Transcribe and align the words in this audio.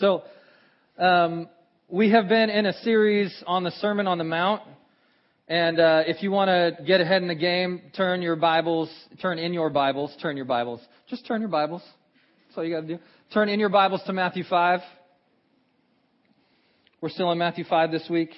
So, 0.00 0.22
um, 0.98 1.46
we 1.90 2.10
have 2.12 2.26
been 2.26 2.48
in 2.48 2.64
a 2.64 2.72
series 2.72 3.44
on 3.46 3.64
the 3.64 3.70
Sermon 3.70 4.06
on 4.06 4.16
the 4.16 4.24
Mount. 4.24 4.62
And 5.46 5.78
uh, 5.78 6.04
if 6.06 6.22
you 6.22 6.30
want 6.30 6.48
to 6.48 6.82
get 6.84 7.02
ahead 7.02 7.20
in 7.20 7.28
the 7.28 7.34
game, 7.34 7.82
turn 7.94 8.22
your 8.22 8.34
Bibles, 8.34 8.90
turn 9.20 9.38
in 9.38 9.52
your 9.52 9.68
Bibles, 9.68 10.16
turn 10.22 10.38
your 10.38 10.46
Bibles. 10.46 10.80
Just 11.10 11.26
turn 11.26 11.42
your 11.42 11.50
Bibles. 11.50 11.82
That's 12.46 12.56
all 12.56 12.64
you 12.64 12.74
got 12.74 12.80
to 12.80 12.86
do. 12.86 12.98
Turn 13.34 13.50
in 13.50 13.60
your 13.60 13.68
Bibles 13.68 14.02
to 14.06 14.14
Matthew 14.14 14.42
5. 14.42 14.80
We're 17.02 17.10
still 17.10 17.30
in 17.30 17.36
Matthew 17.36 17.64
5 17.64 17.90
this 17.90 18.08
week. 18.08 18.30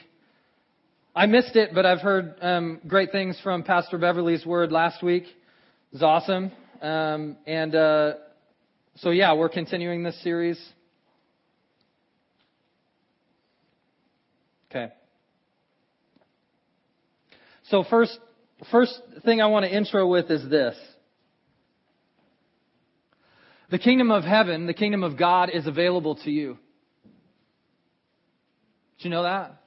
I 1.15 1.27
missed 1.27 1.55
it, 1.55 1.71
but 1.73 1.87
I've 1.87 2.01
heard 2.01 2.35
um, 2.43 2.81
great 2.89 3.13
things 3.13 3.39
from 3.41 3.63
Pastor 3.63 3.99
Beverly's 3.99 4.45
word 4.45 4.73
last 4.73 5.01
week. 5.01 5.27
It 5.27 5.93
was 5.93 6.03
awesome. 6.03 6.51
Um, 6.81 7.37
and 7.47 7.73
uh, 7.73 8.15
so, 8.97 9.11
yeah, 9.11 9.35
we're 9.35 9.49
continuing 9.49 10.03
this 10.03 10.21
series. 10.25 10.61
Okay. 14.75 14.91
So 17.65 17.85
first, 17.91 18.19
first 18.71 18.98
thing 19.23 19.43
I 19.43 19.47
want 19.47 19.67
to 19.67 19.75
intro 19.75 20.07
with 20.09 20.31
is 20.31 20.48
this. 20.48 20.75
The 23.71 23.79
kingdom 23.79 24.11
of 24.11 24.25
heaven, 24.25 24.67
the 24.67 24.73
kingdom 24.73 25.03
of 25.05 25.19
God 25.19 25.51
is 25.53 25.67
available 25.67 26.15
to 26.25 26.31
you. 26.31 26.57
Did 28.97 29.05
you 29.05 29.11
know 29.11 29.25
that? 29.25 29.59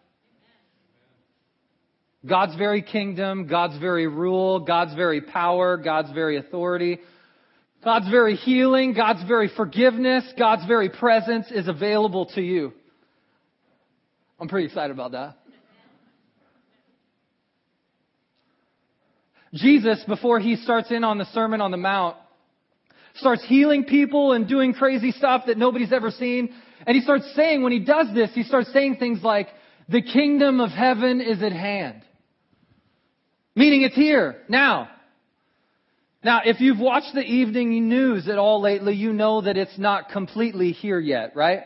God's 2.26 2.56
very 2.56 2.82
kingdom, 2.82 3.46
God's 3.46 3.78
very 3.78 4.08
rule, 4.08 4.60
God's 4.60 4.96
very 4.96 5.22
power, 5.22 5.78
God's 5.78 6.12
very 6.14 6.38
authority, 6.38 6.98
God's 7.84 8.10
very 8.10 8.36
healing, 8.36 8.94
God's 8.94 9.24
very 9.28 9.52
forgiveness, 9.56 10.24
God's 10.36 10.66
very 10.66 10.90
presence 10.90 11.52
is 11.52 11.68
available 11.68 12.26
to 12.34 12.42
you. 12.42 12.74
I'm 14.40 14.48
pretty 14.48 14.68
excited 14.68 14.92
about 14.92 15.12
that. 15.14 15.38
Jesus, 19.54 20.04
before 20.06 20.40
he 20.40 20.58
starts 20.58 20.92
in 20.92 21.04
on 21.06 21.18
the 21.18 21.26
Sermon 21.26 21.62
on 21.62 21.72
the 21.72 21.78
Mount, 21.78 22.18
starts 23.16 23.46
healing 23.46 23.86
people 23.86 24.34
and 24.34 24.48
doing 24.48 24.74
crazy 24.74 25.12
stuff 25.12 25.44
that 25.48 25.58
nobody's 25.58 25.94
ever 25.94 26.12
seen. 26.12 26.54
And 26.86 26.96
he 26.96 27.02
starts 27.02 27.32
saying, 27.36 27.64
when 27.64 27.72
he 27.72 27.80
does 27.80 28.08
this, 28.14 28.32
he 28.34 28.44
starts 28.44 28.72
saying 28.74 28.98
things 28.98 29.24
like, 29.24 29.48
the 29.88 30.02
kingdom 30.02 30.60
of 30.60 30.72
heaven 30.72 31.22
is 31.22 31.42
at 31.42 31.54
hand. 31.54 32.02
Meaning 33.56 33.84
it's 33.84 33.96
here, 33.96 34.42
now. 34.50 34.90
Now, 36.22 36.42
if 36.44 36.60
you've 36.60 36.80
watched 36.80 37.14
the 37.14 37.22
evening 37.22 37.88
news 37.88 38.28
at 38.28 38.38
all 38.38 38.62
lately, 38.62 38.96
you 38.96 39.14
know 39.14 39.42
that 39.42 39.58
it's 39.58 39.78
not 39.78 40.10
completely 40.10 40.72
here 40.72 41.00
yet, 41.00 41.36
right? 41.36 41.62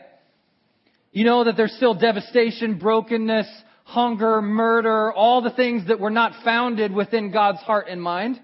You 1.12 1.24
know 1.24 1.44
that 1.44 1.56
there's 1.56 1.72
still 1.72 1.94
devastation, 1.94 2.78
brokenness, 2.78 3.48
hunger, 3.84 4.40
murder, 4.40 5.12
all 5.12 5.42
the 5.42 5.50
things 5.50 5.88
that 5.88 5.98
were 5.98 6.10
not 6.10 6.44
founded 6.44 6.92
within 6.92 7.32
God's 7.32 7.58
heart 7.58 7.86
and 7.88 8.00
mind. 8.00 8.40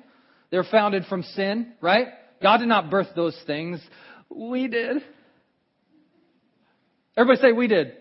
They're 0.51 0.65
founded 0.65 1.05
from 1.07 1.23
sin, 1.23 1.75
right? 1.81 2.09
God 2.43 2.59
did 2.59 2.69
not 2.69 2.91
birth 2.91 3.09
those 3.15 3.39
things. 3.47 3.81
We 4.29 4.67
did. 4.67 4.99
Everybody 7.17 7.41
say 7.41 7.53
we 7.53 7.69
did. 7.69 7.93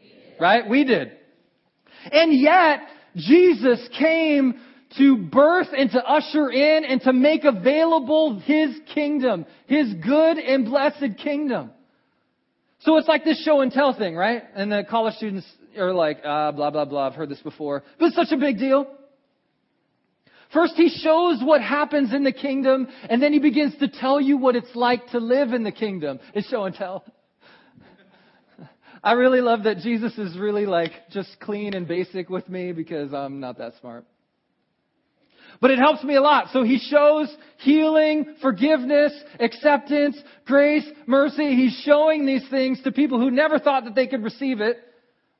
we 0.00 0.08
did. 0.08 0.40
Right? 0.40 0.68
We 0.68 0.84
did. 0.84 1.12
And 2.10 2.32
yet, 2.40 2.80
Jesus 3.16 3.86
came 3.98 4.60
to 4.98 5.16
birth 5.16 5.68
and 5.76 5.90
to 5.90 6.02
usher 6.02 6.50
in 6.50 6.84
and 6.84 7.00
to 7.02 7.12
make 7.12 7.44
available 7.44 8.40
His 8.40 8.76
kingdom, 8.94 9.44
His 9.66 9.92
good 9.94 10.38
and 10.38 10.64
blessed 10.64 11.18
kingdom. 11.22 11.70
So 12.86 12.96
it's 12.98 13.08
like 13.08 13.24
this 13.24 13.42
show 13.42 13.62
and 13.62 13.72
tell 13.72 13.92
thing, 13.94 14.14
right? 14.14 14.44
And 14.54 14.70
the 14.70 14.84
college 14.88 15.14
students 15.16 15.44
are 15.76 15.92
like, 15.92 16.18
ah, 16.24 16.52
blah, 16.52 16.70
blah, 16.70 16.84
blah, 16.84 17.08
I've 17.08 17.14
heard 17.14 17.28
this 17.28 17.40
before. 17.40 17.82
But 17.98 18.06
it's 18.06 18.16
such 18.16 18.30
a 18.30 18.36
big 18.36 18.58
deal. 18.58 18.86
First, 20.54 20.74
he 20.76 20.88
shows 20.88 21.42
what 21.42 21.60
happens 21.60 22.14
in 22.14 22.22
the 22.22 22.30
kingdom, 22.30 22.86
and 23.10 23.20
then 23.20 23.32
he 23.32 23.40
begins 23.40 23.76
to 23.78 23.88
tell 23.88 24.20
you 24.20 24.36
what 24.38 24.54
it's 24.54 24.74
like 24.76 25.04
to 25.08 25.18
live 25.18 25.52
in 25.52 25.64
the 25.64 25.72
kingdom. 25.72 26.20
It's 26.32 26.48
show 26.48 26.62
and 26.62 26.76
tell. 26.76 27.04
I 29.02 29.14
really 29.14 29.40
love 29.40 29.64
that 29.64 29.78
Jesus 29.78 30.16
is 30.16 30.38
really 30.38 30.64
like 30.64 30.92
just 31.10 31.40
clean 31.40 31.74
and 31.74 31.88
basic 31.88 32.30
with 32.30 32.48
me 32.48 32.70
because 32.70 33.12
I'm 33.12 33.40
not 33.40 33.58
that 33.58 33.72
smart. 33.80 34.04
But 35.60 35.70
it 35.70 35.78
helps 35.78 36.04
me 36.04 36.16
a 36.16 36.20
lot. 36.20 36.48
So 36.52 36.62
he 36.62 36.78
shows 36.78 37.34
healing, 37.58 38.36
forgiveness, 38.42 39.12
acceptance, 39.40 40.18
grace, 40.44 40.84
mercy. 41.06 41.54
He's 41.54 41.80
showing 41.84 42.26
these 42.26 42.46
things 42.50 42.82
to 42.82 42.92
people 42.92 43.18
who 43.18 43.30
never 43.30 43.58
thought 43.58 43.84
that 43.84 43.94
they 43.94 44.06
could 44.06 44.22
receive 44.22 44.60
it, 44.60 44.76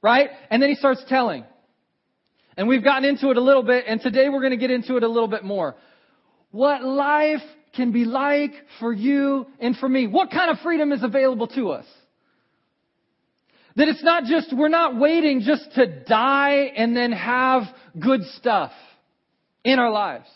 right? 0.03 0.31
And 0.51 0.63
then 0.63 0.71
he 0.71 0.75
starts 0.77 1.05
telling. 1.09 1.45
And 2.57 2.69
we've 2.69 2.85
gotten 2.85 3.05
into 3.05 3.31
it 3.31 3.37
a 3.37 3.43
little 3.43 3.63
bit, 3.63 3.85
and 3.87 4.01
today 4.01 4.31
we're 4.31 4.41
going 4.41 4.53
to 4.53 4.57
get 4.57 4.71
into 4.71 4.97
it 4.97 5.03
a 5.03 5.09
little 5.09 5.29
bit 5.29 5.45
more. 5.45 5.77
What 6.51 6.83
life 6.83 7.43
can 7.77 7.93
be 7.93 8.05
like 8.05 8.53
for 8.81 8.93
you 8.93 9.47
and 9.61 9.77
for 9.77 9.89
me. 9.89 10.07
What 10.07 10.31
kind 10.31 10.51
of 10.51 10.59
freedom 10.61 10.93
is 10.93 11.03
available 11.03 11.47
to 11.49 11.69
us? 11.71 11.85
That 13.77 13.89
it's 13.89 14.03
not 14.03 14.25
just, 14.25 14.57
we're 14.57 14.69
not 14.69 14.99
waiting 14.99 15.43
just 15.43 15.75
to 15.75 15.87
die 16.05 16.73
and 16.75 16.97
then 16.97 17.13
have 17.13 17.65
good 18.01 18.23
stuff 18.39 18.73
in 19.67 19.81
our 19.81 19.91
lives. 19.91 20.29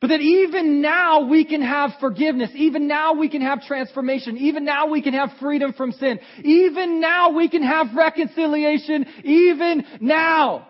But 0.00 0.08
that 0.08 0.20
even 0.20 0.80
now 0.82 1.26
we 1.26 1.44
can 1.44 1.62
have 1.62 1.90
forgiveness. 2.00 2.50
Even 2.54 2.86
now 2.86 3.14
we 3.14 3.28
can 3.28 3.40
have 3.40 3.62
transformation. 3.62 4.36
Even 4.36 4.64
now 4.64 4.86
we 4.86 5.02
can 5.02 5.14
have 5.14 5.30
freedom 5.40 5.72
from 5.72 5.90
sin. 5.92 6.20
Even 6.44 7.00
now 7.00 7.30
we 7.30 7.48
can 7.48 7.62
have 7.62 7.88
reconciliation. 7.96 9.04
Even 9.24 9.84
now. 10.00 10.68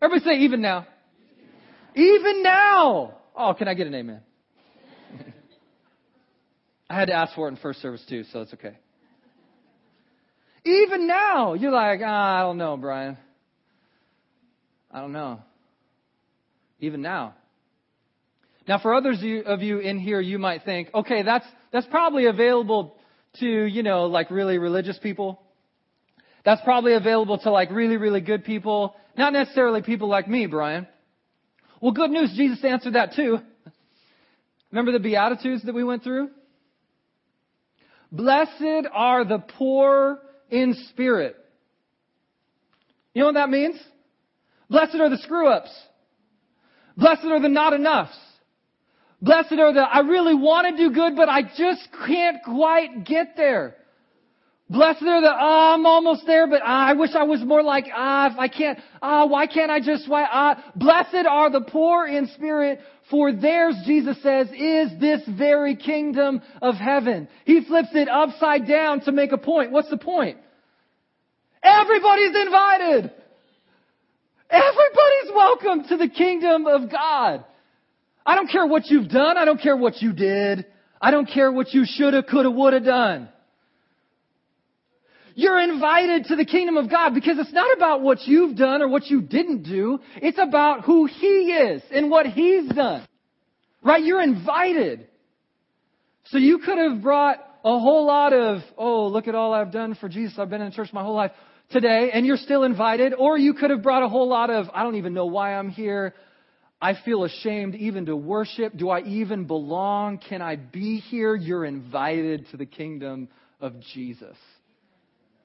Everybody 0.00 0.30
say 0.30 0.40
even 0.44 0.60
now. 0.60 0.86
Even 1.96 2.42
now. 2.42 3.18
Oh, 3.34 3.54
can 3.54 3.66
I 3.66 3.74
get 3.74 3.86
an 3.86 3.94
amen? 3.94 4.20
I 6.90 6.94
had 6.94 7.06
to 7.06 7.14
ask 7.14 7.34
for 7.34 7.48
it 7.48 7.52
in 7.52 7.56
first 7.56 7.80
service 7.80 8.04
too, 8.08 8.24
so 8.30 8.42
it's 8.42 8.54
okay. 8.54 8.76
Even 10.64 11.06
now, 11.06 11.54
you're 11.54 11.72
like, 11.72 12.00
ah, 12.04 12.38
I 12.38 12.42
don't 12.42 12.58
know, 12.58 12.76
Brian. 12.76 13.16
I 14.90 15.00
don't 15.00 15.12
know 15.12 15.40
even 16.80 17.02
now. 17.02 17.34
Now, 18.68 18.78
for 18.78 18.94
others 18.94 19.22
of 19.46 19.62
you 19.62 19.78
in 19.78 19.98
here, 19.98 20.20
you 20.20 20.38
might 20.38 20.64
think, 20.64 20.88
okay, 20.92 21.22
that's, 21.22 21.46
that's 21.72 21.86
probably 21.86 22.26
available 22.26 22.96
to, 23.38 23.46
you 23.46 23.82
know, 23.82 24.06
like 24.06 24.30
really 24.30 24.58
religious 24.58 24.98
people. 24.98 25.40
That's 26.44 26.60
probably 26.62 26.94
available 26.94 27.38
to 27.38 27.50
like 27.50 27.70
really, 27.70 27.96
really 27.96 28.20
good 28.20 28.44
people. 28.44 28.96
Not 29.16 29.32
necessarily 29.32 29.82
people 29.82 30.08
like 30.08 30.28
me, 30.28 30.46
Brian. 30.46 30.86
Well, 31.80 31.92
good 31.92 32.10
news, 32.10 32.32
Jesus 32.36 32.64
answered 32.64 32.94
that 32.94 33.14
too. 33.14 33.38
Remember 34.70 34.92
the 34.92 35.00
Beatitudes 35.00 35.62
that 35.64 35.74
we 35.74 35.84
went 35.84 36.02
through? 36.02 36.30
Blessed 38.10 38.86
are 38.92 39.24
the 39.24 39.38
poor 39.38 40.18
in 40.50 40.74
spirit. 40.90 41.36
You 43.14 43.20
know 43.20 43.26
what 43.26 43.34
that 43.34 43.50
means? 43.50 43.76
Blessed 44.68 44.96
are 44.96 45.08
the 45.08 45.18
screw 45.18 45.48
ups. 45.48 45.70
Blessed 46.96 47.24
are 47.24 47.40
the 47.40 47.48
not 47.48 47.72
enoughs. 47.72 48.16
Blessed 49.20 49.52
are 49.52 49.72
the, 49.72 49.80
I 49.80 50.00
really 50.00 50.34
want 50.34 50.76
to 50.76 50.82
do 50.82 50.94
good, 50.94 51.16
but 51.16 51.28
I 51.28 51.42
just 51.42 51.88
can't 52.06 52.38
quite 52.44 53.04
get 53.04 53.36
there. 53.36 53.76
Blessed 54.68 55.02
are 55.02 55.20
the, 55.20 55.30
ah, 55.32 55.74
I'm 55.74 55.86
almost 55.86 56.26
there, 56.26 56.48
but 56.48 56.60
ah, 56.64 56.88
I 56.88 56.94
wish 56.94 57.10
I 57.14 57.22
was 57.22 57.40
more 57.44 57.62
like, 57.62 57.84
ah, 57.94 58.32
if 58.32 58.38
I 58.38 58.48
can't, 58.48 58.78
ah, 59.00 59.26
why 59.26 59.46
can't 59.46 59.70
I 59.70 59.80
just, 59.80 60.08
why, 60.08 60.26
ah. 60.30 60.72
Blessed 60.74 61.26
are 61.28 61.50
the 61.50 61.60
poor 61.60 62.06
in 62.06 62.26
spirit, 62.34 62.80
for 63.08 63.32
theirs, 63.32 63.76
Jesus 63.86 64.20
says, 64.22 64.48
is 64.48 64.90
this 64.98 65.22
very 65.28 65.76
kingdom 65.76 66.42
of 66.60 66.74
heaven. 66.74 67.28
He 67.44 67.64
flips 67.64 67.90
it 67.92 68.08
upside 68.08 68.66
down 68.66 69.02
to 69.02 69.12
make 69.12 69.30
a 69.30 69.38
point. 69.38 69.70
What's 69.70 69.90
the 69.90 69.98
point? 69.98 70.38
Everybody's 71.62 72.34
invited! 72.34 73.12
Everybody's 74.50 75.34
welcome 75.34 75.84
to 75.88 75.96
the 75.96 76.08
kingdom 76.08 76.66
of 76.66 76.90
God. 76.90 77.44
I 78.24 78.34
don't 78.34 78.50
care 78.50 78.66
what 78.66 78.86
you've 78.86 79.08
done. 79.08 79.36
I 79.36 79.44
don't 79.44 79.60
care 79.60 79.76
what 79.76 80.00
you 80.00 80.12
did. 80.12 80.66
I 81.00 81.10
don't 81.10 81.28
care 81.28 81.50
what 81.50 81.72
you 81.74 81.84
shoulda, 81.84 82.22
coulda, 82.22 82.50
woulda 82.50 82.80
done. 82.80 83.28
You're 85.34 85.60
invited 85.60 86.26
to 86.26 86.36
the 86.36 86.46
kingdom 86.46 86.76
of 86.78 86.90
God 86.90 87.12
because 87.12 87.38
it's 87.38 87.52
not 87.52 87.76
about 87.76 88.00
what 88.00 88.26
you've 88.26 88.56
done 88.56 88.80
or 88.80 88.88
what 88.88 89.06
you 89.06 89.20
didn't 89.20 89.64
do. 89.64 89.98
It's 90.16 90.38
about 90.38 90.84
who 90.84 91.04
He 91.06 91.52
is 91.52 91.82
and 91.90 92.10
what 92.10 92.26
He's 92.26 92.68
done. 92.68 93.06
Right? 93.82 94.02
You're 94.02 94.22
invited. 94.22 95.08
So 96.26 96.38
you 96.38 96.58
could 96.58 96.78
have 96.78 97.02
brought 97.02 97.38
a 97.64 97.78
whole 97.78 98.06
lot 98.06 98.32
of, 98.32 98.62
oh, 98.78 99.08
look 99.08 99.28
at 99.28 99.34
all 99.34 99.52
I've 99.52 99.72
done 99.72 99.94
for 99.96 100.08
Jesus. 100.08 100.38
I've 100.38 100.48
been 100.48 100.62
in 100.62 100.72
church 100.72 100.92
my 100.92 101.02
whole 101.02 101.14
life 101.14 101.32
today 101.70 102.10
and 102.12 102.26
you're 102.26 102.36
still 102.36 102.62
invited, 102.64 103.14
or 103.16 103.36
you 103.38 103.54
could 103.54 103.70
have 103.70 103.82
brought 103.82 104.02
a 104.02 104.08
whole 104.08 104.28
lot 104.28 104.50
of, 104.50 104.66
I 104.72 104.82
don't 104.82 104.96
even 104.96 105.14
know 105.14 105.26
why 105.26 105.54
I'm 105.54 105.68
here. 105.68 106.14
I 106.80 106.94
feel 107.04 107.24
ashamed 107.24 107.74
even 107.74 108.06
to 108.06 108.16
worship. 108.16 108.76
Do 108.76 108.90
I 108.90 109.00
even 109.00 109.46
belong? 109.46 110.18
Can 110.18 110.42
I 110.42 110.56
be 110.56 110.98
here? 110.98 111.34
You're 111.34 111.64
invited 111.64 112.46
to 112.50 112.56
the 112.56 112.66
kingdom 112.66 113.28
of 113.60 113.80
Jesus. 113.94 114.36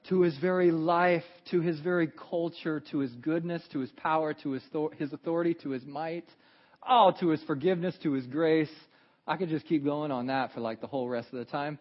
to 0.08 0.22
his 0.22 0.36
very 0.38 0.70
life, 0.70 1.24
to 1.50 1.60
his 1.60 1.78
very 1.80 2.08
culture, 2.30 2.82
to 2.90 2.98
his 2.98 3.12
goodness, 3.12 3.62
to 3.72 3.78
his 3.80 3.90
power, 3.92 4.34
to 4.34 4.52
his, 4.52 4.62
his 4.98 5.12
authority, 5.12 5.54
to 5.62 5.70
his 5.70 5.84
might, 5.84 6.26
oh, 6.88 7.12
to 7.20 7.28
his 7.28 7.42
forgiveness, 7.44 7.94
to 8.02 8.12
his 8.12 8.26
grace. 8.26 8.70
I 9.26 9.36
could 9.36 9.48
just 9.48 9.66
keep 9.66 9.84
going 9.84 10.10
on 10.10 10.26
that 10.26 10.52
for 10.52 10.60
like 10.60 10.80
the 10.80 10.88
whole 10.88 11.08
rest 11.08 11.28
of 11.32 11.38
the 11.38 11.44
time. 11.44 11.78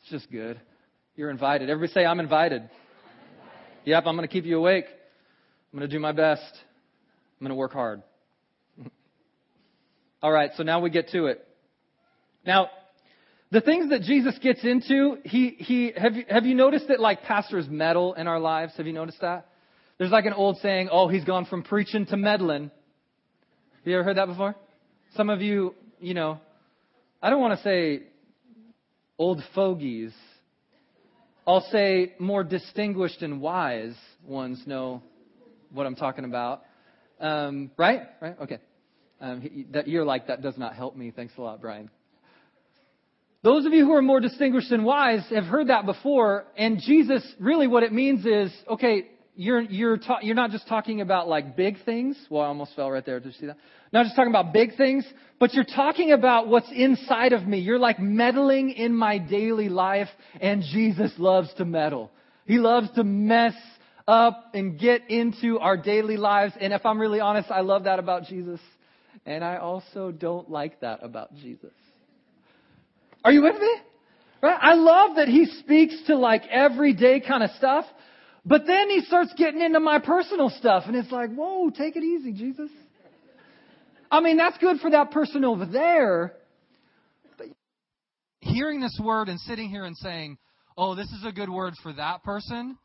It's 0.00 0.10
just 0.10 0.30
good. 0.32 0.60
You're 1.14 1.30
invited. 1.30 1.68
Everybody 1.68 1.92
say, 1.92 2.06
I'm 2.06 2.20
invited. 2.20 2.70
Yep, 3.84 4.04
I'm 4.06 4.14
going 4.16 4.28
to 4.28 4.32
keep 4.32 4.44
you 4.44 4.58
awake. 4.58 4.84
I'm 5.72 5.78
going 5.78 5.88
to 5.88 5.94
do 5.94 6.00
my 6.00 6.12
best. 6.12 6.42
I'm 6.42 7.46
going 7.46 7.50
to 7.50 7.56
work 7.56 7.72
hard. 7.72 8.02
All 10.22 10.30
right, 10.30 10.50
so 10.56 10.62
now 10.62 10.80
we 10.80 10.90
get 10.90 11.08
to 11.10 11.26
it. 11.26 11.44
Now, 12.46 12.68
the 13.50 13.60
things 13.60 13.90
that 13.90 14.02
Jesus 14.02 14.38
gets 14.40 14.62
into, 14.62 15.16
he, 15.24 15.50
he, 15.58 15.92
have 15.96 16.14
you, 16.14 16.24
have 16.28 16.46
you 16.46 16.54
noticed 16.54 16.88
that 16.88 17.00
like 17.00 17.22
pastors 17.22 17.66
meddle 17.68 18.14
in 18.14 18.28
our 18.28 18.38
lives? 18.38 18.72
Have 18.76 18.86
you 18.86 18.92
noticed 18.92 19.20
that? 19.20 19.48
There's 19.98 20.12
like 20.12 20.26
an 20.26 20.32
old 20.32 20.58
saying, 20.58 20.88
oh, 20.90 21.08
he's 21.08 21.24
gone 21.24 21.44
from 21.46 21.64
preaching 21.64 22.06
to 22.06 22.16
meddling. 22.16 22.64
Have 22.64 23.86
you 23.86 23.94
ever 23.94 24.04
heard 24.04 24.16
that 24.16 24.26
before? 24.26 24.54
Some 25.16 25.28
of 25.28 25.42
you, 25.42 25.74
you 26.00 26.14
know, 26.14 26.38
I 27.20 27.30
don't 27.30 27.40
want 27.40 27.58
to 27.58 27.64
say 27.64 28.04
old 29.18 29.42
fogies. 29.56 30.12
I'll 31.46 31.66
say 31.72 32.14
more 32.20 32.44
distinguished 32.44 33.22
and 33.22 33.40
wise 33.40 33.94
ones 34.24 34.62
know 34.66 35.02
what 35.72 35.86
I'm 35.86 35.96
talking 35.96 36.24
about. 36.24 36.62
Um, 37.20 37.70
right? 37.76 38.02
Right? 38.20 38.36
Okay. 38.42 38.58
Um, 39.20 39.66
that 39.72 39.88
you're 39.88 40.04
like, 40.04 40.28
that 40.28 40.42
does 40.42 40.56
not 40.56 40.74
help 40.74 40.96
me. 40.96 41.10
Thanks 41.10 41.34
a 41.38 41.40
lot, 41.40 41.60
Brian. 41.60 41.90
Those 43.42 43.66
of 43.66 43.72
you 43.72 43.84
who 43.84 43.92
are 43.92 44.02
more 44.02 44.20
distinguished 44.20 44.70
and 44.70 44.84
wise 44.84 45.24
have 45.30 45.44
heard 45.44 45.68
that 45.68 45.84
before, 45.84 46.44
and 46.56 46.80
Jesus, 46.80 47.24
really 47.40 47.66
what 47.66 47.82
it 47.82 47.92
means 47.92 48.24
is, 48.24 48.52
okay, 48.68 49.08
you're, 49.34 49.60
you're, 49.60 49.96
ta- 49.96 50.20
you're 50.22 50.34
not 50.34 50.50
just 50.50 50.68
talking 50.68 51.00
about 51.00 51.28
like 51.28 51.56
big 51.56 51.82
things. 51.84 52.16
Well, 52.28 52.42
I 52.42 52.46
almost 52.46 52.74
fell 52.76 52.90
right 52.90 53.04
there. 53.04 53.20
Did 53.20 53.34
you 53.34 53.40
see 53.40 53.46
that? 53.46 53.56
Not 53.92 54.04
just 54.04 54.16
talking 54.16 54.30
about 54.30 54.52
big 54.52 54.76
things, 54.76 55.06
but 55.38 55.54
you're 55.54 55.64
talking 55.64 56.12
about 56.12 56.48
what's 56.48 56.70
inside 56.72 57.32
of 57.32 57.46
me. 57.46 57.58
You're 57.58 57.78
like 57.78 57.98
meddling 57.98 58.70
in 58.70 58.94
my 58.94 59.18
daily 59.18 59.68
life, 59.68 60.08
and 60.40 60.62
Jesus 60.62 61.12
loves 61.18 61.52
to 61.54 61.64
meddle. 61.64 62.10
He 62.46 62.58
loves 62.58 62.90
to 62.96 63.04
mess 63.04 63.54
up 64.08 64.50
and 64.54 64.78
get 64.78 65.10
into 65.10 65.58
our 65.58 65.76
daily 65.76 66.16
lives. 66.16 66.54
And 66.60 66.72
if 66.72 66.84
I'm 66.84 66.98
really 66.98 67.20
honest, 67.20 67.50
I 67.50 67.60
love 67.60 67.84
that 67.84 67.98
about 67.98 68.24
Jesus. 68.24 68.60
And 69.24 69.44
I 69.44 69.56
also 69.56 70.10
don't 70.10 70.50
like 70.50 70.80
that 70.80 71.00
about 71.02 71.34
Jesus. 71.36 71.72
Are 73.24 73.32
you 73.32 73.42
with 73.42 73.60
me? 73.60 73.74
Right? 74.42 74.58
I 74.60 74.74
love 74.74 75.16
that 75.16 75.28
he 75.28 75.46
speaks 75.60 75.94
to 76.08 76.16
like 76.16 76.42
everyday 76.50 77.20
kind 77.20 77.44
of 77.44 77.50
stuff, 77.58 77.84
but 78.44 78.66
then 78.66 78.90
he 78.90 79.02
starts 79.02 79.32
getting 79.36 79.60
into 79.60 79.80
my 79.80 79.98
personal 79.98 80.50
stuff, 80.50 80.84
and 80.86 80.96
it's 80.96 81.12
like, 81.12 81.32
whoa, 81.32 81.70
take 81.70 81.96
it 81.96 82.02
easy, 82.02 82.32
Jesus. 82.32 82.70
I 84.10 84.20
mean, 84.20 84.36
that's 84.36 84.58
good 84.58 84.78
for 84.80 84.90
that 84.90 85.10
person 85.10 85.44
over 85.44 85.64
there. 85.64 86.34
But 87.38 87.46
hearing 88.40 88.80
this 88.80 88.98
word 89.02 89.28
and 89.28 89.40
sitting 89.40 89.70
here 89.70 89.84
and 89.84 89.96
saying, 89.96 90.38
oh, 90.76 90.94
this 90.94 91.06
is 91.06 91.24
a 91.24 91.32
good 91.32 91.48
word 91.48 91.74
for 91.82 91.92
that 91.92 92.22
person, 92.24 92.76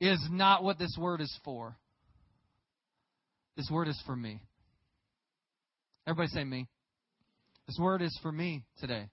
is 0.00 0.20
not 0.30 0.62
what 0.62 0.78
this 0.78 0.96
word 0.98 1.20
is 1.20 1.36
for. 1.44 1.76
This 3.56 3.68
word 3.70 3.88
is 3.88 4.00
for 4.06 4.14
me. 4.14 4.40
Everybody 6.06 6.28
say 6.28 6.44
me. 6.44 6.68
This 7.66 7.76
word 7.78 8.02
is 8.02 8.16
for 8.22 8.32
me 8.32 8.64
today. 8.78 9.08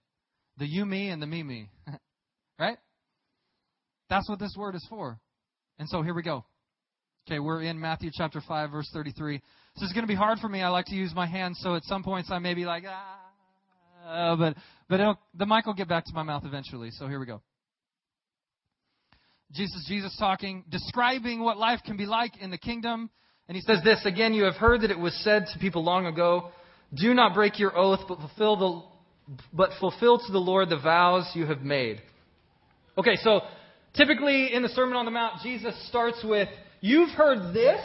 The 0.57 0.67
you, 0.67 0.85
me, 0.85 1.09
and 1.09 1.21
the 1.21 1.27
me, 1.27 1.43
me. 1.43 1.69
right? 2.59 2.77
That's 4.09 4.27
what 4.27 4.39
this 4.39 4.55
word 4.57 4.75
is 4.75 4.85
for. 4.89 5.19
And 5.79 5.87
so 5.87 6.01
here 6.01 6.13
we 6.13 6.21
go. 6.21 6.43
Okay, 7.27 7.39
we're 7.39 7.61
in 7.61 7.79
Matthew 7.79 8.11
chapter 8.13 8.41
5, 8.45 8.71
verse 8.71 8.89
33. 8.91 9.41
This 9.75 9.83
is 9.83 9.93
going 9.93 10.03
to 10.03 10.07
be 10.07 10.15
hard 10.15 10.39
for 10.39 10.49
me. 10.49 10.61
I 10.61 10.69
like 10.69 10.87
to 10.87 10.95
use 10.95 11.13
my 11.15 11.25
hands, 11.25 11.59
so 11.61 11.75
at 11.75 11.83
some 11.83 12.03
points 12.03 12.29
I 12.31 12.39
may 12.39 12.53
be 12.53 12.65
like, 12.65 12.83
ah, 12.87 14.35
but, 14.35 14.55
but 14.89 15.17
the 15.33 15.45
mic 15.45 15.65
will 15.65 15.73
get 15.73 15.87
back 15.87 16.05
to 16.05 16.13
my 16.13 16.23
mouth 16.23 16.43
eventually. 16.45 16.91
So 16.91 17.07
here 17.07 17.19
we 17.19 17.25
go. 17.25 17.41
Jesus, 19.53 19.85
Jesus 19.87 20.15
talking, 20.19 20.65
describing 20.69 21.39
what 21.39 21.57
life 21.57 21.79
can 21.85 21.97
be 21.97 22.05
like 22.05 22.37
in 22.41 22.51
the 22.51 22.57
kingdom. 22.57 23.09
And 23.47 23.55
he 23.55 23.61
says 23.61 23.79
this 23.83 24.01
again, 24.05 24.33
you 24.33 24.43
have 24.43 24.55
heard 24.55 24.81
that 24.81 24.91
it 24.91 24.99
was 24.99 25.15
said 25.23 25.45
to 25.53 25.59
people 25.59 25.83
long 25.83 26.05
ago, 26.05 26.51
do 26.93 27.13
not 27.13 27.33
break 27.33 27.57
your 27.57 27.75
oath, 27.77 28.01
but 28.07 28.19
fulfill 28.19 28.55
the 28.57 29.39
but 29.53 29.69
fulfill 29.79 30.17
to 30.17 30.31
the 30.31 30.39
Lord 30.39 30.69
the 30.69 30.79
vows 30.79 31.29
you 31.35 31.45
have 31.45 31.61
made. 31.61 32.01
Okay, 32.97 33.15
so 33.21 33.41
typically 33.95 34.53
in 34.53 34.61
the 34.61 34.69
Sermon 34.69 34.95
on 34.95 35.05
the 35.05 35.11
Mount, 35.11 35.41
Jesus 35.43 35.75
starts 35.87 36.23
with, 36.23 36.47
You've 36.81 37.09
heard 37.09 37.53
this, 37.53 37.81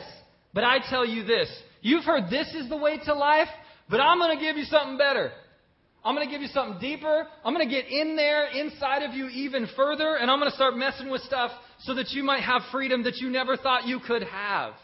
but 0.52 0.64
I 0.64 0.78
tell 0.88 1.04
you 1.04 1.24
this. 1.24 1.50
You've 1.82 2.04
heard 2.04 2.30
this 2.30 2.54
is 2.54 2.68
the 2.68 2.76
way 2.76 2.98
to 3.04 3.14
life, 3.14 3.48
but 3.90 4.00
I'm 4.00 4.18
going 4.18 4.38
to 4.38 4.42
give 4.42 4.56
you 4.56 4.64
something 4.64 4.96
better. 4.96 5.32
I'm 6.04 6.14
going 6.14 6.26
to 6.26 6.32
give 6.32 6.42
you 6.42 6.48
something 6.48 6.78
deeper. 6.80 7.26
I'm 7.44 7.54
going 7.54 7.66
to 7.66 7.74
get 7.74 7.86
in 7.88 8.14
there, 8.14 8.46
inside 8.46 9.02
of 9.02 9.14
you, 9.14 9.28
even 9.28 9.66
further, 9.74 10.16
and 10.16 10.30
I'm 10.30 10.38
going 10.38 10.50
to 10.50 10.54
start 10.54 10.76
messing 10.76 11.10
with 11.10 11.22
stuff 11.22 11.50
so 11.80 11.94
that 11.94 12.10
you 12.10 12.22
might 12.22 12.42
have 12.42 12.62
freedom 12.70 13.04
that 13.04 13.16
you 13.16 13.30
never 13.30 13.56
thought 13.56 13.86
you 13.86 14.00
could 14.00 14.22
have. 14.22 14.74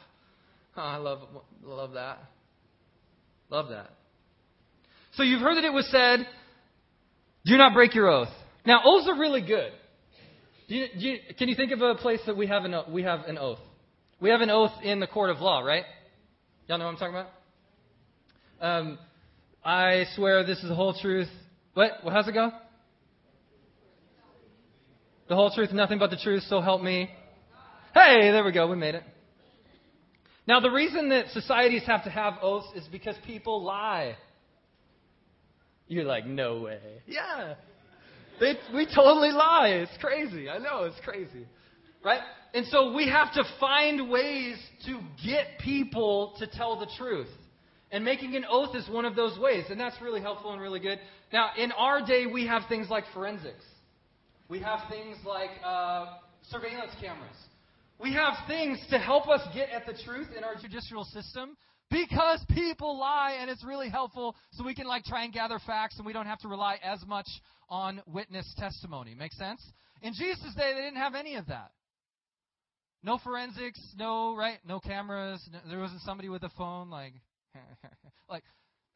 Oh, 0.76 0.82
I 0.82 0.96
love, 0.96 1.20
love 1.62 1.93
that. 1.93 2.19
Love 3.50 3.69
that. 3.69 3.90
So 5.14 5.22
you've 5.22 5.40
heard 5.40 5.56
that 5.56 5.64
it 5.64 5.72
was 5.72 5.88
said, 5.90 6.26
do 7.44 7.56
not 7.56 7.75
break 7.75 7.94
your 7.94 8.08
oath. 8.08 8.28
Now, 8.64 8.81
oaths 8.84 9.08
are 9.08 9.19
really 9.19 9.43
good. 9.43 9.72
Do 10.70 10.76
you, 10.76 10.87
do 10.96 11.00
you, 11.00 11.19
can 11.37 11.49
you 11.49 11.56
think 11.56 11.72
of 11.72 11.82
a 11.82 11.96
place 11.96 12.20
that 12.26 12.37
we 12.37 12.46
have, 12.46 12.64
an, 12.64 12.76
we 12.93 13.02
have 13.02 13.25
an 13.25 13.38
oath? 13.38 13.58
We 14.20 14.31
have 14.31 14.40
an 14.40 14.50
oath 14.50 14.70
in 14.84 15.00
the 15.00 15.08
court 15.08 15.31
of 15.31 15.40
law, 15.40 15.62
right? 15.62 15.82
Y'all 16.69 16.78
know 16.78 16.84
what 16.84 16.93
I'm 16.93 16.96
talking 16.96 17.17
about? 17.17 17.28
Um, 18.61 18.99
I 19.64 20.05
swear 20.14 20.46
this 20.46 20.58
is 20.58 20.69
the 20.69 20.76
whole 20.76 20.94
truth. 20.94 21.26
What? 21.75 21.90
Well, 22.05 22.14
how's 22.14 22.28
it 22.28 22.34
go? 22.34 22.52
The 25.28 25.34
whole 25.34 25.50
truth, 25.52 25.72
nothing 25.72 25.99
but 25.99 26.11
the 26.11 26.19
truth, 26.22 26.44
so 26.44 26.61
help 26.61 26.82
me. 26.82 27.11
Hey, 27.93 28.31
there 28.31 28.44
we 28.44 28.52
go. 28.52 28.69
We 28.69 28.76
made 28.76 28.94
it. 28.94 29.02
Now, 30.46 30.61
the 30.61 30.70
reason 30.70 31.08
that 31.08 31.31
societies 31.31 31.82
have 31.88 32.05
to 32.05 32.11
have 32.11 32.34
oaths 32.43 32.69
is 32.76 32.87
because 32.93 33.17
people 33.26 33.64
lie. 33.64 34.17
You're 35.88 36.05
like, 36.05 36.26
no 36.26 36.61
way. 36.61 36.78
Yeah. 37.08 37.55
They, 38.40 38.54
we 38.75 38.87
totally 38.87 39.31
lie. 39.31 39.69
It's 39.87 39.96
crazy. 40.00 40.48
I 40.48 40.58
know, 40.58 40.84
it's 40.84 40.98
crazy. 41.04 41.46
Right? 42.02 42.20
And 42.54 42.66
so 42.66 42.94
we 42.94 43.08
have 43.08 43.32
to 43.34 43.44
find 43.60 44.10
ways 44.10 44.56
to 44.86 44.98
get 45.24 45.58
people 45.62 46.34
to 46.38 46.46
tell 46.46 46.81
the 46.81 46.88
truth. 46.98 47.29
And 47.93 48.05
making 48.05 48.34
an 48.36 48.44
oath 48.48 48.74
is 48.74 48.88
one 48.88 49.05
of 49.05 49.15
those 49.15 49.38
ways. 49.38 49.65
And 49.69 49.79
that's 49.79 50.00
really 50.00 50.20
helpful 50.20 50.53
and 50.53 50.60
really 50.60 50.81
good. 50.81 50.98
Now, 51.32 51.50
in 51.58 51.70
our 51.72 52.05
day, 52.05 52.24
we 52.26 52.46
have 52.46 52.62
things 52.69 52.88
like 52.88 53.05
forensics. 53.12 53.65
We 54.48 54.60
have 54.60 54.81
things 54.88 55.17
like 55.24 55.50
uh, 55.65 56.06
surveillance 56.50 56.93
cameras. 57.00 57.36
We 58.00 58.15
have 58.15 58.34
things 58.48 58.79
to 58.91 58.98
help 58.98 59.29
us 59.29 59.43
get 59.55 59.69
at 59.69 59.86
the 59.86 59.94
truth 60.05 60.29
in 60.36 60.43
our 60.43 60.55
judicial 60.55 61.05
system 61.05 61.56
because 61.91 62.44
people 62.55 62.99
lie 62.99 63.39
and 63.41 63.51
it's 63.51 63.65
really 63.65 63.89
helpful 63.89 64.37
so 64.53 64.65
we 64.65 64.75
can 64.75 64.87
like 64.87 65.05
try 65.05 65.25
and 65.25 65.32
gather 65.32 65.59
facts 65.67 65.97
and 65.97 66.06
we 66.06 66.13
don't 66.13 66.27
have 66.27 66.39
to 66.41 66.49
rely 66.49 66.79
as 66.82 67.05
much 67.06 67.27
on 67.69 68.01
witness 68.06 68.53
testimony. 68.59 69.15
Make 69.15 69.32
sense? 69.32 69.61
In 70.03 70.15
Jesus' 70.15 70.55
day, 70.56 70.73
they 70.75 70.81
didn't 70.81 70.97
have 70.97 71.15
any 71.15 71.35
of 71.35 71.47
that. 71.49 71.73
No 73.03 73.19
forensics, 73.19 73.81
no 73.97 74.37
right, 74.37 74.59
no 74.67 74.79
cameras. 74.79 75.47
No, 75.53 75.59
there 75.69 75.79
wasn't 75.79 76.03
somebody 76.03 76.29
with 76.29 76.43
a 76.43 76.51
phone 76.51 76.91
like, 76.91 77.15
like 78.29 78.44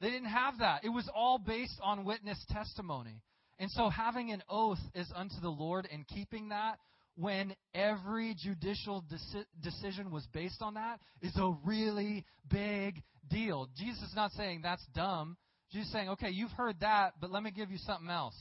they 0.01 0.11
didn't 0.11 0.29
have 0.29 0.59
that. 0.59 0.85
It 0.85 0.91
was 0.91 1.09
all 1.15 1.39
based 1.39 1.81
on 1.83 2.05
witness 2.05 2.43
testimony. 2.51 3.23
And 3.59 3.71
so 3.71 3.89
having 3.89 4.31
an 4.33 4.43
oath 4.49 4.81
is 4.95 5.11
unto 5.15 5.41
the 5.41 5.49
Lord 5.49 5.89
and 5.91 6.07
keeping 6.07 6.51
that 6.51 6.79
when 7.17 7.55
every 7.75 8.35
judicial 8.35 9.05
deci- 9.13 9.45
decision 9.63 10.11
was 10.11 10.27
based 10.33 10.61
on 10.63 10.75
that 10.75 11.01
is 11.23 11.37
a 11.37 11.55
really 11.65 12.25
big 12.51 13.03
deal. 13.31 13.69
Jesus 13.77 14.03
is 14.03 14.15
not 14.17 14.33
saying 14.33 14.61
that's 14.63 14.85
dumb. 14.95 15.37
Jesus 15.73 15.89
is 15.89 15.93
saying, 15.93 16.09
okay, 16.11 16.31
you've 16.31 16.51
heard 16.53 16.77
that, 16.81 17.15
but 17.21 17.31
let 17.31 17.43
me 17.43 17.51
give 17.51 17.71
you 17.71 17.79
something 17.79 18.11
else. 18.11 18.37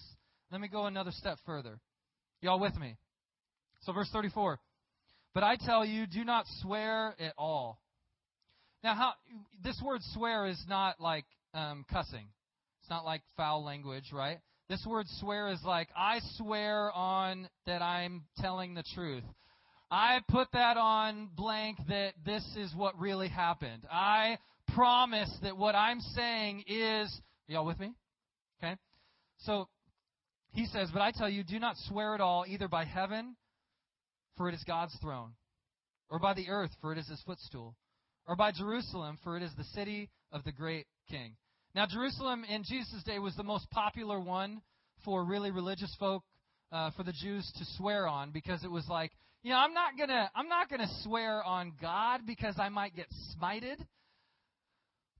Let 0.52 0.62
me 0.62 0.68
go 0.68 0.86
another 0.86 1.12
step 1.12 1.38
further. 1.46 1.80
Y'all 2.42 2.60
with 2.60 2.76
me? 2.78 2.98
So, 3.82 3.94
verse 3.94 4.10
34. 4.12 4.60
But 5.34 5.44
I 5.44 5.56
tell 5.56 5.84
you, 5.84 6.06
do 6.06 6.24
not 6.24 6.46
swear 6.62 7.16
at 7.20 7.34
all. 7.38 7.80
Now, 8.84 8.96
how 8.96 9.14
this 9.64 9.82
word 9.84 10.02
swear 10.14 10.46
is 10.46 10.62
not 10.68 11.00
like 11.00 11.26
um, 11.54 11.86
cussing. 11.92 12.28
It's 12.82 12.90
not 12.90 13.06
like 13.06 13.22
foul 13.38 13.64
language, 13.64 14.12
right? 14.12 14.40
This 14.74 14.88
word 14.88 15.06
swear 15.20 15.50
is 15.50 15.60
like, 15.64 15.90
I 15.96 16.20
swear 16.38 16.92
on 16.94 17.48
that 17.68 17.84
I'm 17.84 18.24
telling 18.40 18.74
the 18.74 18.82
truth. 18.96 19.24
I 19.92 20.22
put 20.28 20.48
that 20.54 20.78
on 20.78 21.30
blank 21.36 21.78
that 21.90 22.14
this 22.26 22.44
is 22.58 22.74
what 22.74 22.98
really 22.98 23.28
happened. 23.28 23.84
I 23.92 24.40
promise 24.74 25.30
that 25.44 25.56
what 25.56 25.76
I'm 25.76 26.00
saying 26.00 26.64
is. 26.66 27.16
Y'all 27.46 27.68
with 27.68 27.80
me? 27.80 27.94
Okay? 28.64 28.76
So 29.42 29.68
he 30.54 30.66
says, 30.66 30.90
But 30.92 31.04
I 31.04 31.12
tell 31.12 31.30
you, 31.30 31.44
do 31.44 31.60
not 31.60 31.76
swear 31.88 32.16
at 32.16 32.20
all, 32.22 32.44
either 32.48 32.68
by 32.68 32.84
heaven, 32.84 33.36
for 34.38 34.50
it 34.50 34.56
is 34.56 34.64
God's 34.64 34.98
throne, 35.04 35.34
or 36.10 36.18
by 36.18 36.34
the 36.34 36.50
earth, 36.50 36.72
for 36.82 36.92
it 36.94 36.98
is 36.98 37.08
his 37.08 37.22
footstool, 37.28 37.76
or 38.26 38.36
by 38.36 38.52
Jerusalem, 38.52 39.20
for 39.24 39.38
it 39.38 39.44
is 39.44 39.52
the 39.56 39.66
city 39.76 40.10
of 40.32 40.44
the 40.44 40.52
great 40.52 40.88
king. 41.12 41.36
Now, 41.76 41.88
Jerusalem 41.88 42.44
in 42.44 42.64
Jesus' 42.64 43.04
day 43.04 43.20
was 43.20 43.36
the 43.36 43.44
most 43.44 43.70
popular 43.72 44.20
one 44.20 44.62
for 45.04 45.24
really 45.24 45.52
religious 45.52 45.94
folk, 46.00 46.24
uh, 46.72 46.92
for 46.92 47.04
the 47.04 47.14
Jews 47.14 47.52
to 47.58 47.66
swear 47.78 48.08
on, 48.08 48.32
because 48.32 48.64
it 48.64 48.72
was 48.72 48.88
like, 48.88 49.12
you 49.42 49.50
know, 49.50 49.58
I'm 49.58 49.74
not 49.74 49.98
gonna, 49.98 50.30
I'm 50.36 50.48
not 50.48 50.70
gonna 50.70 50.90
swear 51.02 51.44
on 51.44 51.74
God 51.82 52.22
because 52.26 52.56
I 52.60 52.70
might 52.70 52.96
get 52.96 53.08
smited. 53.36 53.78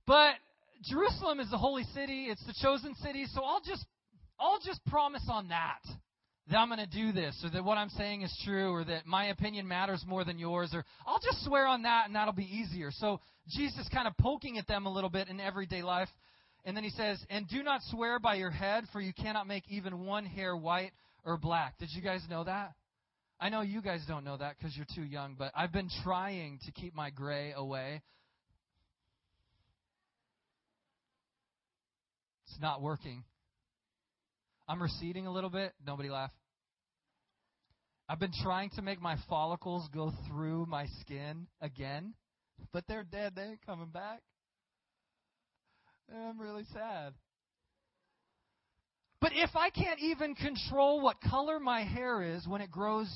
But 0.06 0.34
Jerusalem 0.82 1.40
is 1.40 1.50
the 1.50 1.58
holy 1.58 1.84
city; 1.94 2.26
it's 2.26 2.44
the 2.46 2.54
chosen 2.62 2.94
city, 2.96 3.26
so 3.32 3.42
I'll 3.44 3.60
just, 3.60 3.84
I'll 4.38 4.60
just 4.64 4.84
promise 4.86 5.26
on 5.28 5.48
that 5.48 5.80
that 6.48 6.58
I'm 6.58 6.68
going 6.68 6.78
to 6.78 6.86
do 6.86 7.12
this, 7.12 7.40
or 7.42 7.50
that 7.50 7.64
what 7.64 7.78
I'm 7.78 7.88
saying 7.90 8.22
is 8.22 8.42
true, 8.44 8.70
or 8.70 8.84
that 8.84 9.06
my 9.06 9.26
opinion 9.26 9.66
matters 9.66 10.04
more 10.06 10.24
than 10.24 10.38
yours, 10.38 10.70
or 10.74 10.84
I'll 11.06 11.20
just 11.20 11.42
swear 11.44 11.66
on 11.66 11.82
that 11.84 12.04
and 12.06 12.14
that'll 12.14 12.34
be 12.34 12.44
easier. 12.44 12.90
So 12.90 13.20
Jesus 13.48 13.88
kind 13.92 14.06
of 14.06 14.16
poking 14.18 14.58
at 14.58 14.66
them 14.66 14.84
a 14.84 14.92
little 14.92 15.08
bit 15.08 15.28
in 15.28 15.40
everyday 15.40 15.82
life. 15.82 16.08
And 16.64 16.76
then 16.76 16.84
he 16.84 16.90
says, 16.90 17.22
And 17.28 17.48
do 17.48 17.62
not 17.62 17.82
swear 17.90 18.18
by 18.18 18.36
your 18.36 18.50
head, 18.50 18.84
for 18.92 19.00
you 19.00 19.12
cannot 19.12 19.46
make 19.46 19.64
even 19.68 20.04
one 20.04 20.24
hair 20.24 20.56
white 20.56 20.92
or 21.24 21.36
black. 21.36 21.78
Did 21.78 21.90
you 21.92 22.02
guys 22.02 22.22
know 22.28 22.44
that? 22.44 22.72
I 23.40 23.48
know 23.48 23.60
you 23.60 23.82
guys 23.82 24.02
don't 24.06 24.24
know 24.24 24.36
that 24.36 24.56
because 24.56 24.76
you're 24.76 24.86
too 24.94 25.04
young, 25.04 25.34
but 25.38 25.52
I've 25.54 25.72
been 25.72 25.90
trying 26.02 26.60
to 26.64 26.72
keep 26.72 26.94
my 26.94 27.10
gray 27.10 27.52
away. 27.54 28.02
It's 32.46 32.60
not 32.60 32.80
working. 32.80 33.24
I'm 34.68 34.80
receding 34.80 35.26
a 35.26 35.32
little 35.32 35.50
bit. 35.50 35.72
Nobody 35.84 36.08
laugh. 36.08 36.30
I've 38.08 38.20
been 38.20 38.32
trying 38.42 38.70
to 38.70 38.82
make 38.82 39.00
my 39.00 39.16
follicles 39.28 39.88
go 39.92 40.12
through 40.28 40.66
my 40.66 40.86
skin 41.00 41.46
again, 41.60 42.14
but 42.72 42.84
they're 42.86 43.04
dead. 43.04 43.32
They 43.34 43.42
ain't 43.42 43.66
coming 43.66 43.88
back. 43.88 44.20
I'm 46.12 46.40
really 46.40 46.64
sad. 46.72 47.14
But 49.20 49.32
if 49.34 49.50
I 49.56 49.70
can't 49.70 50.00
even 50.00 50.34
control 50.34 51.00
what 51.00 51.20
color 51.20 51.58
my 51.58 51.82
hair 51.82 52.22
is 52.22 52.46
when 52.46 52.60
it 52.60 52.70
grows 52.70 53.08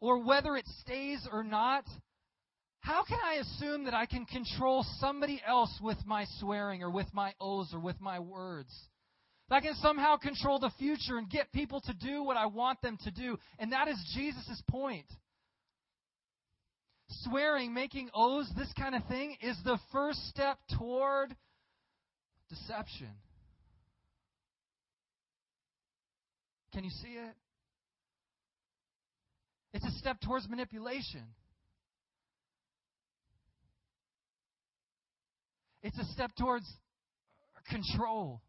or 0.00 0.24
whether 0.24 0.56
it 0.56 0.66
stays 0.80 1.28
or 1.30 1.44
not, 1.44 1.84
how 2.80 3.04
can 3.04 3.18
I 3.24 3.34
assume 3.34 3.84
that 3.84 3.94
I 3.94 4.06
can 4.06 4.24
control 4.24 4.84
somebody 4.98 5.40
else 5.46 5.78
with 5.80 5.98
my 6.04 6.26
swearing 6.40 6.82
or 6.82 6.90
with 6.90 7.06
my 7.14 7.32
oaths 7.40 7.72
or 7.72 7.78
with 7.78 8.00
my 8.00 8.18
words? 8.18 8.74
That 9.48 9.56
I 9.56 9.60
can 9.60 9.74
somehow 9.76 10.16
control 10.16 10.58
the 10.58 10.72
future 10.76 11.18
and 11.18 11.30
get 11.30 11.52
people 11.52 11.80
to 11.82 11.94
do 11.94 12.24
what 12.24 12.36
I 12.36 12.46
want 12.46 12.82
them 12.82 12.98
to 13.04 13.12
do. 13.12 13.38
And 13.60 13.70
that 13.70 13.86
is 13.86 13.96
Jesus' 14.16 14.60
point. 14.68 15.06
Swearing, 17.22 17.72
making 17.72 18.10
oaths, 18.12 18.50
this 18.56 18.72
kind 18.76 18.96
of 18.96 19.06
thing 19.06 19.36
is 19.40 19.56
the 19.64 19.78
first 19.92 20.18
step 20.28 20.58
toward 20.76 21.36
deception. 22.52 23.08
Can 26.74 26.84
you 26.84 26.90
see 26.90 27.08
it? 27.08 27.34
It's 29.74 29.84
a 29.84 29.98
step 29.98 30.18
towards 30.20 30.48
manipulation. 30.48 31.24
It's 35.82 35.98
a 35.98 36.04
step 36.12 36.30
towards 36.38 36.66
control. 37.68 38.42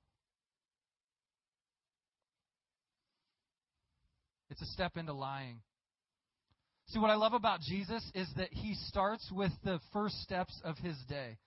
It's 4.49 4.61
a 4.61 4.67
step 4.67 4.97
into 4.97 5.13
lying. 5.13 5.61
See, 6.89 6.99
what 6.99 7.09
I 7.09 7.15
love 7.15 7.33
about 7.33 7.61
Jesus 7.61 8.03
is 8.13 8.27
that 8.37 8.49
he 8.51 8.75
starts 8.87 9.31
with 9.31 9.51
the 9.63 9.79
first 9.93 10.21
steps 10.21 10.61
of 10.63 10.77
his 10.77 10.97
day. 11.07 11.37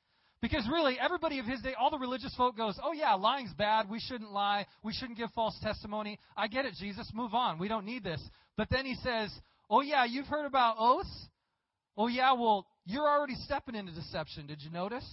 Because 0.42 0.68
really, 0.70 0.98
everybody 1.00 1.38
of 1.38 1.46
his 1.46 1.62
day, 1.62 1.72
all 1.78 1.90
the 1.90 1.98
religious 1.98 2.34
folk 2.36 2.56
goes, 2.56 2.78
oh 2.82 2.92
yeah, 2.92 3.14
lying's 3.14 3.54
bad. 3.54 3.88
We 3.88 4.00
shouldn't 4.00 4.32
lie. 4.32 4.66
We 4.82 4.92
shouldn't 4.92 5.16
give 5.16 5.30
false 5.32 5.58
testimony. 5.62 6.18
I 6.36 6.46
get 6.46 6.66
it, 6.66 6.74
Jesus. 6.78 7.10
Move 7.14 7.34
on. 7.34 7.58
We 7.58 7.68
don't 7.68 7.86
need 7.86 8.04
this. 8.04 8.20
But 8.56 8.68
then 8.70 8.84
he 8.84 8.94
says, 8.96 9.32
oh 9.70 9.80
yeah, 9.80 10.04
you've 10.04 10.26
heard 10.26 10.46
about 10.46 10.76
oaths? 10.78 11.26
Oh 11.96 12.08
yeah, 12.08 12.34
well, 12.34 12.66
you're 12.84 13.08
already 13.08 13.34
stepping 13.44 13.74
into 13.74 13.92
deception. 13.92 14.46
Did 14.46 14.60
you 14.60 14.70
notice? 14.70 15.06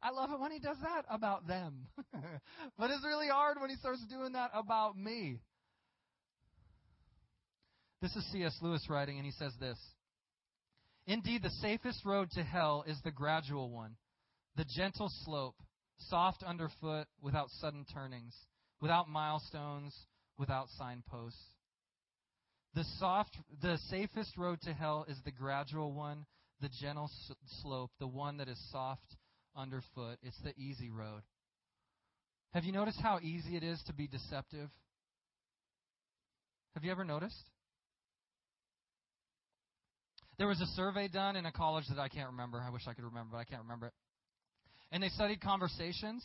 I 0.00 0.10
love 0.10 0.30
it 0.32 0.40
when 0.40 0.50
he 0.50 0.58
does 0.58 0.76
that 0.82 1.04
about 1.10 1.46
them. 1.46 1.86
but 2.78 2.90
it's 2.90 3.04
really 3.04 3.28
hard 3.28 3.60
when 3.60 3.70
he 3.70 3.76
starts 3.76 4.04
doing 4.08 4.32
that 4.32 4.50
about 4.54 4.96
me. 4.96 5.40
This 8.00 8.14
is 8.16 8.24
C.S. 8.32 8.56
Lewis 8.60 8.84
writing, 8.88 9.18
and 9.18 9.26
he 9.26 9.32
says 9.32 9.52
this 9.60 9.78
Indeed, 11.06 11.42
the 11.42 11.50
safest 11.50 12.04
road 12.04 12.30
to 12.32 12.42
hell 12.42 12.84
is 12.86 13.00
the 13.02 13.10
gradual 13.10 13.70
one, 13.70 13.96
the 14.56 14.64
gentle 14.76 15.10
slope, 15.24 15.56
soft 15.98 16.42
underfoot, 16.42 17.06
without 17.20 17.48
sudden 17.60 17.84
turnings, 17.92 18.36
without 18.80 19.08
milestones, 19.08 19.94
without 20.38 20.68
signposts. 20.78 21.42
The 22.74 22.84
soft, 22.98 23.36
the 23.60 23.78
safest 23.90 24.36
road 24.36 24.60
to 24.62 24.72
hell 24.72 25.04
is 25.08 25.18
the 25.24 25.32
gradual 25.32 25.92
one, 25.92 26.24
the 26.60 26.70
gentle 26.80 27.10
slope, 27.60 27.90
the 27.98 28.06
one 28.06 28.38
that 28.38 28.48
is 28.48 28.58
soft 28.70 29.16
underfoot. 29.56 30.18
It's 30.22 30.40
the 30.42 30.54
easy 30.56 30.90
road. 30.90 31.22
Have 32.54 32.64
you 32.64 32.72
noticed 32.72 33.00
how 33.00 33.18
easy 33.20 33.56
it 33.56 33.62
is 33.62 33.82
to 33.86 33.92
be 33.92 34.06
deceptive? 34.06 34.70
Have 36.74 36.84
you 36.84 36.90
ever 36.90 37.04
noticed? 37.04 37.50
There 40.38 40.46
was 40.46 40.60
a 40.60 40.66
survey 40.74 41.08
done 41.08 41.36
in 41.36 41.46
a 41.46 41.52
college 41.52 41.84
that 41.88 41.98
I 41.98 42.08
can't 42.08 42.30
remember. 42.30 42.62
I 42.64 42.70
wish 42.70 42.82
I 42.86 42.94
could 42.94 43.04
remember, 43.04 43.30
but 43.32 43.38
I 43.38 43.44
can't 43.44 43.62
remember 43.62 43.86
it. 43.86 43.92
And 44.90 45.02
they 45.02 45.08
studied 45.08 45.40
conversations, 45.40 46.24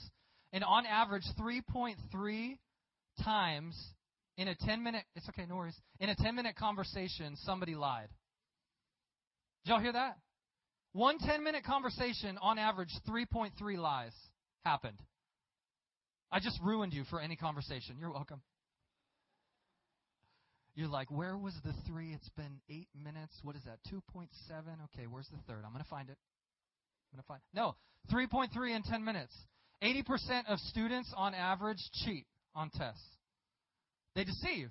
and 0.51 0.63
on 0.63 0.85
average, 0.85 1.23
3.3 1.39 2.57
times 3.23 3.75
in 4.37 4.47
a 4.47 4.55
10 4.55 4.83
minute, 4.83 5.03
it's 5.15 5.27
okay, 5.29 5.45
no 5.47 5.55
worries, 5.55 5.79
in 5.99 6.09
a 6.09 6.15
10 6.15 6.35
minute 6.35 6.55
conversation, 6.55 7.35
somebody 7.43 7.75
lied. 7.75 8.09
Did 9.63 9.71
y'all 9.71 9.79
hear 9.79 9.93
that? 9.93 10.17
One 10.93 11.17
10 11.19 11.43
minute 11.43 11.63
conversation, 11.63 12.37
on 12.41 12.57
average, 12.57 12.91
3.3 13.07 13.77
lies 13.77 14.13
happened. 14.65 14.99
I 16.31 16.39
just 16.39 16.59
ruined 16.61 16.93
you 16.93 17.03
for 17.09 17.21
any 17.21 17.35
conversation. 17.35 17.97
You're 17.99 18.11
welcome. 18.11 18.41
You're 20.77 20.87
like, 20.87 21.09
where 21.09 21.35
was 21.35 21.55
the 21.65 21.73
three? 21.87 22.13
It's 22.13 22.29
been 22.29 22.61
eight 22.69 22.87
minutes. 22.95 23.33
What 23.41 23.55
is 23.55 23.63
that? 23.63 23.79
2.7? 23.91 24.27
Okay, 24.93 25.07
where's 25.09 25.27
the 25.29 25.39
third? 25.51 25.63
I'm 25.65 25.71
going 25.71 25.83
to 25.83 25.89
find 25.89 26.07
it. 26.07 26.17
I'm 27.11 27.17
going 27.17 27.23
to 27.23 27.27
find 27.27 27.41
No, 27.51 27.75
3.3 28.13 28.75
in 28.75 28.83
10 28.83 29.03
minutes. 29.03 29.33
80% 29.81 30.45
of 30.47 30.59
students 30.59 31.11
on 31.17 31.33
average 31.33 31.79
cheat 32.05 32.27
on 32.53 32.69
tests. 32.69 33.01
They 34.13 34.23
deceive. 34.23 34.69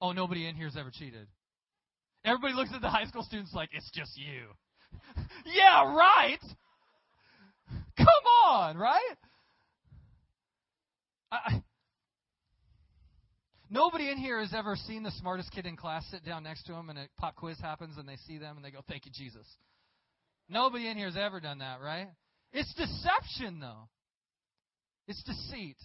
Oh, 0.00 0.12
nobody 0.12 0.46
in 0.46 0.54
here 0.54 0.66
has 0.66 0.76
ever 0.76 0.92
cheated. 0.96 1.26
Everybody 2.24 2.54
looks 2.54 2.70
at 2.72 2.80
the 2.80 2.88
high 2.88 3.06
school 3.06 3.24
students 3.24 3.52
like, 3.52 3.70
it's 3.72 3.90
just 3.92 4.12
you. 4.16 4.44
yeah, 5.46 5.82
right. 5.96 6.38
Come 7.98 8.06
on, 8.46 8.76
right? 8.76 9.16
I, 11.32 11.60
nobody 13.70 14.10
in 14.10 14.18
here 14.18 14.40
has 14.40 14.52
ever 14.54 14.76
seen 14.76 15.02
the 15.02 15.10
smartest 15.12 15.50
kid 15.52 15.66
in 15.66 15.76
class 15.76 16.04
sit 16.10 16.24
down 16.24 16.42
next 16.42 16.64
to 16.64 16.74
him 16.74 16.90
and 16.90 16.98
a 16.98 17.06
pop 17.18 17.36
quiz 17.36 17.58
happens 17.60 17.96
and 17.98 18.08
they 18.08 18.16
see 18.26 18.38
them 18.38 18.56
and 18.56 18.64
they 18.64 18.70
go, 18.70 18.80
Thank 18.88 19.06
you, 19.06 19.12
Jesus. 19.14 19.46
Nobody 20.48 20.88
in 20.88 20.96
here 20.96 21.06
has 21.06 21.16
ever 21.16 21.40
done 21.40 21.58
that, 21.58 21.80
right? 21.80 22.08
It's 22.52 22.72
deception, 22.74 23.60
though. 23.60 23.88
It's 25.08 25.22
deceit. 25.24 25.76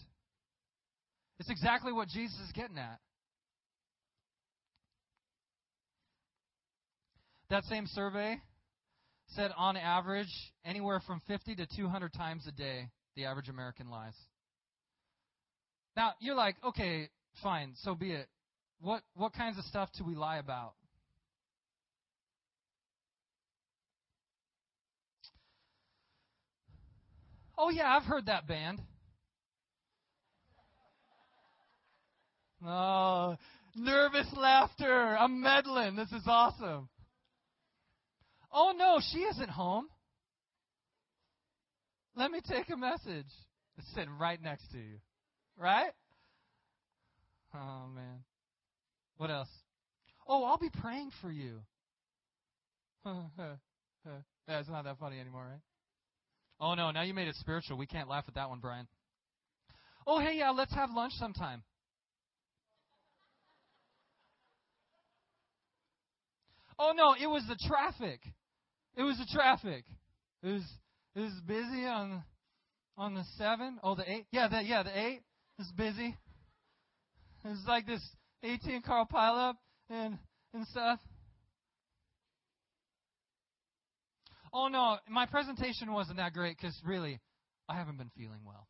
It's 1.39 1.49
exactly 1.49 1.91
what 1.91 2.07
Jesus 2.07 2.37
is 2.45 2.51
getting 2.53 2.77
at. 2.77 2.99
That 7.49 7.63
same 7.65 7.87
survey 7.87 8.39
said 9.35 9.51
on 9.57 9.75
average, 9.75 10.31
anywhere 10.65 11.01
from 11.05 11.21
50 11.27 11.55
to 11.55 11.67
200 11.75 12.13
times 12.13 12.45
a 12.47 12.51
day, 12.51 12.89
the 13.15 13.25
average 13.25 13.49
American 13.49 13.89
lies. 13.89 14.15
Now, 15.95 16.13
you're 16.19 16.35
like, 16.35 16.55
okay, 16.63 17.09
fine, 17.41 17.73
so 17.83 17.95
be 17.95 18.11
it. 18.11 18.27
What, 18.81 19.03
what 19.15 19.33
kinds 19.33 19.57
of 19.57 19.63
stuff 19.65 19.89
do 19.97 20.03
we 20.03 20.15
lie 20.15 20.37
about? 20.37 20.73
Oh, 27.57 27.69
yeah, 27.69 27.95
I've 27.95 28.03
heard 28.03 28.25
that 28.25 28.47
band. 28.47 28.81
Oh, 32.65 33.37
nervous 33.75 34.27
laughter. 34.35 35.15
I'm 35.17 35.41
meddling. 35.41 35.95
This 35.95 36.11
is 36.11 36.23
awesome. 36.25 36.89
Oh, 38.51 38.73
no, 38.75 38.99
she 39.11 39.19
isn't 39.19 39.49
home. 39.49 39.87
Let 42.15 42.31
me 42.31 42.41
take 42.47 42.69
a 42.69 42.77
message. 42.77 43.29
It's 43.77 43.93
sitting 43.93 44.17
right 44.19 44.41
next 44.41 44.69
to 44.71 44.77
you. 44.77 44.97
Right? 45.57 45.91
Oh, 47.53 47.87
man. 47.93 48.23
What 49.17 49.29
else? 49.29 49.49
Oh, 50.27 50.43
I'll 50.43 50.57
be 50.57 50.69
praying 50.69 51.11
for 51.21 51.31
you. 51.31 51.59
That's 54.47 54.69
not 54.69 54.83
that 54.85 54.97
funny 54.99 55.19
anymore, 55.19 55.43
right? 55.43 55.61
Oh 56.59 56.75
no, 56.75 56.91
now 56.91 57.01
you 57.01 57.13
made 57.13 57.27
it 57.27 57.35
spiritual. 57.35 57.77
We 57.77 57.87
can't 57.87 58.07
laugh 58.07 58.25
at 58.27 58.35
that 58.35 58.49
one, 58.49 58.59
Brian. 58.59 58.87
Oh, 60.05 60.19
hey, 60.19 60.37
yeah, 60.37 60.51
let's 60.51 60.73
have 60.73 60.91
lunch 60.91 61.13
sometime. 61.13 61.63
Oh 66.77 66.93
no, 66.95 67.13
it 67.13 67.27
was 67.27 67.43
the 67.47 67.57
traffic. 67.67 68.21
It 68.95 69.03
was 69.03 69.17
the 69.17 69.27
traffic. 69.31 69.85
It 70.43 70.47
was 70.47 70.63
it 71.15 71.19
was 71.19 71.33
busy 71.47 71.85
on 71.85 72.23
on 72.97 73.13
the 73.13 73.23
seven. 73.37 73.79
Oh, 73.83 73.95
the 73.95 74.09
eight. 74.09 74.25
Yeah, 74.31 74.47
the 74.47 74.61
yeah 74.63 74.83
the 74.83 74.97
eight 74.97 75.21
is 75.59 75.71
busy. 75.75 76.15
It 77.43 77.49
was 77.49 77.63
like 77.67 77.87
this 77.87 78.01
18 78.43 78.81
car 78.83 79.05
pileup 79.11 79.55
and 79.89 80.17
and 80.53 80.67
stuff. 80.67 80.99
Oh 84.53 84.67
no, 84.67 84.97
my 85.09 85.25
presentation 85.25 85.91
wasn't 85.93 86.17
that 86.17 86.33
great 86.33 86.57
because 86.57 86.77
really, 86.85 87.19
I 87.69 87.75
haven't 87.75 87.97
been 87.97 88.11
feeling 88.17 88.41
well. 88.45 88.67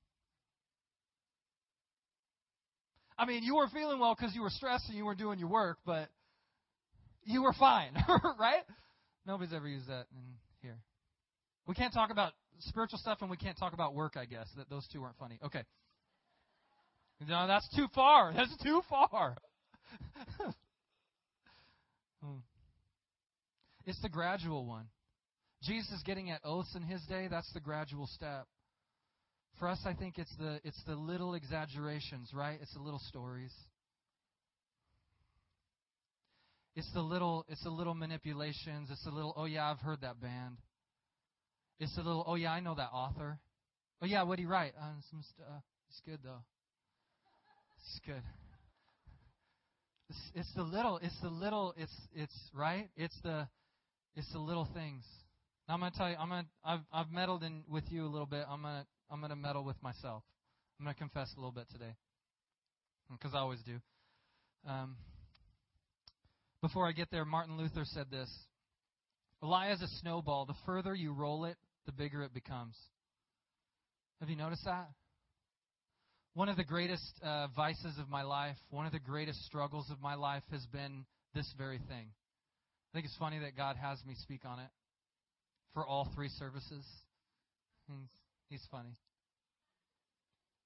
I 3.17 3.25
mean, 3.25 3.43
you 3.43 3.55
were 3.55 3.67
feeling 3.69 3.99
well 3.99 4.15
because 4.15 4.35
you 4.35 4.41
were 4.41 4.49
stressed 4.49 4.87
and 4.89 4.97
you 4.97 5.05
were 5.05 5.15
doing 5.15 5.39
your 5.39 5.49
work, 5.49 5.77
but 5.85 6.09
you 7.23 7.43
were 7.43 7.53
fine, 7.53 7.93
right? 8.39 8.63
Nobody's 9.25 9.53
ever 9.53 9.67
used 9.67 9.87
that 9.89 10.05
in 10.11 10.23
here. 10.61 10.77
We 11.67 11.75
can't 11.75 11.93
talk 11.93 12.09
about 12.11 12.33
spiritual 12.59 12.99
stuff 12.99 13.19
and 13.21 13.29
we 13.29 13.37
can't 13.37 13.57
talk 13.57 13.73
about 13.73 13.93
work, 13.93 14.17
I 14.17 14.25
guess. 14.25 14.47
That 14.57 14.69
those 14.69 14.87
two 14.91 15.01
weren't 15.01 15.17
funny. 15.19 15.39
Okay. 15.43 15.63
No, 17.27 17.47
that's 17.47 17.67
too 17.75 17.87
far. 17.93 18.33
That's 18.35 18.55
too 18.63 18.81
far. 18.89 19.35
Hmm. 22.23 22.37
it's 23.87 23.99
the 24.03 24.09
gradual 24.09 24.67
one. 24.67 24.85
Jesus 25.63 26.03
getting 26.05 26.29
at 26.29 26.39
oaths 26.43 26.75
in 26.75 26.83
his 26.83 27.01
day, 27.09 27.27
that's 27.27 27.51
the 27.53 27.59
gradual 27.59 28.05
step. 28.05 28.45
For 29.57 29.67
us, 29.67 29.79
I 29.85 29.95
think 29.95 30.19
it's 30.19 30.35
the 30.37 30.59
it's 30.63 30.79
the 30.85 30.93
little 30.93 31.33
exaggerations, 31.33 32.29
right? 32.31 32.59
It's 32.61 32.73
the 32.75 32.79
little 32.79 33.01
stories. 33.07 33.51
It's 36.75 36.91
the 36.93 37.01
little 37.01 37.43
it's 37.49 37.63
the 37.63 37.71
little 37.71 37.95
manipulations. 37.95 38.89
It's 38.91 39.03
the 39.03 39.09
little 39.11 39.33
oh 39.35 39.45
yeah, 39.45 39.69
I've 39.71 39.79
heard 39.79 40.01
that 40.01 40.21
band. 40.21 40.57
It's 41.79 41.95
the 41.95 42.03
little 42.03 42.23
oh 42.27 42.35
yeah, 42.35 42.51
I 42.51 42.59
know 42.59 42.75
that 42.75 42.89
author. 42.93 43.39
Oh 44.01 44.05
yeah, 44.05 44.21
what'd 44.21 44.39
he 44.39 44.45
write? 44.45 44.73
Uh, 44.79 44.93
some 45.09 45.23
stuff. 45.23 45.63
It's 45.89 46.01
good 46.05 46.19
though. 46.23 46.43
It's 47.81 47.99
good. 48.05 48.23
It's, 50.09 50.19
it's 50.35 50.53
the 50.55 50.63
little. 50.63 50.99
It's 51.01 51.19
the 51.21 51.29
little. 51.29 51.73
It's 51.77 51.95
it's 52.13 52.35
right. 52.53 52.89
It's 52.95 53.17
the 53.23 53.47
it's 54.15 54.31
the 54.33 54.39
little 54.39 54.67
things. 54.73 55.03
Now 55.67 55.75
I'm 55.75 55.79
gonna 55.79 55.91
tell 55.95 56.09
you. 56.09 56.15
I'm 56.19 56.29
gonna. 56.29 56.45
I've 56.63 56.81
I've 56.91 57.11
meddled 57.11 57.43
in 57.43 57.63
with 57.69 57.85
you 57.89 58.05
a 58.05 58.09
little 58.09 58.25
bit. 58.27 58.45
I'm 58.49 58.61
gonna 58.61 58.85
I'm 59.09 59.21
gonna 59.21 59.35
meddle 59.35 59.63
with 59.63 59.81
myself. 59.81 60.23
I'm 60.79 60.85
gonna 60.85 60.95
confess 60.95 61.31
a 61.35 61.39
little 61.39 61.51
bit 61.51 61.65
today, 61.71 61.95
because 63.09 63.33
I 63.33 63.39
always 63.39 63.61
do. 63.61 63.79
Um, 64.67 64.95
before 66.61 66.87
I 66.87 66.91
get 66.91 67.09
there, 67.11 67.25
Martin 67.25 67.57
Luther 67.57 67.83
said 67.85 68.07
this 68.11 68.29
A 69.41 69.47
lie 69.47 69.71
is 69.71 69.81
a 69.81 69.87
snowball. 70.01 70.45
The 70.45 70.55
further 70.65 70.93
you 70.93 71.13
roll 71.13 71.45
it, 71.45 71.57
the 71.85 71.91
bigger 71.91 72.21
it 72.23 72.33
becomes. 72.33 72.75
Have 74.19 74.29
you 74.29 74.35
noticed 74.35 74.65
that? 74.65 74.89
One 76.33 76.47
of 76.47 76.55
the 76.55 76.63
greatest 76.63 77.19
uh, 77.21 77.47
vices 77.55 77.97
of 77.99 78.07
my 78.07 78.21
life, 78.23 78.55
one 78.69 78.85
of 78.85 78.93
the 78.93 78.99
greatest 78.99 79.45
struggles 79.45 79.89
of 79.91 80.01
my 80.01 80.15
life 80.15 80.43
has 80.51 80.65
been 80.67 81.05
this 81.35 81.53
very 81.57 81.77
thing. 81.77 82.07
I 82.07 82.89
think 82.93 83.05
it's 83.05 83.17
funny 83.17 83.39
that 83.39 83.57
God 83.57 83.75
has 83.75 83.99
me 84.05 84.15
speak 84.15 84.45
on 84.45 84.59
it 84.59 84.69
for 85.73 85.85
all 85.85 86.09
three 86.15 86.29
services. 86.29 86.85
He's, 87.87 87.97
he's 88.49 88.67
funny. 88.71 88.95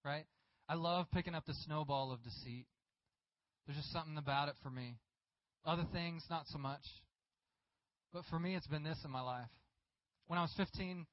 Right? 0.03 0.25
I 0.69 0.75
love 0.75 1.07
picking 1.11 1.33
up 1.33 1.47
the 1.47 1.55
snowball 1.65 2.11
of 2.11 2.21
deceit. 2.23 2.67
There's 3.65 3.77
just 3.77 3.91
something 3.91 4.17
about 4.17 4.49
it 4.49 4.55
for 4.61 4.69
me. 4.69 4.97
Other 5.65 5.85
things, 5.91 6.23
not 6.29 6.45
so 6.47 6.59
much. 6.59 6.83
But 8.13 8.23
for 8.29 8.37
me, 8.37 8.55
it's 8.55 8.67
been 8.67 8.83
this 8.83 8.99
in 9.03 9.09
my 9.09 9.21
life. 9.21 9.49
When 10.27 10.37
I 10.37 10.43
was 10.43 10.53
15, 10.57 11.07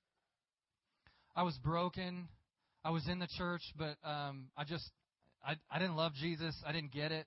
I 1.35 1.43
was 1.43 1.57
broken. 1.59 2.29
I 2.85 2.91
was 2.91 3.07
in 3.09 3.19
the 3.19 3.29
church, 3.39 3.63
but 3.77 3.97
um, 4.05 4.49
I 4.57 4.65
just 4.65 4.91
I, 5.45 5.55
I 5.71 5.79
didn't 5.79 5.97
love 5.97 6.13
Jesus. 6.15 6.55
I 6.67 6.73
didn't 6.73 6.93
get 6.93 7.13
it. 7.13 7.27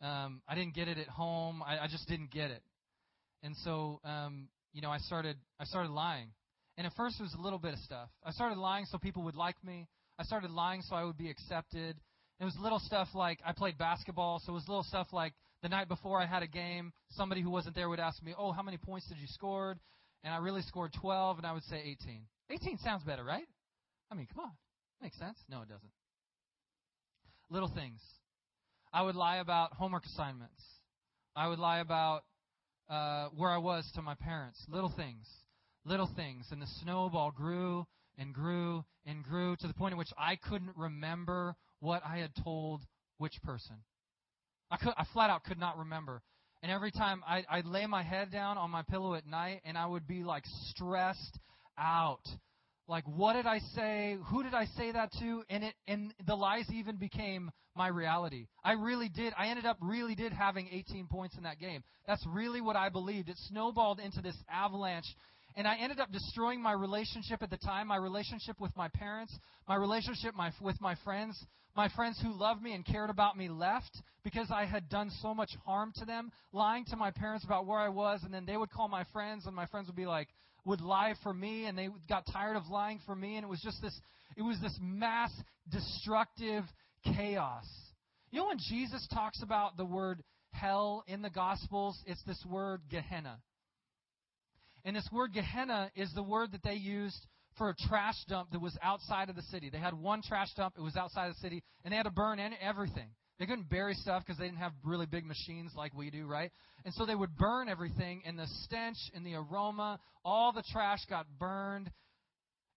Um, 0.00 0.42
I 0.48 0.54
didn't 0.54 0.74
get 0.74 0.88
it 0.88 0.98
at 0.98 1.08
home. 1.08 1.62
I, 1.62 1.78
I 1.78 1.86
just 1.88 2.06
didn't 2.08 2.30
get 2.30 2.50
it. 2.50 2.62
And 3.42 3.54
so, 3.64 4.00
um, 4.04 4.48
you 4.72 4.80
know, 4.80 4.90
I 4.90 4.98
started 4.98 5.36
I 5.60 5.64
started 5.64 5.90
lying. 5.90 6.28
And 6.76 6.86
at 6.86 6.92
first, 6.94 7.20
it 7.20 7.22
was 7.22 7.34
a 7.38 7.40
little 7.40 7.58
bit 7.58 7.72
of 7.72 7.78
stuff. 7.80 8.08
I 8.24 8.32
started 8.32 8.58
lying 8.58 8.86
so 8.86 8.98
people 8.98 9.22
would 9.24 9.36
like 9.36 9.56
me. 9.64 9.86
I 10.18 10.24
started 10.24 10.50
lying 10.50 10.82
so 10.82 10.96
I 10.96 11.04
would 11.04 11.16
be 11.16 11.30
accepted. 11.30 11.96
It 12.40 12.44
was 12.44 12.56
little 12.60 12.80
stuff 12.80 13.08
like 13.14 13.38
I 13.46 13.52
played 13.52 13.78
basketball, 13.78 14.40
so 14.44 14.52
it 14.52 14.54
was 14.54 14.68
little 14.68 14.82
stuff 14.82 15.08
like 15.12 15.34
the 15.62 15.68
night 15.68 15.88
before 15.88 16.20
I 16.20 16.26
had 16.26 16.42
a 16.42 16.48
game, 16.48 16.92
somebody 17.10 17.40
who 17.40 17.50
wasn't 17.50 17.76
there 17.76 17.88
would 17.88 18.00
ask 18.00 18.22
me, 18.22 18.34
"Oh, 18.36 18.52
how 18.52 18.62
many 18.62 18.76
points 18.76 19.08
did 19.08 19.18
you 19.18 19.26
score?" 19.28 19.76
And 20.24 20.34
I 20.34 20.38
really 20.38 20.62
scored 20.62 20.92
12, 20.92 21.38
and 21.38 21.46
I 21.46 21.52
would 21.52 21.64
say 21.64 21.80
18. 21.80 22.26
18 22.50 22.78
sounds 22.78 23.04
better, 23.04 23.22
right? 23.22 23.46
I 24.10 24.14
mean, 24.14 24.26
come 24.26 24.44
on, 24.44 24.52
makes 25.04 25.18
sense. 25.18 25.38
No, 25.50 25.58
it 25.58 25.68
doesn't. 25.68 25.92
Little 27.50 27.68
things. 27.68 28.00
I 28.92 29.02
would 29.02 29.14
lie 29.14 29.36
about 29.36 29.74
homework 29.74 30.06
assignments. 30.06 30.62
I 31.36 31.46
would 31.46 31.58
lie 31.58 31.80
about 31.80 32.22
uh, 32.88 33.28
where 33.36 33.50
I 33.50 33.58
was 33.58 33.88
to 33.96 34.02
my 34.02 34.14
parents. 34.14 34.58
Little 34.66 34.92
things, 34.96 35.26
little 35.84 36.08
things, 36.16 36.46
and 36.50 36.62
the 36.62 36.66
snowball 36.82 37.32
grew 37.32 37.86
and 38.16 38.32
grew 38.32 38.84
and 39.04 39.22
grew 39.22 39.56
to 39.56 39.66
the 39.66 39.74
point 39.74 39.92
at 39.92 39.98
which 39.98 40.12
I 40.16 40.36
couldn't 40.36 40.74
remember 40.74 41.54
what 41.80 42.02
I 42.06 42.16
had 42.18 42.30
told 42.42 42.80
which 43.18 43.34
person. 43.42 43.76
I 44.70 44.78
could, 44.78 44.94
I 44.96 45.04
flat 45.12 45.28
out 45.28 45.44
could 45.44 45.58
not 45.58 45.76
remember. 45.76 46.22
And 46.62 46.72
every 46.72 46.90
time 46.90 47.22
I, 47.28 47.44
I'd 47.50 47.66
lay 47.66 47.84
my 47.84 48.02
head 48.02 48.32
down 48.32 48.56
on 48.56 48.70
my 48.70 48.82
pillow 48.82 49.14
at 49.14 49.26
night, 49.26 49.60
and 49.66 49.76
I 49.76 49.84
would 49.84 50.06
be 50.06 50.24
like 50.24 50.44
stressed 50.70 51.38
out. 51.76 52.22
Like, 52.86 53.04
what 53.04 53.32
did 53.34 53.46
I 53.46 53.60
say? 53.74 54.18
Who 54.26 54.42
did 54.42 54.54
I 54.54 54.66
say 54.76 54.92
that 54.92 55.10
to? 55.20 55.42
And 55.48 55.64
it, 55.64 55.74
and 55.88 56.12
the 56.26 56.34
lies 56.34 56.66
even 56.72 56.96
became 56.96 57.50
my 57.74 57.88
reality. 57.88 58.46
I 58.62 58.72
really 58.72 59.08
did. 59.08 59.32
I 59.38 59.48
ended 59.48 59.64
up 59.64 59.78
really 59.80 60.14
did 60.14 60.32
having 60.32 60.68
18 60.70 61.06
points 61.06 61.36
in 61.36 61.44
that 61.44 61.58
game. 61.58 61.82
That's 62.06 62.24
really 62.26 62.60
what 62.60 62.76
I 62.76 62.90
believed. 62.90 63.28
It 63.28 63.36
snowballed 63.48 64.00
into 64.00 64.20
this 64.20 64.36
avalanche 64.50 65.06
and 65.56 65.68
I 65.68 65.76
ended 65.76 66.00
up 66.00 66.10
destroying 66.10 66.60
my 66.60 66.72
relationship 66.72 67.42
at 67.42 67.50
the 67.50 67.56
time, 67.56 67.88
my 67.88 67.96
relationship 67.96 68.60
with 68.60 68.76
my 68.76 68.88
parents, 68.88 69.36
my 69.68 69.76
relationship 69.76 70.34
my, 70.34 70.50
with 70.60 70.80
my 70.80 70.96
friends. 71.04 71.42
My 71.76 71.88
friends 71.88 72.20
who 72.22 72.32
loved 72.32 72.62
me 72.62 72.72
and 72.72 72.86
cared 72.86 73.10
about 73.10 73.36
me 73.36 73.48
left 73.48 74.00
because 74.22 74.48
I 74.52 74.64
had 74.64 74.88
done 74.88 75.10
so 75.20 75.34
much 75.34 75.50
harm 75.66 75.92
to 75.96 76.04
them, 76.04 76.30
lying 76.52 76.84
to 76.86 76.96
my 76.96 77.10
parents 77.10 77.44
about 77.44 77.66
where 77.66 77.80
I 77.80 77.88
was, 77.88 78.20
and 78.22 78.32
then 78.32 78.46
they 78.46 78.56
would 78.56 78.70
call 78.70 78.86
my 78.86 79.02
friends, 79.12 79.46
and 79.46 79.56
my 79.56 79.66
friends 79.66 79.88
would 79.88 79.96
be 79.96 80.06
like, 80.06 80.28
would 80.64 80.80
lie 80.80 81.14
for 81.22 81.32
me, 81.32 81.66
and 81.66 81.76
they 81.76 81.88
got 82.08 82.24
tired 82.32 82.56
of 82.56 82.68
lying 82.68 83.00
for 83.06 83.14
me, 83.14 83.36
and 83.36 83.44
it 83.44 83.48
was 83.48 83.60
just 83.60 83.80
this, 83.82 83.98
it 84.36 84.42
was 84.42 84.58
this 84.60 84.76
mass 84.80 85.30
destructive 85.70 86.64
chaos. 87.04 87.66
You 88.30 88.40
know 88.40 88.48
when 88.48 88.58
Jesus 88.58 89.06
talks 89.12 89.42
about 89.42 89.76
the 89.76 89.84
word 89.84 90.22
hell 90.50 91.04
in 91.06 91.22
the 91.22 91.30
Gospels, 91.30 91.98
it's 92.06 92.22
this 92.26 92.42
word 92.48 92.80
Gehenna. 92.90 93.38
And 94.84 94.96
this 94.96 95.08
word 95.12 95.32
Gehenna 95.32 95.90
is 95.94 96.12
the 96.14 96.22
word 96.22 96.52
that 96.52 96.62
they 96.62 96.74
used 96.74 97.26
for 97.56 97.70
a 97.70 97.74
trash 97.88 98.16
dump 98.28 98.50
that 98.52 98.60
was 98.60 98.76
outside 98.82 99.30
of 99.30 99.36
the 99.36 99.42
city. 99.42 99.70
They 99.70 99.78
had 99.78 99.94
one 99.94 100.22
trash 100.22 100.48
dump, 100.56 100.74
it 100.76 100.82
was 100.82 100.96
outside 100.96 101.28
of 101.28 101.34
the 101.34 101.40
city, 101.40 101.62
and 101.84 101.92
they 101.92 101.96
had 101.96 102.04
to 102.04 102.10
burn 102.10 102.40
everything. 102.60 103.08
They 103.38 103.46
couldn't 103.46 103.68
bury 103.68 103.94
stuff 103.94 104.22
because 104.24 104.38
they 104.38 104.44
didn't 104.44 104.58
have 104.58 104.72
really 104.84 105.06
big 105.06 105.26
machines 105.26 105.72
like 105.76 105.92
we 105.94 106.10
do, 106.10 106.26
right? 106.26 106.52
And 106.84 106.94
so 106.94 107.04
they 107.04 107.16
would 107.16 107.36
burn 107.36 107.68
everything, 107.68 108.22
and 108.24 108.38
the 108.38 108.46
stench 108.62 108.96
and 109.14 109.26
the 109.26 109.34
aroma, 109.34 109.98
all 110.24 110.52
the 110.52 110.62
trash 110.70 111.00
got 111.10 111.26
burned. 111.38 111.90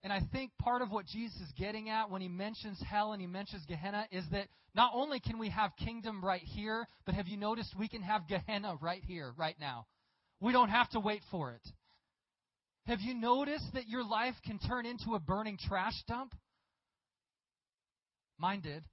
And 0.03 0.11
I 0.11 0.21
think 0.31 0.51
part 0.59 0.81
of 0.81 0.89
what 0.91 1.05
Jesus 1.05 1.35
is 1.41 1.51
getting 1.57 1.89
at 1.89 2.09
when 2.09 2.21
he 2.21 2.27
mentions 2.27 2.81
hell 2.87 3.13
and 3.13 3.21
he 3.21 3.27
mentions 3.27 3.65
Gehenna 3.67 4.07
is 4.11 4.23
that 4.31 4.47
not 4.73 4.91
only 4.95 5.19
can 5.19 5.37
we 5.37 5.49
have 5.49 5.71
kingdom 5.83 6.23
right 6.23 6.41
here, 6.41 6.87
but 7.05 7.13
have 7.13 7.27
you 7.27 7.37
noticed 7.37 7.75
we 7.77 7.87
can 7.87 8.01
have 8.01 8.27
Gehenna 8.27 8.77
right 8.81 9.03
here, 9.05 9.33
right 9.37 9.55
now? 9.59 9.85
We 10.39 10.53
don't 10.53 10.69
have 10.69 10.89
to 10.91 10.99
wait 10.99 11.21
for 11.29 11.51
it. 11.51 11.67
Have 12.85 13.01
you 13.01 13.13
noticed 13.15 13.73
that 13.73 13.87
your 13.87 14.03
life 14.03 14.35
can 14.45 14.59
turn 14.59 14.85
into 14.85 15.15
a 15.15 15.19
burning 15.19 15.57
trash 15.67 15.95
dump? 16.07 16.33
Mine 18.39 18.61
did. 18.61 18.83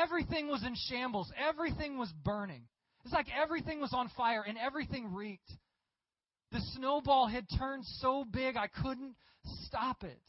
Everything 0.00 0.48
was 0.48 0.64
in 0.64 0.74
shambles. 0.88 1.30
Everything 1.48 1.98
was 1.98 2.12
burning. 2.24 2.62
It's 3.04 3.12
like 3.12 3.26
everything 3.40 3.80
was 3.80 3.92
on 3.92 4.10
fire 4.16 4.44
and 4.46 4.56
everything 4.56 5.12
reeked. 5.12 5.50
The 6.52 6.60
snowball 6.74 7.26
had 7.26 7.46
turned 7.58 7.84
so 8.00 8.24
big 8.24 8.56
I 8.56 8.68
couldn't 8.68 9.14
stop 9.66 10.04
it. 10.04 10.20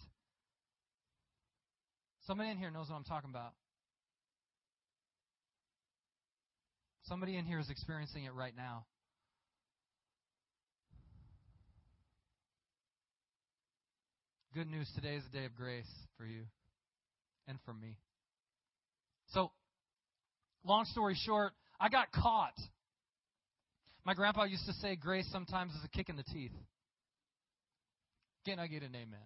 Somebody 2.25 2.49
in 2.49 2.57
here 2.57 2.71
knows 2.71 2.89
what 2.89 2.95
I'm 2.95 3.03
talking 3.03 3.29
about. 3.29 3.53
Somebody 7.03 7.37
in 7.37 7.45
here 7.45 7.59
is 7.59 7.69
experiencing 7.69 8.23
it 8.23 8.33
right 8.33 8.55
now. 8.55 8.85
Good 14.53 14.69
news 14.69 14.89
today 14.95 15.15
is 15.15 15.23
a 15.29 15.35
day 15.35 15.45
of 15.45 15.55
grace 15.55 15.89
for 16.17 16.25
you 16.25 16.43
and 17.47 17.57
for 17.65 17.73
me. 17.73 17.97
So, 19.33 19.51
long 20.63 20.85
story 20.85 21.15
short, 21.25 21.53
I 21.79 21.89
got 21.89 22.11
caught. 22.11 22.53
My 24.05 24.13
grandpa 24.13 24.43
used 24.43 24.65
to 24.65 24.73
say 24.73 24.95
grace 24.95 25.27
sometimes 25.31 25.73
is 25.73 25.83
a 25.83 25.89
kick 25.89 26.09
in 26.09 26.15
the 26.15 26.23
teeth. 26.23 26.51
Can 28.45 28.59
I 28.59 28.67
get 28.67 28.83
an 28.83 28.95
amen? 28.95 29.19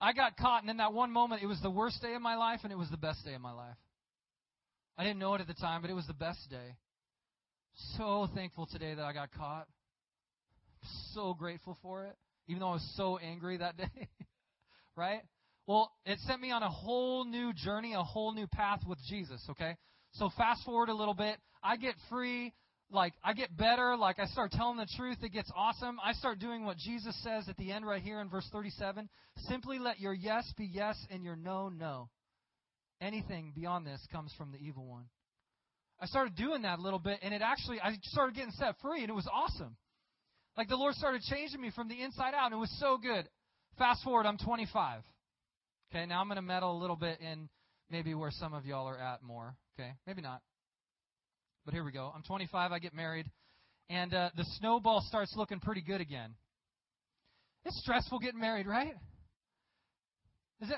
I 0.00 0.12
got 0.12 0.36
caught, 0.36 0.62
and 0.62 0.70
in 0.70 0.76
that 0.76 0.92
one 0.92 1.10
moment, 1.10 1.42
it 1.42 1.46
was 1.46 1.60
the 1.62 1.70
worst 1.70 2.00
day 2.02 2.14
of 2.14 2.22
my 2.22 2.36
life, 2.36 2.60
and 2.62 2.72
it 2.72 2.78
was 2.78 2.90
the 2.90 2.96
best 2.96 3.24
day 3.24 3.34
of 3.34 3.40
my 3.40 3.52
life. 3.52 3.76
I 4.96 5.04
didn't 5.04 5.18
know 5.18 5.34
it 5.34 5.40
at 5.40 5.46
the 5.46 5.54
time, 5.54 5.80
but 5.80 5.90
it 5.90 5.94
was 5.94 6.06
the 6.06 6.12
best 6.12 6.48
day. 6.50 6.76
So 7.96 8.28
thankful 8.34 8.66
today 8.66 8.94
that 8.94 9.04
I 9.04 9.12
got 9.12 9.32
caught. 9.32 9.66
So 11.14 11.34
grateful 11.34 11.76
for 11.82 12.04
it 12.04 12.16
even 12.48 12.60
though 12.60 12.70
I 12.70 12.72
was 12.72 12.92
so 12.96 13.18
angry 13.18 13.58
that 13.58 13.76
day. 13.76 14.08
right? 14.96 15.20
Well, 15.68 15.92
it 16.06 16.18
sent 16.20 16.40
me 16.40 16.50
on 16.50 16.62
a 16.62 16.70
whole 16.70 17.26
new 17.26 17.52
journey, 17.52 17.92
a 17.92 18.02
whole 18.02 18.32
new 18.32 18.46
path 18.46 18.80
with 18.88 18.98
Jesus, 19.06 19.44
okay? 19.50 19.76
So 20.12 20.30
fast 20.34 20.64
forward 20.64 20.88
a 20.88 20.94
little 20.94 21.12
bit. 21.12 21.36
I 21.62 21.76
get 21.76 21.94
free. 22.08 22.54
Like, 22.90 23.12
I 23.22 23.34
get 23.34 23.54
better. 23.54 23.94
Like, 23.94 24.18
I 24.18 24.24
start 24.24 24.50
telling 24.50 24.78
the 24.78 24.88
truth. 24.96 25.18
It 25.22 25.30
gets 25.30 25.52
awesome. 25.54 25.98
I 26.02 26.14
start 26.14 26.38
doing 26.38 26.64
what 26.64 26.78
Jesus 26.78 27.14
says 27.22 27.50
at 27.50 27.58
the 27.58 27.70
end 27.70 27.86
right 27.86 28.00
here 28.00 28.18
in 28.20 28.30
verse 28.30 28.48
37. 28.50 29.10
Simply 29.40 29.78
let 29.78 30.00
your 30.00 30.14
yes 30.14 30.50
be 30.56 30.64
yes 30.64 30.96
and 31.10 31.22
your 31.22 31.36
no, 31.36 31.68
no. 31.68 32.08
Anything 33.02 33.52
beyond 33.54 33.86
this 33.86 34.00
comes 34.10 34.32
from 34.38 34.52
the 34.52 34.58
evil 34.58 34.86
one. 34.86 35.04
I 36.00 36.06
started 36.06 36.34
doing 36.34 36.62
that 36.62 36.78
a 36.78 36.82
little 36.82 36.98
bit, 36.98 37.18
and 37.20 37.34
it 37.34 37.42
actually, 37.42 37.78
I 37.78 37.92
started 38.04 38.34
getting 38.34 38.52
set 38.52 38.76
free, 38.80 39.02
and 39.02 39.10
it 39.10 39.14
was 39.14 39.28
awesome. 39.30 39.76
Like 40.56 40.68
the 40.68 40.76
Lord 40.76 40.94
started 40.94 41.20
changing 41.22 41.60
me 41.60 41.70
from 41.74 41.88
the 41.88 42.02
inside 42.02 42.32
out, 42.32 42.46
and 42.46 42.54
it 42.54 42.58
was 42.58 42.74
so 42.80 42.96
good. 42.96 43.28
Fast 43.76 44.02
forward, 44.02 44.24
I'm 44.24 44.38
25. 44.38 45.02
Okay, 45.90 46.04
now 46.04 46.20
I'm 46.20 46.26
going 46.26 46.36
to 46.36 46.42
meddle 46.42 46.76
a 46.76 46.78
little 46.78 46.96
bit 46.96 47.18
in 47.20 47.48
maybe 47.90 48.14
where 48.14 48.30
some 48.30 48.52
of 48.52 48.66
y'all 48.66 48.86
are 48.86 48.98
at 48.98 49.22
more. 49.22 49.56
Okay, 49.78 49.92
maybe 50.06 50.20
not. 50.20 50.42
But 51.64 51.72
here 51.72 51.84
we 51.84 51.92
go. 51.92 52.12
I'm 52.14 52.22
25, 52.22 52.72
I 52.72 52.78
get 52.78 52.94
married, 52.94 53.30
and 53.88 54.12
uh, 54.12 54.30
the 54.36 54.44
snowball 54.58 55.02
starts 55.06 55.34
looking 55.36 55.60
pretty 55.60 55.80
good 55.80 56.00
again. 56.00 56.34
It's 57.64 57.78
stressful 57.80 58.18
getting 58.18 58.40
married, 58.40 58.66
right? 58.66 58.94
Is 60.60 60.70
it? 60.70 60.76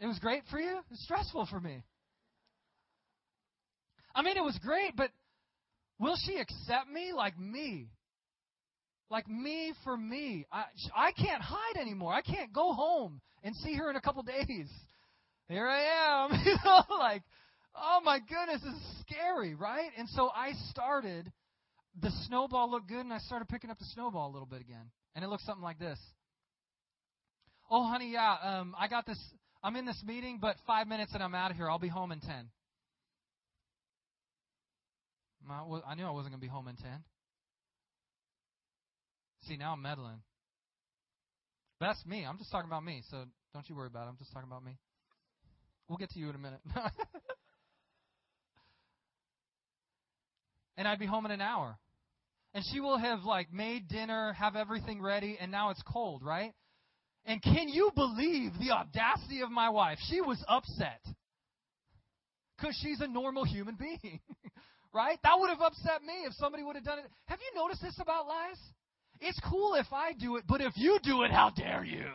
It 0.00 0.06
was 0.06 0.18
great 0.18 0.42
for 0.50 0.58
you. 0.58 0.80
It's 0.90 1.02
stressful 1.04 1.46
for 1.50 1.60
me. 1.60 1.82
I 4.14 4.22
mean, 4.22 4.36
it 4.36 4.44
was 4.44 4.58
great, 4.62 4.96
but 4.96 5.10
will 5.98 6.16
she 6.26 6.36
accept 6.36 6.88
me 6.92 7.12
like 7.14 7.38
me? 7.38 7.88
Like 9.10 9.28
me 9.28 9.72
for 9.84 9.96
me. 9.96 10.46
I, 10.52 10.64
I 10.96 11.12
can't 11.12 11.42
hide 11.42 11.80
anymore. 11.80 12.12
I 12.12 12.22
can't 12.22 12.52
go 12.52 12.72
home 12.72 13.20
and 13.42 13.54
see 13.56 13.74
her 13.74 13.90
in 13.90 13.96
a 13.96 14.00
couple 14.00 14.22
days. 14.22 14.70
Here 15.48 15.66
I 15.66 16.24
am. 16.24 16.40
you 16.44 16.56
know, 16.64 16.82
like, 16.98 17.22
oh 17.74 18.00
my 18.04 18.20
goodness, 18.20 18.62
this 18.62 18.72
is 18.72 19.00
scary, 19.00 19.54
right? 19.54 19.90
And 19.98 20.08
so 20.10 20.30
I 20.34 20.52
started, 20.70 21.30
the 22.00 22.10
snowball 22.26 22.70
looked 22.70 22.88
good, 22.88 23.00
and 23.00 23.12
I 23.12 23.18
started 23.18 23.48
picking 23.48 23.70
up 23.70 23.78
the 23.78 23.86
snowball 23.94 24.30
a 24.30 24.32
little 24.32 24.46
bit 24.46 24.60
again. 24.60 24.90
And 25.14 25.24
it 25.24 25.28
looked 25.28 25.44
something 25.44 25.64
like 25.64 25.80
this. 25.80 25.98
Oh, 27.68 27.84
honey, 27.88 28.12
yeah, 28.12 28.36
um, 28.42 28.74
I 28.78 28.88
got 28.88 29.06
this. 29.06 29.18
I'm 29.62 29.76
in 29.76 29.84
this 29.84 30.00
meeting, 30.06 30.38
but 30.40 30.56
five 30.66 30.86
minutes 30.86 31.12
and 31.14 31.22
I'm 31.22 31.34
out 31.34 31.50
of 31.50 31.56
here. 31.56 31.68
I'll 31.68 31.78
be 31.78 31.88
home 31.88 32.12
in 32.12 32.20
ten. 32.20 32.48
I 35.50 35.94
knew 35.96 36.04
I 36.04 36.10
wasn't 36.10 36.32
going 36.32 36.40
to 36.40 36.46
be 36.46 36.46
home 36.46 36.68
in 36.68 36.76
ten. 36.76 37.02
See, 39.46 39.56
now 39.56 39.72
I'm 39.72 39.82
meddling. 39.82 40.22
That's 41.80 42.04
me. 42.04 42.26
I'm 42.26 42.38
just 42.38 42.50
talking 42.50 42.68
about 42.68 42.84
me, 42.84 43.02
so 43.10 43.24
don't 43.54 43.68
you 43.68 43.74
worry 43.74 43.86
about 43.86 44.06
it. 44.06 44.10
I'm 44.10 44.18
just 44.18 44.32
talking 44.32 44.48
about 44.48 44.64
me. 44.64 44.76
We'll 45.88 45.98
get 45.98 46.10
to 46.10 46.18
you 46.18 46.28
in 46.28 46.34
a 46.34 46.38
minute. 46.38 46.60
and 50.76 50.86
I'd 50.86 50.98
be 50.98 51.06
home 51.06 51.24
in 51.24 51.32
an 51.32 51.40
hour. 51.40 51.78
And 52.52 52.64
she 52.72 52.80
will 52.80 52.98
have 52.98 53.24
like 53.24 53.52
made 53.52 53.88
dinner, 53.88 54.32
have 54.34 54.56
everything 54.56 55.00
ready, 55.00 55.38
and 55.40 55.50
now 55.50 55.70
it's 55.70 55.82
cold, 55.82 56.22
right? 56.22 56.52
And 57.24 57.42
can 57.42 57.68
you 57.68 57.90
believe 57.94 58.52
the 58.60 58.70
audacity 58.72 59.42
of 59.42 59.50
my 59.50 59.68
wife? 59.70 59.98
She 60.08 60.20
was 60.20 60.42
upset. 60.48 61.00
Because 62.56 62.78
she's 62.82 63.00
a 63.00 63.08
normal 63.08 63.44
human 63.44 63.74
being. 63.80 64.20
right? 64.92 65.18
That 65.22 65.38
would 65.38 65.50
have 65.50 65.60
upset 65.60 66.02
me 66.02 66.24
if 66.26 66.34
somebody 66.34 66.62
would 66.62 66.76
have 66.76 66.84
done 66.84 66.98
it. 66.98 67.06
Have 67.26 67.38
you 67.40 67.60
noticed 67.60 67.82
this 67.82 67.98
about 68.00 68.26
lies? 68.26 68.58
It's 69.20 69.38
cool 69.50 69.74
if 69.74 69.92
I 69.92 70.12
do 70.14 70.36
it, 70.36 70.44
but 70.48 70.60
if 70.60 70.72
you 70.76 70.98
do 71.02 71.22
it, 71.22 71.30
how 71.30 71.50
dare 71.50 71.84
you? 71.84 72.06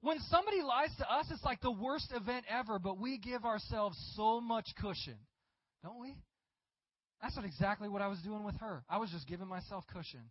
When 0.00 0.18
somebody 0.30 0.62
lies 0.62 0.90
to 0.98 1.10
us, 1.10 1.26
it's 1.30 1.44
like 1.44 1.60
the 1.60 1.70
worst 1.70 2.12
event 2.14 2.44
ever, 2.48 2.78
but 2.78 2.98
we 2.98 3.18
give 3.18 3.44
ourselves 3.44 3.98
so 4.14 4.40
much 4.40 4.66
cushion, 4.80 5.18
don't 5.82 6.00
we? 6.00 6.14
That's 7.20 7.36
what 7.36 7.44
exactly 7.44 7.88
what 7.88 8.02
I 8.02 8.08
was 8.08 8.20
doing 8.20 8.44
with 8.44 8.56
her. 8.60 8.84
I 8.88 8.98
was 8.98 9.10
just 9.10 9.26
giving 9.26 9.48
myself 9.48 9.84
cushion. 9.92 10.30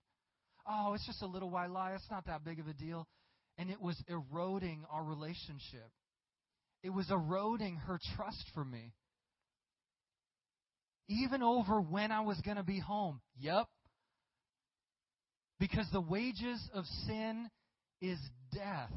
Oh, 0.68 0.94
it's 0.94 1.06
just 1.06 1.22
a 1.22 1.28
little 1.28 1.50
white 1.50 1.70
lie. 1.70 1.94
It's 1.94 2.10
not 2.10 2.26
that 2.26 2.44
big 2.44 2.60
of 2.60 2.68
a 2.68 2.74
deal. 2.74 3.08
And 3.58 3.70
it 3.70 3.82
was 3.82 4.02
eroding 4.08 4.84
our 4.92 5.04
relationship. 5.04 5.90
It 6.84 6.90
was 6.90 7.10
eroding 7.10 7.76
her 7.78 8.00
trust 8.16 8.46
for 8.54 8.64
me. 8.64 8.94
Even 11.08 11.44
over 11.44 11.82
when 11.82 12.12
I 12.12 12.22
was 12.22 12.40
going 12.42 12.58
to 12.58 12.64
be 12.64 12.80
home. 12.80 13.22
Yep, 13.40 13.68
because 15.60 15.88
the 15.92 16.02
wages 16.02 16.62
of 16.74 16.86
sin 17.06 17.50
is 18.02 18.20
death. 18.54 18.92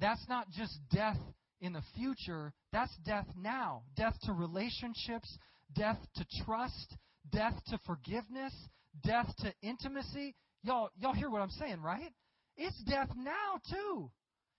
That's 0.00 0.24
not 0.28 0.50
just 0.50 0.78
death 0.92 1.18
in 1.60 1.72
the 1.72 1.82
future, 1.96 2.52
that's 2.72 2.94
death 3.04 3.26
now. 3.36 3.82
Death 3.96 4.14
to 4.22 4.32
relationships, 4.32 5.38
death 5.74 5.98
to 6.14 6.26
trust, 6.44 6.96
death 7.30 7.54
to 7.68 7.78
forgiveness, 7.84 8.54
death 9.02 9.26
to 9.38 9.52
intimacy. 9.62 10.34
Y'all 10.62 10.90
y'all 10.98 11.14
hear 11.14 11.30
what 11.30 11.42
I'm 11.42 11.50
saying, 11.50 11.82
right? 11.82 12.12
It's 12.56 12.80
death 12.84 13.10
now 13.16 13.60
too. 13.70 14.10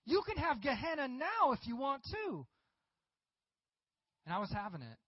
You 0.06 0.22
can 0.26 0.36
have 0.36 0.62
Gehenna 0.62 1.08
now 1.08 1.52
if 1.52 1.60
you 1.66 1.76
want 1.76 2.02
to. 2.04 2.46
And 4.26 4.34
I 4.34 4.38
was 4.38 4.50
having 4.52 4.82
it. 4.82 4.98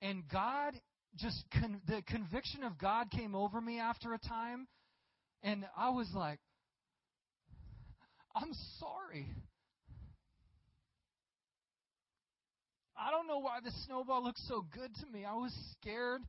And 0.00 0.24
God 0.30 0.74
just 1.16 1.44
con- 1.52 1.80
the 1.86 2.02
conviction 2.02 2.62
of 2.62 2.78
God 2.78 3.10
came 3.10 3.34
over 3.34 3.60
me 3.60 3.78
after 3.78 4.14
a 4.14 4.18
time, 4.18 4.66
and 5.42 5.64
I 5.76 5.90
was 5.90 6.08
like, 6.14 6.38
I'm 8.34 8.52
sorry. 8.78 9.26
I 12.96 13.10
don't 13.10 13.26
know 13.26 13.38
why 13.38 13.58
the 13.62 13.72
snowball 13.86 14.22
looked 14.22 14.40
so 14.48 14.64
good 14.72 14.94
to 15.00 15.06
me. 15.06 15.24
I 15.24 15.34
was 15.34 15.52
scared 15.72 16.22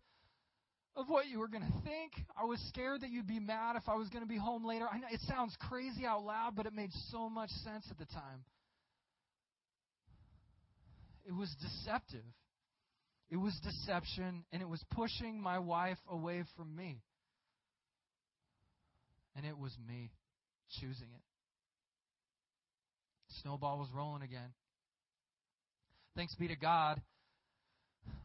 of 0.96 1.08
what 1.08 1.28
you 1.28 1.40
were 1.40 1.48
going 1.48 1.64
to 1.64 1.90
think. 1.90 2.14
I 2.40 2.46
was 2.46 2.60
scared 2.70 3.02
that 3.02 3.10
you'd 3.10 3.28
be 3.28 3.40
mad 3.40 3.76
if 3.76 3.88
I 3.88 3.96
was 3.96 4.10
going 4.10 4.24
to 4.24 4.28
be 4.28 4.38
home 4.38 4.66
later. 4.66 4.88
I 4.92 4.98
know 4.98 5.08
it 5.12 5.22
sounds 5.28 5.56
crazy 5.60 6.06
out 6.06 6.24
loud, 6.24 6.56
but 6.56 6.66
it 6.66 6.74
made 6.74 6.92
so 7.12 7.30
much 7.30 7.50
sense 7.64 7.86
at 7.90 7.98
the 7.98 8.06
time. 8.06 8.44
It 11.26 11.34
was 11.34 11.54
deceptive. 11.62 12.26
It 13.30 13.38
was 13.38 13.54
deception, 13.64 14.44
and 14.52 14.62
it 14.62 14.70
was 14.70 14.84
pushing 14.92 15.42
my 15.42 15.60
wife 15.60 15.98
away 16.10 16.44
from 16.56 16.76
me. 16.76 17.02
And 19.36 19.46
it 19.46 19.58
was 19.58 19.76
me 19.88 20.12
choosing 20.80 21.08
it. 21.08 21.22
Snowball 23.42 23.80
was 23.80 23.88
rolling 23.96 24.22
again. 24.22 24.54
Thanks 26.16 26.36
be 26.36 26.48
to 26.48 26.56
God, 26.56 27.02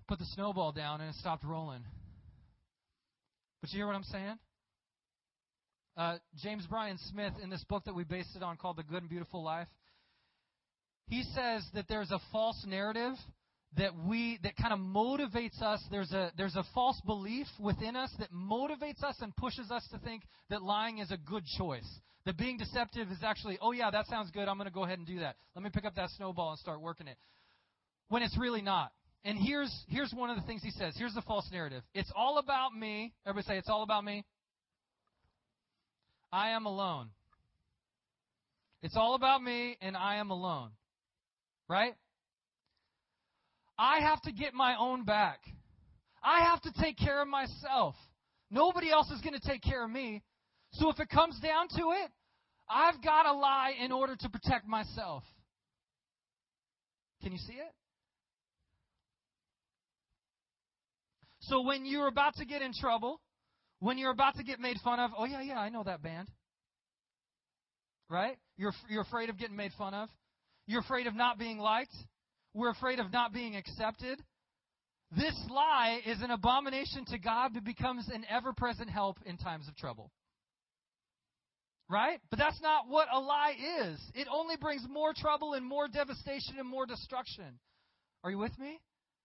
put 0.07 0.19
the 0.19 0.27
snowball 0.35 0.73
down 0.73 1.01
and 1.01 1.09
it 1.11 1.17
stopped 1.17 1.45
rolling. 1.45 1.83
But 3.61 3.73
you 3.73 3.79
hear 3.79 3.87
what 3.87 3.97
I'm 3.97 4.05
saying? 4.05 4.39
Uh, 5.97 6.19
James 6.43 6.67
Bryan 6.67 6.99
Smith, 7.11 7.33
in 7.43 7.51
this 7.51 7.65
book 7.65 7.85
that 7.87 7.95
we 7.95 8.05
based 8.05 8.37
it 8.37 8.43
on 8.43 8.57
called 8.57 8.77
The 8.77 8.83
Good 8.83 9.03
and 9.03 9.09
Beautiful 9.09 9.43
Life, 9.43 9.67
he 11.09 11.23
says 11.35 11.65
that 11.75 11.87
there's 11.89 12.11
a 12.11 12.21
false 12.31 12.63
narrative 12.69 13.15
that 13.77 13.93
we 14.07 14.39
that 14.43 14.57
kind 14.57 14.73
of 14.73 14.79
motivates 14.79 15.61
us. 15.61 15.83
There's 15.91 16.13
a 16.13 16.33
there's 16.37 16.57
a 16.57 16.65
false 16.75 17.01
belief 17.05 17.47
within 17.61 17.97
us 17.97 18.11
that 18.19 18.33
motivates 18.33 19.03
us 19.03 19.17
and 19.21 19.35
pushes 19.37 19.71
us 19.71 19.87
to 19.93 19.99
think 19.99 20.23
that 20.51 20.63
lying 20.63 20.99
is 20.99 21.11
a 21.11 21.17
good 21.17 21.45
choice. 21.59 21.87
That 22.25 22.37
being 22.37 22.57
deceptive 22.57 23.11
is 23.11 23.19
actually 23.23 23.59
oh 23.61 23.73
yeah 23.73 23.91
that 23.91 24.07
sounds 24.07 24.31
good. 24.31 24.49
I'm 24.49 24.57
going 24.57 24.69
to 24.69 24.75
go 24.75 24.85
ahead 24.85 24.99
and 24.99 25.07
do 25.07 25.21
that. 25.21 25.37
Let 25.55 25.63
me 25.63 25.71
pick 25.73 25.85
up 25.85 25.95
that 25.97 26.11
snowball 26.17 26.51
and 26.51 26.59
start 26.59 26.81
working 26.81 27.07
it. 27.09 27.17
When 28.09 28.23
it's 28.23 28.37
really 28.39 28.63
not. 28.63 28.91
And 29.25 29.39
here's 29.39 29.73
here's 29.89 30.13
one 30.13 30.31
of 30.31 30.37
the 30.37 30.43
things 30.43 30.63
he 30.63 30.71
says. 30.71 30.95
Here's 30.97 31.15
the 31.15 31.23
false 31.23 31.49
narrative. 31.53 31.83
It's 31.95 32.11
all 32.17 32.39
about 32.39 32.75
me. 32.75 33.13
Everybody 33.27 33.53
say 33.53 33.59
it's 33.59 33.69
all 33.69 33.83
about 33.83 34.05
me. 34.05 34.25
I 36.33 36.51
am 36.51 36.65
alone. 36.67 37.09
It's 38.83 38.97
all 38.97 39.15
about 39.15 39.43
me 39.43 39.77
and 39.81 39.97
i 39.97 40.17
am 40.17 40.31
alone. 40.31 40.71
Right 41.69 41.95
I 43.79 44.01
have 44.01 44.21
to 44.23 44.33
get 44.33 44.55
my 44.55 44.77
own 44.79 45.05
back. 45.05 45.41
I 46.23 46.43
have 46.43 46.61
to 46.63 46.73
take 46.83 46.99
care 46.99 47.23
of 47.23 47.29
myself. 47.29 47.95
Nobody 48.51 48.91
else 48.91 49.11
is 49.11 49.21
going 49.21 49.39
to 49.39 49.47
take 49.47 49.63
care 49.63 49.85
of 49.85 49.91
me. 49.91 50.23
So 50.73 50.91
if 50.91 50.99
it 50.99 51.09
comes 51.09 51.39
down 51.41 51.69
to 51.69 51.93
it, 51.93 52.11
I've 52.69 53.03
got 53.03 53.23
to 53.23 53.33
lie 53.33 53.75
in 53.83 53.93
order 53.93 54.17
to 54.17 54.29
protect 54.29 54.67
myself. 54.67 55.23
Can 57.23 57.33
you 57.33 57.39
see 57.39 57.55
it? 57.55 57.73
So 61.41 61.63
when 61.63 61.87
you're 61.87 62.09
about 62.09 62.37
to 62.37 62.45
get 62.45 62.61
in 62.63 62.73
trouble, 62.79 63.21
when 63.81 63.97
you're 63.97 64.11
about 64.11 64.37
to 64.37 64.45
get 64.45 64.61
made 64.61 64.77
fun 64.85 65.01
of, 65.01 65.13
oh 65.17 65.25
yeah, 65.25 65.41
yeah, 65.41 65.59
I 65.59 65.71
know 65.71 65.83
that 65.85 66.03
band. 66.03 66.29
Right? 68.11 68.37
You're 68.57 68.73
you're 68.89 69.03
afraid 69.03 69.31
of 69.31 69.39
getting 69.39 69.57
made 69.57 69.73
fun 69.79 69.95
of. 69.95 70.09
You're 70.67 70.81
afraid 70.81 71.07
of 71.07 71.15
not 71.15 71.39
being 71.39 71.59
liked. 71.59 71.95
We're 72.59 72.71
afraid 72.71 72.99
of 72.99 73.13
not 73.13 73.33
being 73.33 73.55
accepted. 73.55 74.21
This 75.17 75.35
lie 75.49 76.01
is 76.05 76.21
an 76.23 76.33
abomination 76.33 77.05
to 77.07 77.19
God 77.19 77.53
but 77.55 77.65
becomes 77.65 78.09
an 78.13 78.25
ever-present 78.29 78.91
help 78.91 79.19
in 79.25 79.37
times 79.37 79.69
of 79.69 79.77
trouble. 79.77 80.11
Right? 81.89 82.19
But 82.31 82.41
that's 82.41 82.61
not 82.61 82.89
what 82.89 83.07
a 83.15 83.21
lie 83.21 83.55
is. 83.85 84.01
It 84.13 84.27
only 84.31 84.57
brings 84.57 84.83
more 84.91 85.15
trouble 85.17 85.55
and 85.55 85.65
more 85.65 85.87
devastation 85.87 86.57
and 86.59 86.69
more 86.69 86.85
destruction. 86.85 87.61
Are 88.25 88.31
you 88.31 88.39
with 88.39 88.59
me? 88.59 88.81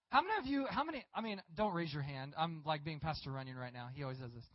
How 0.10 0.22
many 0.22 0.34
of 0.40 0.46
you, 0.46 0.68
how 0.70 0.84
many, 0.84 1.04
I 1.16 1.22
mean, 1.22 1.42
don't 1.58 1.74
raise 1.74 1.92
your 1.92 2.04
hand. 2.04 2.36
I'm 2.38 2.62
like 2.68 2.86
being 2.86 3.00
Pastor 3.00 3.32
Runyon 3.32 3.58
right 3.58 3.74
now. 3.74 3.88
He 3.96 4.04
always 4.04 4.20
does 4.20 4.32
this. 4.34 4.46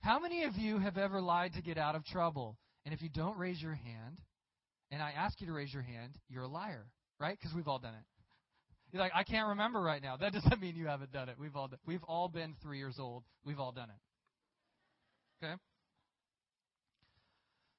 How 0.00 0.18
many 0.18 0.42
of 0.42 0.56
you 0.56 0.78
have 0.78 0.98
ever 0.98 1.20
lied 1.20 1.52
to 1.54 1.62
get 1.62 1.78
out 1.78 1.94
of 1.94 2.04
trouble? 2.04 2.58
And 2.84 2.92
if 2.92 3.00
you 3.02 3.08
don't 3.08 3.38
raise 3.38 3.62
your 3.62 3.74
hand, 3.74 4.18
and 4.90 5.00
I 5.00 5.12
ask 5.12 5.40
you 5.40 5.46
to 5.46 5.52
raise 5.52 5.72
your 5.72 5.84
hand, 5.84 6.18
you're 6.28 6.42
a 6.42 6.48
liar, 6.48 6.86
right? 7.20 7.38
Because 7.38 7.54
we've 7.54 7.68
all 7.68 7.78
done 7.78 7.94
it. 7.94 8.04
You're 8.96 9.04
like, 9.04 9.12
I 9.14 9.24
can't 9.24 9.48
remember 9.48 9.82
right 9.82 10.02
now. 10.02 10.16
That 10.16 10.32
doesn't 10.32 10.58
mean 10.62 10.74
you 10.74 10.86
haven't 10.86 11.12
done 11.12 11.28
it. 11.28 11.36
We've 11.38 11.54
all, 11.54 11.70
we've 11.86 12.02
all 12.04 12.28
been 12.28 12.54
three 12.62 12.78
years 12.78 12.96
old. 12.98 13.24
We've 13.44 13.60
all 13.60 13.70
done 13.70 13.90
it. 13.90 15.44
Okay? 15.44 15.54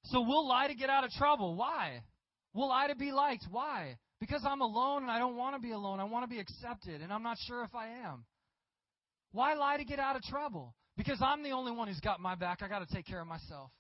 So 0.04 0.22
we'll 0.22 0.48
lie 0.48 0.68
to 0.68 0.76
get 0.76 0.92
out 0.92 1.04
of 1.04 1.10
trouble. 1.12 1.56
Why? 1.56 2.04
We'll 2.54 2.70
lie 2.70 2.88
to 2.90 2.96
be 2.96 3.12
liked. 3.12 3.48
Why? 3.50 3.98
Because 4.20 4.44
I'm 4.48 4.62
alone 4.62 5.02
and 5.02 5.12
I 5.12 5.18
don't 5.18 5.36
want 5.36 5.56
to 5.56 5.60
be 5.60 5.72
alone. 5.72 6.00
I 6.00 6.04
want 6.04 6.24
to 6.24 6.30
be 6.30 6.40
accepted, 6.40 7.02
and 7.02 7.12
I'm 7.12 7.24
not 7.24 7.38
sure 7.48 7.64
if 7.64 7.74
I 7.74 7.88
am. 8.06 8.24
Why 9.32 9.56
lie 9.56 9.78
to 9.78 9.86
get 9.86 9.98
out 9.98 10.16
of 10.16 10.22
trouble? 10.22 10.76
Because 10.98 11.18
I'm 11.20 11.42
the 11.42 11.50
only 11.50 11.72
one 11.72 11.88
who's 11.88 12.00
got 12.00 12.20
my 12.20 12.36
back. 12.36 12.62
I 12.62 12.68
got 12.68 12.88
to 12.88 12.96
take 12.96 13.08
care 13.08 13.22
of 13.22 13.28
myself. 13.28 13.72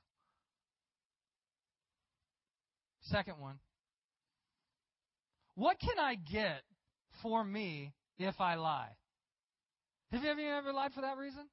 Second 3.04 3.40
one. 3.40 3.60
What 5.54 5.78
can 5.80 6.00
I 6.00 6.16
get 6.16 6.64
for 7.22 7.44
me 7.44 7.94
if 8.18 8.40
I 8.40 8.56
lie? 8.56 8.90
Have 10.12 10.24
you 10.24 10.50
ever 10.50 10.72
lied 10.72 10.94
for 10.94 11.02
that 11.02 11.18
reason? 11.18 11.48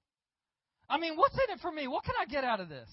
I 0.88 0.98
mean, 0.98 1.16
what's 1.16 1.34
in 1.34 1.54
it 1.54 1.60
for 1.60 1.72
me? 1.72 1.88
What 1.88 2.04
can 2.04 2.14
I 2.20 2.26
get 2.26 2.44
out 2.44 2.60
of 2.60 2.68
this? 2.68 2.88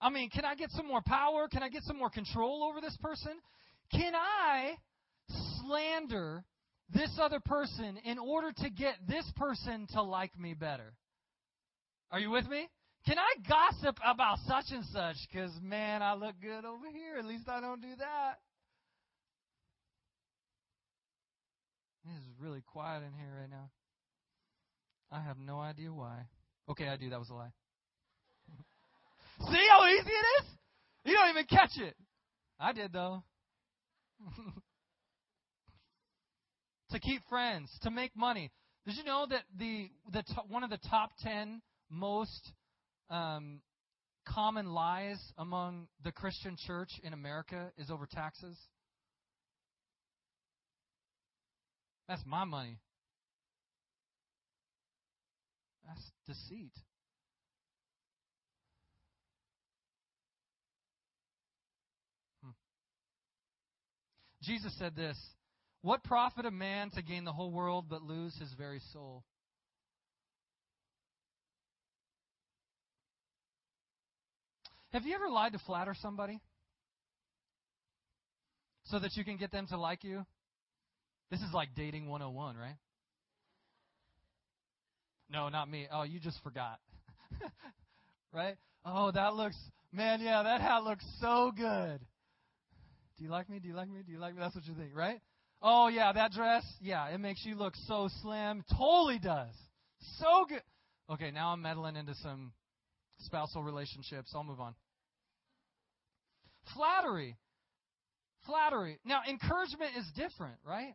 I 0.00 0.10
mean, 0.10 0.30
can 0.30 0.44
I 0.44 0.54
get 0.54 0.70
some 0.70 0.86
more 0.86 1.02
power? 1.04 1.48
Can 1.48 1.62
I 1.62 1.68
get 1.68 1.82
some 1.82 1.98
more 1.98 2.10
control 2.10 2.62
over 2.62 2.80
this 2.80 2.96
person? 3.02 3.32
Can 3.90 4.14
I 4.14 4.74
slander 5.60 6.44
this 6.90 7.10
other 7.20 7.40
person 7.40 7.98
in 8.04 8.18
order 8.18 8.52
to 8.52 8.70
get 8.70 8.94
this 9.08 9.24
person 9.36 9.86
to 9.94 10.02
like 10.02 10.38
me 10.38 10.54
better? 10.54 10.94
Are 12.10 12.20
you 12.20 12.30
with 12.30 12.48
me? 12.48 12.68
Can 13.06 13.18
I 13.18 13.48
gossip 13.48 13.98
about 14.04 14.38
such 14.46 14.66
and 14.70 14.84
such 14.92 15.16
because, 15.30 15.52
man, 15.62 16.02
I 16.02 16.14
look 16.14 16.34
good 16.40 16.64
over 16.64 16.86
here? 16.92 17.16
At 17.18 17.24
least 17.24 17.48
I 17.48 17.60
don't 17.60 17.80
do 17.80 17.96
that. 17.98 18.38
It 22.08 22.16
is 22.16 22.24
really 22.40 22.62
quiet 22.62 23.02
in 23.02 23.12
here 23.18 23.28
right 23.40 23.50
now. 23.50 23.70
I 25.10 25.20
have 25.20 25.38
no 25.38 25.60
idea 25.60 25.92
why. 25.92 26.26
Okay, 26.68 26.88
I 26.88 26.96
do. 26.96 27.10
That 27.10 27.18
was 27.18 27.28
a 27.30 27.34
lie. 27.34 27.52
See 29.50 29.68
how 29.70 29.86
easy 29.86 30.08
it 30.08 30.42
is? 30.42 30.48
You 31.04 31.14
don't 31.14 31.30
even 31.30 31.44
catch 31.44 31.76
it. 31.76 31.94
I 32.58 32.72
did, 32.72 32.92
though. 32.92 33.22
to 36.90 36.98
keep 36.98 37.22
friends, 37.28 37.70
to 37.82 37.90
make 37.90 38.16
money. 38.16 38.50
Did 38.86 38.96
you 38.96 39.04
know 39.04 39.26
that 39.28 39.42
the 39.58 39.90
the 40.12 40.22
one 40.48 40.64
of 40.64 40.70
the 40.70 40.78
top 40.88 41.10
ten 41.22 41.60
most 41.90 42.52
um, 43.10 43.60
common 44.26 44.72
lies 44.72 45.20
among 45.36 45.88
the 46.04 46.12
Christian 46.12 46.56
church 46.66 46.90
in 47.02 47.12
America 47.12 47.70
is 47.76 47.90
over 47.90 48.06
taxes? 48.06 48.56
That's 52.08 52.24
my 52.24 52.44
money. 52.44 52.78
That's 55.86 56.10
deceit. 56.26 56.72
Hmm. 62.42 62.50
Jesus 64.42 64.74
said 64.78 64.96
this 64.96 65.18
What 65.82 66.02
profit 66.02 66.46
a 66.46 66.50
man 66.50 66.90
to 66.92 67.02
gain 67.02 67.24
the 67.24 67.32
whole 67.32 67.52
world 67.52 67.86
but 67.90 68.02
lose 68.02 68.34
his 68.38 68.52
very 68.56 68.80
soul? 68.92 69.24
Have 74.92 75.04
you 75.04 75.14
ever 75.14 75.28
lied 75.28 75.52
to 75.52 75.58
flatter 75.58 75.94
somebody? 76.00 76.40
So 78.84 78.98
that 78.98 79.16
you 79.16 79.24
can 79.24 79.36
get 79.36 79.52
them 79.52 79.66
to 79.66 79.76
like 79.76 80.02
you? 80.02 80.24
This 81.30 81.40
is 81.40 81.52
like 81.52 81.70
dating 81.76 82.08
101, 82.08 82.56
right? 82.56 82.76
No, 85.30 85.48
not 85.48 85.70
me. 85.70 85.86
Oh, 85.92 86.02
you 86.02 86.20
just 86.20 86.42
forgot. 86.42 86.78
right? 88.32 88.56
Oh, 88.84 89.10
that 89.10 89.34
looks, 89.34 89.56
man, 89.92 90.20
yeah, 90.20 90.42
that 90.42 90.60
hat 90.60 90.84
looks 90.84 91.04
so 91.20 91.52
good. 91.54 92.00
Do 93.18 93.24
you 93.24 93.30
like 93.30 93.50
me? 93.50 93.58
Do 93.58 93.68
you 93.68 93.74
like 93.74 93.90
me? 93.90 94.00
Do 94.06 94.12
you 94.12 94.18
like 94.18 94.34
me? 94.34 94.40
That's 94.40 94.54
what 94.54 94.64
you 94.66 94.74
think, 94.74 94.92
right? 94.94 95.20
Oh, 95.60 95.88
yeah, 95.88 96.12
that 96.12 96.32
dress, 96.32 96.64
yeah, 96.80 97.08
it 97.08 97.18
makes 97.18 97.44
you 97.44 97.56
look 97.56 97.74
so 97.86 98.08
slim. 98.22 98.64
Totally 98.70 99.18
does. 99.18 99.52
So 100.18 100.46
good. 100.48 100.62
Okay, 101.10 101.30
now 101.30 101.48
I'm 101.48 101.60
meddling 101.60 101.96
into 101.96 102.14
some 102.22 102.52
spousal 103.20 103.62
relationships. 103.62 104.30
I'll 104.34 104.44
move 104.44 104.60
on. 104.60 104.74
Flattery. 106.74 107.36
Flattery. 108.46 108.98
Now, 109.04 109.20
encouragement 109.28 109.90
is 109.98 110.06
different, 110.14 110.56
right? 110.64 110.94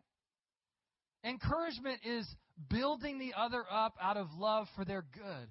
Encouragement 1.24 2.02
is 2.04 2.28
building 2.70 3.18
the 3.18 3.34
other 3.38 3.64
up 3.72 3.96
out 4.02 4.18
of 4.18 4.28
love 4.38 4.68
for 4.76 4.84
their 4.84 5.06
good. 5.14 5.50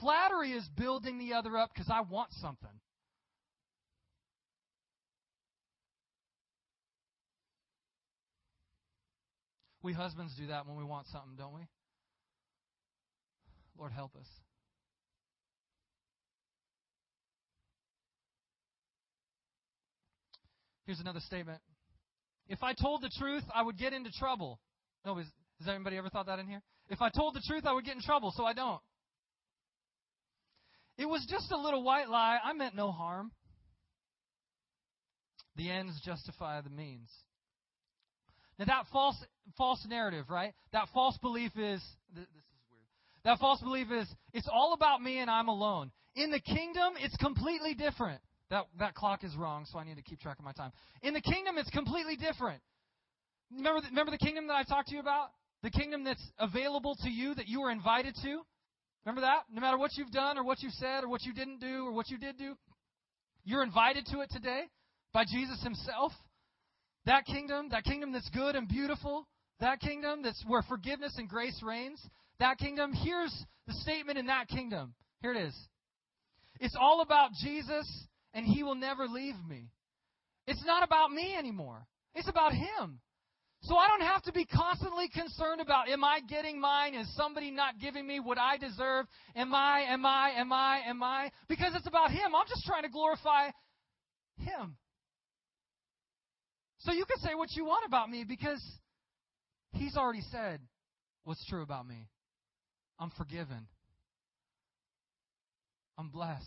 Flattery 0.00 0.52
is 0.52 0.68
building 0.76 1.18
the 1.18 1.34
other 1.34 1.56
up 1.56 1.70
because 1.72 1.90
I 1.90 2.02
want 2.02 2.30
something. 2.40 2.68
We 9.82 9.92
husbands 9.92 10.34
do 10.38 10.48
that 10.48 10.66
when 10.66 10.76
we 10.76 10.84
want 10.84 11.06
something, 11.06 11.34
don't 11.38 11.54
we? 11.54 11.66
Lord, 13.78 13.92
help 13.92 14.14
us. 14.16 14.26
Here's 20.84 21.00
another 21.00 21.20
statement. 21.20 21.60
If 22.48 22.62
I 22.62 22.72
told 22.72 23.02
the 23.02 23.10
truth, 23.18 23.44
I 23.54 23.62
would 23.62 23.78
get 23.78 23.92
into 23.92 24.10
trouble. 24.10 24.58
No, 25.04 25.16
has, 25.16 25.26
has 25.60 25.68
anybody 25.68 25.96
ever 25.96 26.08
thought 26.08 26.26
that 26.26 26.38
in 26.38 26.46
here? 26.46 26.62
If 26.88 27.02
I 27.02 27.10
told 27.10 27.34
the 27.34 27.42
truth, 27.46 27.64
I 27.66 27.72
would 27.72 27.84
get 27.84 27.96
in 27.96 28.02
trouble, 28.02 28.32
so 28.36 28.44
I 28.44 28.52
don't. 28.52 28.80
It 30.96 31.08
was 31.08 31.24
just 31.30 31.52
a 31.52 31.56
little 31.56 31.84
white 31.84 32.08
lie. 32.08 32.38
I 32.42 32.52
meant 32.52 32.74
no 32.74 32.90
harm. 32.90 33.30
The 35.56 35.70
ends 35.70 36.00
justify 36.04 36.60
the 36.60 36.70
means. 36.70 37.08
Now 38.58 38.64
that 38.66 38.86
false 38.92 39.16
false 39.56 39.84
narrative, 39.88 40.26
right? 40.28 40.52
That 40.72 40.88
false 40.92 41.16
belief 41.18 41.52
is 41.56 41.80
this 42.14 42.24
is 42.24 42.62
weird. 42.70 42.84
That 43.24 43.38
false 43.38 43.60
belief 43.60 43.88
is 43.92 44.08
it's 44.32 44.48
all 44.52 44.72
about 44.72 45.00
me 45.00 45.18
and 45.18 45.30
I'm 45.30 45.48
alone. 45.48 45.92
In 46.16 46.30
the 46.30 46.40
kingdom, 46.40 46.94
it's 47.00 47.16
completely 47.16 47.74
different. 47.74 48.20
That 48.50 48.66
that 48.78 48.94
clock 48.94 49.22
is 49.22 49.34
wrong, 49.36 49.66
so 49.70 49.78
I 49.78 49.84
need 49.84 49.96
to 49.96 50.02
keep 50.02 50.20
track 50.20 50.38
of 50.38 50.44
my 50.44 50.52
time. 50.52 50.72
In 51.02 51.14
the 51.14 51.20
kingdom, 51.20 51.58
it's 51.58 51.70
completely 51.70 52.16
different. 52.16 52.60
Remember 53.54 53.80
the, 53.80 53.88
remember 53.88 54.10
the 54.10 54.18
kingdom 54.18 54.46
that 54.48 54.54
I 54.54 54.62
talked 54.64 54.88
to 54.88 54.94
you 54.94 55.00
about? 55.00 55.28
The 55.62 55.70
kingdom 55.70 56.04
that's 56.04 56.22
available 56.38 56.96
to 57.02 57.10
you 57.10 57.34
that 57.34 57.48
you 57.48 57.60
were 57.60 57.70
invited 57.70 58.14
to? 58.22 58.42
Remember 59.04 59.22
that? 59.22 59.44
No 59.50 59.60
matter 59.60 59.78
what 59.78 59.96
you've 59.96 60.12
done 60.12 60.38
or 60.38 60.44
what 60.44 60.62
you 60.62 60.70
said 60.70 61.02
or 61.04 61.08
what 61.08 61.22
you 61.22 61.32
didn't 61.32 61.60
do 61.60 61.86
or 61.86 61.92
what 61.92 62.10
you 62.10 62.18
did 62.18 62.38
do, 62.38 62.54
you're 63.44 63.62
invited 63.62 64.06
to 64.12 64.20
it 64.20 64.30
today 64.30 64.64
by 65.12 65.24
Jesus 65.24 65.62
himself. 65.62 66.12
That 67.06 67.24
kingdom, 67.24 67.70
that 67.70 67.84
kingdom 67.84 68.12
that's 68.12 68.28
good 68.30 68.54
and 68.54 68.68
beautiful, 68.68 69.26
that 69.60 69.80
kingdom 69.80 70.22
that's 70.22 70.44
where 70.46 70.62
forgiveness 70.62 71.14
and 71.16 71.28
grace 71.28 71.60
reigns, 71.62 72.00
that 72.38 72.58
kingdom, 72.58 72.92
here's 72.92 73.34
the 73.66 73.72
statement 73.72 74.18
in 74.18 74.26
that 74.26 74.48
kingdom. 74.48 74.94
Here 75.22 75.32
it 75.32 75.40
is. 75.40 75.56
It's 76.60 76.76
all 76.78 77.00
about 77.00 77.30
Jesus 77.42 77.88
and 78.34 78.44
he 78.44 78.62
will 78.62 78.74
never 78.74 79.06
leave 79.06 79.36
me. 79.48 79.70
It's 80.46 80.64
not 80.64 80.82
about 80.82 81.10
me 81.10 81.34
anymore. 81.36 81.86
It's 82.14 82.28
about 82.28 82.52
him. 82.52 83.00
So 83.62 83.76
I 83.76 83.88
don't 83.88 84.06
have 84.06 84.22
to 84.22 84.32
be 84.32 84.44
constantly 84.44 85.08
concerned 85.08 85.60
about 85.60 85.88
am 85.88 86.04
I 86.04 86.20
getting 86.28 86.60
mine? 86.60 86.94
Is 86.94 87.12
somebody 87.16 87.50
not 87.50 87.78
giving 87.80 88.06
me 88.06 88.20
what 88.20 88.38
I 88.38 88.56
deserve? 88.56 89.06
Am 89.34 89.54
I, 89.54 89.80
am 89.88 90.06
I, 90.06 90.30
am 90.36 90.52
I, 90.52 90.80
am 90.86 91.02
I? 91.02 91.30
Because 91.48 91.74
it's 91.74 91.86
about 91.86 92.10
Him. 92.10 92.34
I'm 92.34 92.46
just 92.48 92.64
trying 92.64 92.84
to 92.84 92.88
glorify 92.88 93.50
Him. 94.36 94.76
So 96.78 96.92
you 96.92 97.04
can 97.04 97.18
say 97.18 97.34
what 97.34 97.50
you 97.52 97.64
want 97.64 97.84
about 97.86 98.08
me 98.08 98.24
because 98.26 98.62
He's 99.72 99.96
already 99.96 100.22
said 100.30 100.60
what's 101.24 101.44
true 101.46 101.62
about 101.62 101.86
me. 101.86 102.08
I'm 102.98 103.10
forgiven. 103.10 103.66
I'm 105.98 106.08
blessed. 106.10 106.46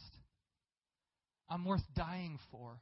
I'm 1.50 1.66
worth 1.66 1.84
dying 1.94 2.40
for. 2.52 2.80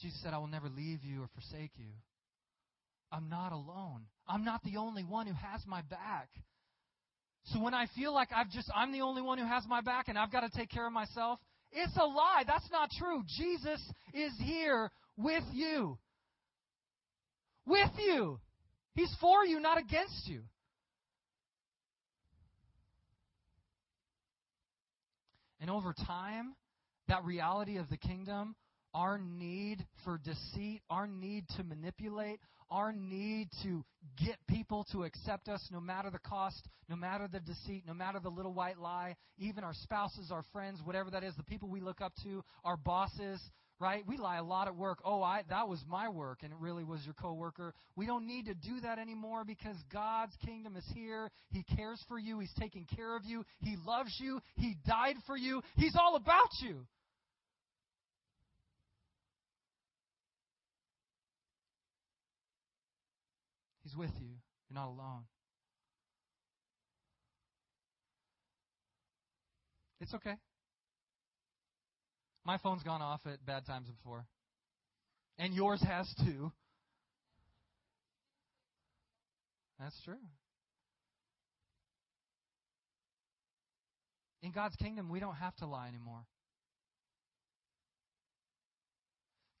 Jesus 0.00 0.20
said, 0.22 0.32
I 0.32 0.38
will 0.38 0.46
never 0.46 0.68
leave 0.68 1.02
you 1.02 1.22
or 1.22 1.28
forsake 1.34 1.72
you. 1.76 1.90
I'm 3.10 3.28
not 3.28 3.52
alone. 3.52 4.02
I'm 4.26 4.44
not 4.44 4.62
the 4.62 4.76
only 4.76 5.02
one 5.02 5.26
who 5.26 5.34
has 5.34 5.62
my 5.66 5.82
back. 5.82 6.28
So 7.46 7.60
when 7.60 7.74
I 7.74 7.86
feel 7.96 8.12
like 8.12 8.28
I've 8.34 8.50
just 8.50 8.70
I'm 8.74 8.92
the 8.92 9.00
only 9.00 9.22
one 9.22 9.38
who 9.38 9.46
has 9.46 9.64
my 9.66 9.80
back 9.80 10.08
and 10.08 10.18
I've 10.18 10.30
got 10.30 10.40
to 10.40 10.50
take 10.50 10.70
care 10.70 10.86
of 10.86 10.92
myself, 10.92 11.38
it's 11.72 11.96
a 11.96 12.04
lie. 12.04 12.44
That's 12.46 12.70
not 12.70 12.90
true. 12.98 13.22
Jesus 13.26 13.80
is 14.12 14.32
here 14.42 14.90
with 15.16 15.44
you. 15.52 15.98
With 17.66 17.90
you. 17.98 18.38
He's 18.94 19.14
for 19.20 19.44
you, 19.44 19.60
not 19.60 19.78
against 19.78 20.26
you. 20.26 20.42
And 25.60 25.70
over 25.70 25.94
time, 26.06 26.54
that 27.08 27.24
reality 27.24 27.78
of 27.78 27.88
the 27.88 27.96
kingdom, 27.96 28.54
our 28.94 29.18
need 29.18 29.84
for 30.04 30.18
deceit, 30.18 30.82
our 30.90 31.06
need 31.06 31.44
to 31.56 31.64
manipulate, 31.64 32.40
our 32.70 32.92
need 32.92 33.48
to 33.62 33.84
get 34.22 34.36
people 34.48 34.86
to 34.92 35.04
accept 35.04 35.48
us 35.48 35.66
no 35.72 35.80
matter 35.80 36.10
the 36.10 36.18
cost, 36.18 36.68
no 36.88 36.96
matter 36.96 37.28
the 37.30 37.40
deceit, 37.40 37.84
no 37.86 37.94
matter 37.94 38.18
the 38.20 38.28
little 38.28 38.52
white 38.52 38.78
lie, 38.78 39.16
even 39.38 39.64
our 39.64 39.74
spouses, 39.74 40.30
our 40.30 40.44
friends, 40.52 40.80
whatever 40.84 41.10
that 41.10 41.24
is, 41.24 41.34
the 41.36 41.42
people 41.42 41.68
we 41.68 41.80
look 41.80 42.00
up 42.00 42.12
to, 42.22 42.44
our 42.64 42.76
bosses, 42.76 43.40
right? 43.80 44.02
We 44.06 44.16
lie 44.16 44.36
a 44.36 44.42
lot 44.42 44.68
at 44.68 44.76
work. 44.76 44.98
Oh, 45.04 45.22
I 45.22 45.42
that 45.48 45.68
was 45.68 45.82
my 45.88 46.08
work 46.08 46.40
and 46.42 46.52
it 46.52 46.58
really 46.60 46.84
was 46.84 47.00
your 47.04 47.14
coworker. 47.14 47.74
We 47.96 48.06
don't 48.06 48.26
need 48.26 48.46
to 48.46 48.54
do 48.54 48.80
that 48.82 48.98
anymore 48.98 49.44
because 49.44 49.76
God's 49.92 50.34
kingdom 50.44 50.76
is 50.76 50.84
here. 50.94 51.30
He 51.50 51.62
cares 51.76 52.02
for 52.08 52.18
you. 52.18 52.38
He's 52.40 52.52
taking 52.58 52.86
care 52.96 53.16
of 53.16 53.24
you. 53.24 53.44
He 53.60 53.76
loves 53.86 54.14
you. 54.18 54.40
He 54.56 54.76
died 54.86 55.16
for 55.26 55.36
you. 55.36 55.62
He's 55.76 55.96
all 55.98 56.16
about 56.16 56.50
you. 56.60 56.86
With 63.98 64.10
you. 64.20 64.28
You're 64.70 64.80
not 64.80 64.88
alone. 64.88 65.24
It's 70.00 70.14
okay. 70.14 70.34
My 72.44 72.56
phone's 72.58 72.82
gone 72.82 73.02
off 73.02 73.20
at 73.26 73.44
bad 73.44 73.66
times 73.66 73.88
before. 73.88 74.24
And 75.38 75.52
yours 75.52 75.82
has 75.82 76.08
too. 76.24 76.52
That's 79.78 80.00
true. 80.04 80.14
In 84.42 84.52
God's 84.52 84.76
kingdom, 84.76 85.10
we 85.10 85.20
don't 85.20 85.34
have 85.34 85.54
to 85.56 85.66
lie 85.66 85.88
anymore. 85.88 86.24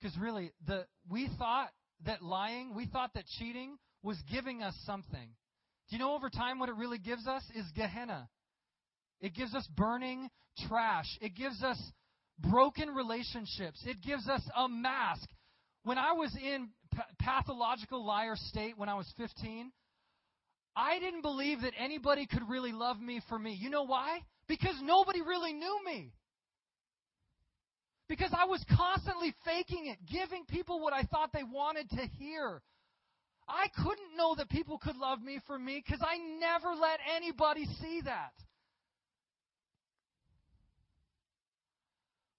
Because 0.00 0.16
really, 0.18 0.52
the 0.66 0.86
we 1.10 1.28
thought 1.38 1.70
that 2.06 2.22
lying, 2.22 2.74
we 2.74 2.86
thought 2.86 3.14
that 3.14 3.24
cheating 3.38 3.76
was 4.02 4.16
giving 4.30 4.62
us 4.62 4.74
something. 4.84 5.28
Do 5.88 5.96
you 5.96 5.98
know 5.98 6.14
over 6.14 6.30
time 6.30 6.58
what 6.58 6.68
it 6.68 6.76
really 6.76 6.98
gives 6.98 7.26
us 7.26 7.42
is 7.54 7.64
Gehenna? 7.74 8.28
It 9.20 9.34
gives 9.34 9.54
us 9.54 9.66
burning 9.76 10.28
trash. 10.68 11.06
It 11.20 11.34
gives 11.34 11.62
us 11.62 11.80
broken 12.38 12.90
relationships. 12.90 13.82
It 13.84 14.00
gives 14.02 14.28
us 14.28 14.42
a 14.56 14.68
mask. 14.68 15.28
When 15.84 15.98
I 15.98 16.12
was 16.12 16.34
in 16.36 16.68
pathological 17.18 18.04
liar 18.04 18.36
state 18.36 18.76
when 18.76 18.88
I 18.88 18.94
was 18.94 19.12
15, 19.16 19.72
I 20.76 20.98
didn't 21.00 21.22
believe 21.22 21.62
that 21.62 21.72
anybody 21.78 22.26
could 22.26 22.48
really 22.48 22.72
love 22.72 23.00
me 23.00 23.20
for 23.28 23.38
me. 23.38 23.54
You 23.58 23.70
know 23.70 23.84
why? 23.84 24.20
Because 24.46 24.76
nobody 24.82 25.20
really 25.22 25.52
knew 25.52 25.84
me. 25.84 26.12
Because 28.08 28.30
I 28.32 28.46
was 28.46 28.64
constantly 28.76 29.34
faking 29.44 29.86
it, 29.86 29.98
giving 30.10 30.44
people 30.46 30.80
what 30.80 30.92
I 30.92 31.02
thought 31.02 31.30
they 31.32 31.42
wanted 31.42 31.90
to 31.90 32.06
hear. 32.18 32.62
I 33.48 33.68
couldn't 33.82 34.16
know 34.16 34.34
that 34.36 34.50
people 34.50 34.78
could 34.78 34.96
love 34.96 35.22
me 35.22 35.40
for 35.46 35.58
me 35.58 35.82
because 35.84 36.02
I 36.02 36.18
never 36.38 36.74
let 36.74 37.00
anybody 37.16 37.66
see 37.80 38.02
that. 38.04 38.32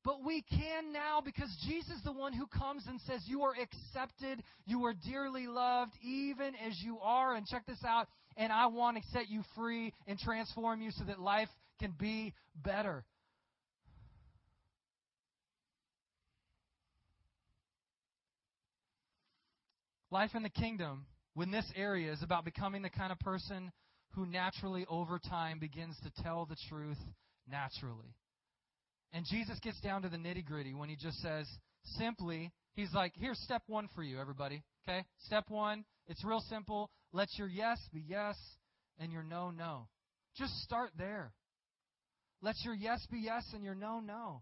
But 0.05 0.23
we 0.23 0.43
can 0.43 0.93
now 0.93 1.21
because 1.23 1.55
Jesus 1.67 1.97
is 1.97 2.03
the 2.03 2.11
one 2.11 2.33
who 2.33 2.47
comes 2.47 2.85
and 2.87 2.99
says, 3.01 3.21
You 3.25 3.43
are 3.43 3.53
accepted, 3.53 4.41
you 4.65 4.85
are 4.85 4.93
dearly 4.93 5.47
loved, 5.47 5.91
even 6.01 6.53
as 6.65 6.79
you 6.81 6.99
are. 6.99 7.35
And 7.35 7.45
check 7.45 7.65
this 7.65 7.83
out, 7.85 8.07
and 8.37 8.51
I 8.51 8.67
want 8.67 8.97
to 8.97 9.03
set 9.11 9.29
you 9.29 9.43
free 9.55 9.93
and 10.07 10.17
transform 10.17 10.81
you 10.81 10.91
so 10.91 11.03
that 11.03 11.19
life 11.19 11.49
can 11.79 11.93
be 11.99 12.33
better. 12.55 13.03
Life 20.11 20.31
in 20.33 20.43
the 20.43 20.49
kingdom, 20.49 21.05
when 21.35 21.51
this 21.51 21.71
area 21.75 22.11
is 22.11 22.23
about 22.23 22.45
becoming 22.45 22.81
the 22.81 22.89
kind 22.89 23.11
of 23.11 23.19
person 23.19 23.71
who 24.15 24.25
naturally, 24.25 24.85
over 24.89 25.19
time, 25.19 25.59
begins 25.59 25.95
to 26.03 26.23
tell 26.23 26.45
the 26.45 26.57
truth 26.67 26.97
naturally. 27.47 28.15
And 29.13 29.25
Jesus 29.25 29.59
gets 29.59 29.79
down 29.81 30.01
to 30.01 30.09
the 30.09 30.17
nitty 30.17 30.45
gritty 30.45 30.73
when 30.73 30.89
he 30.89 30.95
just 30.95 31.21
says, 31.21 31.47
simply, 31.97 32.51
he's 32.75 32.93
like, 32.93 33.13
here's 33.15 33.39
step 33.39 33.61
one 33.67 33.87
for 33.95 34.03
you, 34.03 34.19
everybody. 34.19 34.63
Okay? 34.87 35.05
Step 35.25 35.45
one, 35.49 35.85
it's 36.07 36.23
real 36.23 36.43
simple. 36.49 36.89
Let 37.13 37.29
your 37.37 37.47
yes 37.47 37.79
be 37.93 38.03
yes 38.07 38.35
and 38.99 39.11
your 39.11 39.23
no, 39.23 39.51
no. 39.51 39.87
Just 40.35 40.53
start 40.63 40.91
there. 40.97 41.33
Let 42.41 42.55
your 42.63 42.73
yes 42.73 43.05
be 43.11 43.19
yes 43.19 43.43
and 43.53 43.63
your 43.63 43.75
no, 43.75 43.99
no. 43.99 44.41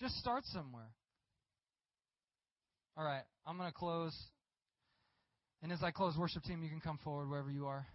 Just 0.00 0.16
start 0.16 0.44
somewhere. 0.46 0.90
All 2.96 3.04
right, 3.04 3.22
I'm 3.46 3.56
going 3.56 3.68
to 3.68 3.74
close. 3.74 4.16
And 5.62 5.72
as 5.72 5.82
I 5.82 5.90
close, 5.90 6.16
worship 6.16 6.42
team, 6.44 6.62
you 6.62 6.68
can 6.68 6.80
come 6.80 6.98
forward 7.04 7.28
wherever 7.28 7.50
you 7.50 7.66
are. 7.66 7.86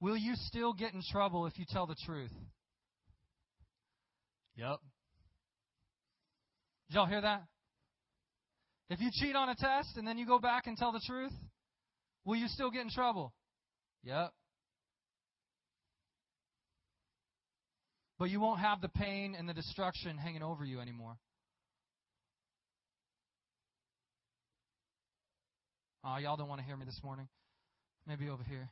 Will 0.00 0.16
you 0.16 0.34
still 0.46 0.72
get 0.72 0.94
in 0.94 1.02
trouble 1.10 1.46
if 1.46 1.58
you 1.58 1.66
tell 1.68 1.86
the 1.86 1.96
truth? 2.06 2.32
Yep. 4.56 4.78
Did 6.88 6.94
y'all 6.94 7.06
hear 7.06 7.20
that? 7.20 7.42
If 8.88 9.00
you 9.00 9.10
cheat 9.12 9.36
on 9.36 9.48
a 9.48 9.54
test 9.54 9.96
and 9.96 10.06
then 10.08 10.18
you 10.18 10.26
go 10.26 10.38
back 10.38 10.66
and 10.66 10.76
tell 10.76 10.90
the 10.90 11.00
truth, 11.06 11.32
will 12.24 12.36
you 12.36 12.48
still 12.48 12.70
get 12.70 12.82
in 12.82 12.90
trouble? 12.90 13.32
Yep. 14.02 14.32
But 18.20 18.28
you 18.28 18.38
won't 18.38 18.60
have 18.60 18.82
the 18.82 18.88
pain 18.90 19.34
and 19.36 19.48
the 19.48 19.54
destruction 19.54 20.18
hanging 20.18 20.42
over 20.42 20.62
you 20.62 20.78
anymore. 20.78 21.16
Oh, 26.04 26.18
y'all 26.18 26.36
don't 26.36 26.46
want 26.46 26.60
to 26.60 26.66
hear 26.66 26.76
me 26.76 26.84
this 26.84 27.00
morning. 27.02 27.28
Maybe 28.06 28.28
over 28.28 28.42
here. 28.42 28.68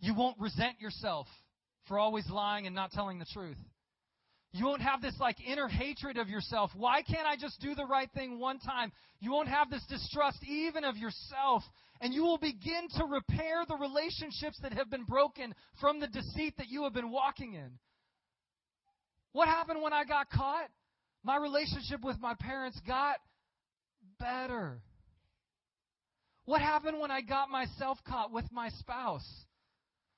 You 0.00 0.14
won't 0.14 0.38
resent 0.40 0.80
yourself 0.80 1.26
for 1.86 1.98
always 1.98 2.26
lying 2.30 2.66
and 2.66 2.74
not 2.74 2.92
telling 2.92 3.18
the 3.18 3.26
truth. 3.26 3.58
You 4.52 4.64
won't 4.64 4.82
have 4.82 5.00
this 5.00 5.14
like 5.20 5.36
inner 5.46 5.68
hatred 5.68 6.18
of 6.18 6.28
yourself. 6.28 6.72
Why 6.74 7.02
can't 7.02 7.26
I 7.26 7.36
just 7.36 7.60
do 7.60 7.74
the 7.74 7.86
right 7.86 8.10
thing 8.12 8.38
one 8.40 8.58
time? 8.58 8.90
You 9.20 9.30
won't 9.30 9.48
have 9.48 9.70
this 9.70 9.84
distrust 9.88 10.42
even 10.44 10.82
of 10.84 10.96
yourself. 10.96 11.62
And 12.00 12.12
you 12.12 12.22
will 12.22 12.38
begin 12.38 12.88
to 12.96 13.04
repair 13.04 13.64
the 13.68 13.76
relationships 13.76 14.58
that 14.62 14.72
have 14.72 14.90
been 14.90 15.04
broken 15.04 15.54
from 15.80 16.00
the 16.00 16.08
deceit 16.08 16.54
that 16.58 16.68
you 16.68 16.82
have 16.84 16.94
been 16.94 17.10
walking 17.10 17.54
in. 17.54 17.78
What 19.32 19.46
happened 19.46 19.82
when 19.82 19.92
I 19.92 20.04
got 20.04 20.30
caught? 20.30 20.68
My 21.22 21.36
relationship 21.36 22.02
with 22.02 22.18
my 22.18 22.34
parents 22.34 22.80
got 22.86 23.16
better. 24.18 24.80
What 26.46 26.60
happened 26.60 26.98
when 26.98 27.10
I 27.10 27.20
got 27.20 27.50
myself 27.50 27.98
caught 28.08 28.32
with 28.32 28.46
my 28.50 28.70
spouse? 28.70 29.28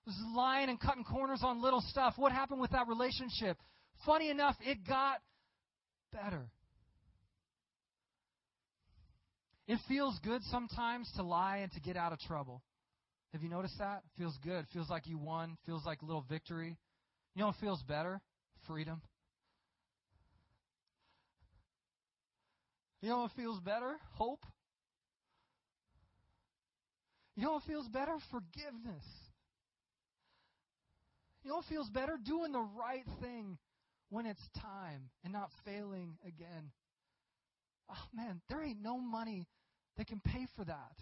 was 0.07 0.17
lying 0.35 0.69
and 0.69 0.81
cutting 0.81 1.05
corners 1.05 1.43
on 1.45 1.63
little 1.63 1.81
stuff. 1.81 2.15
What 2.17 2.33
happened 2.33 2.61
with 2.61 2.73
that 2.73 2.89
relationship? 2.89 3.57
Funny 4.05 4.31
enough, 4.31 4.57
it 4.61 4.87
got 4.87 5.19
better. 6.13 6.51
It 9.69 9.79
feels 9.89 10.19
good 10.25 10.43
sometimes 10.51 11.11
to 11.17 11.23
lie 11.23 11.59
and 11.59 11.73
to 11.73 11.81
get 11.81 11.97
out 11.97 12.13
of 12.13 12.19
trouble. 12.21 12.63
Have 13.33 13.43
you 13.43 13.49
noticed 13.49 13.79
that? 13.79 14.03
Feels 14.19 14.37
good. 14.45 14.67
Feels 14.73 14.91
like 14.91 15.07
you 15.07 15.19
won. 15.19 15.57
Feels 15.65 15.87
like 15.87 16.03
a 16.03 16.05
little 16.05 16.25
victory. 16.29 16.77
You 17.35 17.41
know 17.41 17.47
what 17.47 17.57
feels 17.61 17.83
better? 17.83 18.21
Freedom. 18.67 19.01
You 23.01 23.09
know 23.09 23.23
what 23.23 23.33
feels 23.33 23.59
better? 23.61 23.97
Hope. 24.15 24.45
You 27.37 27.45
know 27.45 27.55
what 27.55 27.63
feels 27.65 27.89
better? 27.89 28.17
Forgiveness. 28.31 29.05
You 31.43 31.51
know 31.51 31.57
what 31.57 31.65
feels 31.67 31.89
better? 31.89 32.19
Doing 32.23 32.53
the 32.53 32.61
right 32.61 33.05
thing 33.21 33.59
when 34.13 34.27
it's 34.27 34.47
time 34.61 35.09
and 35.25 35.33
not 35.33 35.49
failing 35.65 36.19
again. 36.23 36.71
Oh 37.91 38.05
man, 38.15 38.43
there 38.51 38.63
ain't 38.63 38.83
no 38.83 38.99
money 38.99 39.49
that 39.97 40.07
can 40.07 40.21
pay 40.21 40.47
for 40.55 40.65
that. 40.67 40.93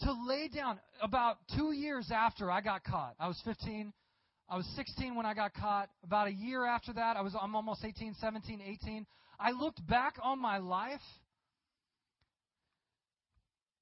To 0.00 0.12
lay 0.28 0.48
down 0.48 0.78
about 1.00 1.38
two 1.56 1.72
years 1.72 2.10
after 2.14 2.50
I 2.50 2.60
got 2.60 2.84
caught, 2.84 3.14
I 3.18 3.28
was 3.28 3.40
15. 3.46 3.94
I 4.50 4.56
was 4.58 4.66
16 4.76 5.14
when 5.14 5.24
I 5.24 5.32
got 5.32 5.54
caught. 5.54 5.88
About 6.04 6.28
a 6.28 6.32
year 6.32 6.66
after 6.66 6.92
that, 6.92 7.16
I 7.16 7.22
was 7.22 7.34
I'm 7.40 7.56
almost 7.56 7.82
18, 7.82 8.14
17, 8.20 8.60
18. 8.60 9.06
I 9.40 9.52
looked 9.52 9.84
back 9.86 10.16
on 10.22 10.38
my 10.38 10.58
life 10.58 11.00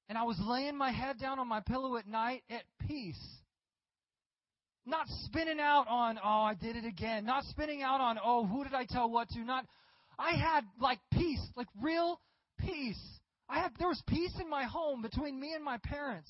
and 0.07 0.17
I 0.17 0.23
was 0.23 0.37
laying 0.39 0.77
my 0.77 0.91
head 0.91 1.19
down 1.19 1.39
on 1.39 1.49
my 1.49 1.59
pillow 1.59 1.97
at 1.97 2.07
night 2.07 2.43
at 2.49 2.63
peace. 2.87 3.19
Not 4.85 5.07
spinning 5.23 5.59
out 5.59 5.87
on, 5.87 6.19
oh, 6.23 6.43
I 6.43 6.53
did 6.53 6.75
it 6.75 6.85
again. 6.85 7.25
Not 7.25 7.43
spinning 7.45 7.81
out 7.81 8.01
on, 8.01 8.19
oh, 8.23 8.45
who 8.45 8.63
did 8.63 8.73
I 8.73 8.85
tell 8.85 9.09
what 9.09 9.29
to? 9.29 9.39
Not, 9.39 9.65
I 10.19 10.35
had 10.35 10.63
like 10.79 10.99
peace, 11.11 11.41
like 11.55 11.67
real 11.81 12.19
peace. 12.59 13.01
I 13.49 13.59
had, 13.59 13.71
there 13.79 13.87
was 13.87 14.01
peace 14.07 14.33
in 14.39 14.49
my 14.49 14.63
home 14.63 15.01
between 15.01 15.39
me 15.39 15.53
and 15.53 15.63
my 15.63 15.77
parents. 15.83 16.29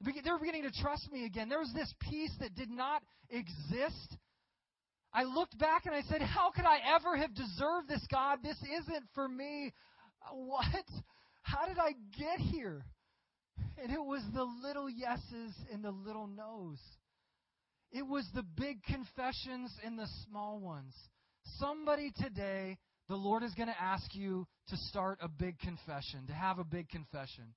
They 0.00 0.30
were 0.30 0.38
beginning 0.38 0.62
to 0.62 0.82
trust 0.82 1.10
me 1.10 1.24
again. 1.24 1.48
There 1.48 1.58
was 1.58 1.72
this 1.74 1.92
peace 2.08 2.32
that 2.40 2.54
did 2.54 2.70
not 2.70 3.02
exist. 3.30 4.16
I 5.12 5.24
looked 5.24 5.58
back 5.58 5.86
and 5.86 5.94
I 5.94 6.02
said, 6.02 6.22
How 6.22 6.50
could 6.50 6.64
I 6.64 6.78
ever 6.94 7.16
have 7.16 7.34
deserved 7.34 7.88
this, 7.88 8.06
God? 8.10 8.38
This 8.42 8.58
isn't 8.62 9.04
for 9.14 9.28
me. 9.28 9.72
What? 10.30 10.84
How 11.42 11.66
did 11.66 11.78
I 11.78 11.92
get 12.16 12.38
here? 12.38 12.84
And 13.82 13.92
it 13.92 14.00
was 14.00 14.22
the 14.34 14.44
little 14.44 14.88
yeses 14.88 15.54
and 15.72 15.82
the 15.82 15.90
little 15.90 16.26
nos. 16.26 16.78
It 17.92 18.06
was 18.06 18.26
the 18.34 18.44
big 18.56 18.82
confessions 18.84 19.72
and 19.84 19.98
the 19.98 20.08
small 20.26 20.60
ones. 20.60 20.94
Somebody 21.58 22.12
today, 22.16 22.76
the 23.08 23.16
Lord 23.16 23.42
is 23.42 23.54
going 23.54 23.68
to 23.68 23.82
ask 23.82 24.14
you 24.14 24.46
to 24.68 24.76
start 24.76 25.18
a 25.22 25.28
big 25.28 25.58
confession, 25.58 26.26
to 26.26 26.34
have 26.34 26.58
a 26.58 26.64
big 26.64 26.88
confession. 26.90 27.54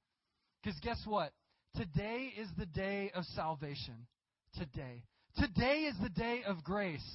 Because 0.64 0.80
guess 0.80 1.02
what? 1.06 1.32
Today 1.76 2.32
is 2.38 2.48
the 2.58 2.66
day 2.66 3.12
of 3.14 3.26
salvation. 3.36 4.08
Today. 4.58 5.04
Today 5.38 5.82
is 5.82 5.96
the 6.02 6.10
day 6.10 6.42
of 6.46 6.64
grace. 6.64 7.06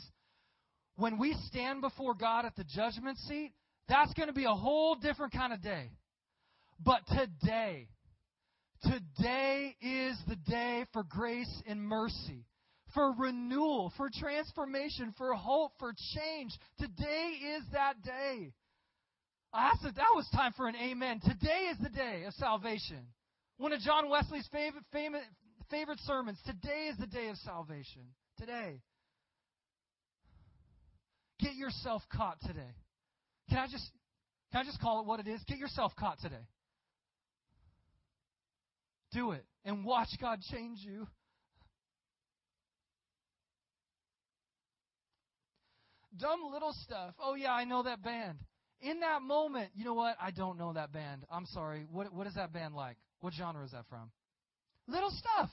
When 0.96 1.18
we 1.18 1.34
stand 1.46 1.82
before 1.82 2.14
God 2.14 2.44
at 2.44 2.56
the 2.56 2.64
judgment 2.64 3.18
seat, 3.18 3.52
that's 3.88 4.12
going 4.14 4.28
to 4.28 4.34
be 4.34 4.44
a 4.44 4.54
whole 4.54 4.94
different 4.94 5.32
kind 5.32 5.52
of 5.52 5.62
day. 5.62 5.90
But 6.82 7.00
today, 7.08 7.88
today 8.82 9.76
is 9.80 10.16
the 10.28 10.36
day 10.48 10.84
for 10.92 11.04
grace 11.04 11.62
and 11.66 11.80
mercy, 11.80 12.44
for 12.96 13.12
renewal, 13.12 13.92
for 13.98 14.08
transformation, 14.12 15.14
for 15.18 15.34
hope, 15.34 15.72
for 15.78 15.92
change. 16.14 16.50
Today 16.78 17.32
is 17.56 17.62
that 17.72 18.02
day. 18.02 18.54
I 19.52 19.72
said 19.82 19.94
that 19.96 20.14
was 20.14 20.26
time 20.34 20.54
for 20.56 20.66
an 20.66 20.74
amen. 20.76 21.20
Today 21.20 21.68
is 21.70 21.76
the 21.78 21.90
day 21.90 22.24
of 22.26 22.32
salvation. 22.34 23.06
One 23.58 23.74
of 23.74 23.80
John 23.80 24.08
Wesley's 24.08 24.48
favorite, 24.50 24.84
favorite, 24.92 25.24
favorite 25.70 25.98
sermons. 26.06 26.38
Today 26.46 26.88
is 26.90 26.96
the 26.96 27.06
day 27.06 27.28
of 27.28 27.36
salvation. 27.36 28.02
Today. 28.38 28.80
Get 31.38 31.54
yourself 31.54 32.02
caught 32.10 32.40
today. 32.40 32.74
Can 33.50 33.58
I 33.58 33.66
just 33.66 33.84
can 34.52 34.62
I 34.62 34.64
just 34.64 34.80
call 34.80 35.00
it 35.00 35.06
what 35.06 35.20
it 35.20 35.28
is? 35.28 35.42
Get 35.46 35.58
yourself 35.58 35.92
caught 35.98 36.18
today. 36.20 36.46
Do 39.12 39.32
it 39.32 39.44
and 39.66 39.84
watch 39.84 40.08
God 40.18 40.40
change 40.50 40.78
you. 40.80 41.06
Dumb 46.18 46.40
little 46.52 46.72
stuff. 46.84 47.14
Oh 47.20 47.34
yeah, 47.34 47.52
I 47.52 47.64
know 47.64 47.82
that 47.82 48.02
band. 48.02 48.38
In 48.80 49.00
that 49.00 49.22
moment, 49.22 49.70
you 49.74 49.84
know 49.84 49.94
what? 49.94 50.16
I 50.20 50.30
don't 50.30 50.58
know 50.58 50.72
that 50.74 50.92
band. 50.92 51.24
I'm 51.30 51.46
sorry. 51.46 51.86
What 51.90 52.12
what 52.12 52.26
is 52.26 52.34
that 52.34 52.52
band 52.52 52.74
like? 52.74 52.96
What 53.20 53.32
genre 53.34 53.64
is 53.64 53.72
that 53.72 53.86
from? 53.88 54.10
Little 54.86 55.10
stuff. 55.10 55.50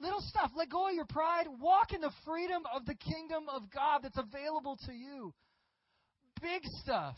Little 0.00 0.20
stuff. 0.20 0.50
Let 0.56 0.68
go 0.68 0.88
of 0.88 0.94
your 0.94 1.06
pride. 1.06 1.46
Walk 1.60 1.92
in 1.92 2.00
the 2.00 2.12
freedom 2.24 2.62
of 2.74 2.84
the 2.86 2.94
kingdom 2.94 3.44
of 3.52 3.62
God 3.72 4.00
that's 4.02 4.18
available 4.18 4.76
to 4.86 4.92
you. 4.92 5.32
Big 6.40 6.62
stuff. 6.82 7.16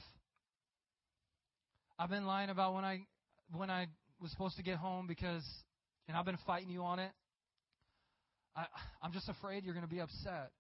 I've 1.99 2.09
been 2.09 2.25
lying 2.25 2.49
about 2.49 2.75
when 2.75 2.85
I 2.85 3.01
when 3.53 3.71
I 3.71 3.87
was 4.21 4.31
supposed 4.31 4.57
to 4.57 4.63
get 4.63 4.77
home 4.77 5.07
because 5.07 5.45
and 6.09 6.17
I've 6.17 6.25
been 6.25 6.39
fighting 6.47 6.71
you 6.71 6.83
on 6.83 6.99
it. 6.99 7.11
I 8.57 8.67
I'm 9.03 9.13
just 9.13 9.29
afraid 9.29 9.65
you're 9.65 9.75
going 9.75 9.87
to 9.87 9.93
be 9.93 10.01
upset. 10.01 10.51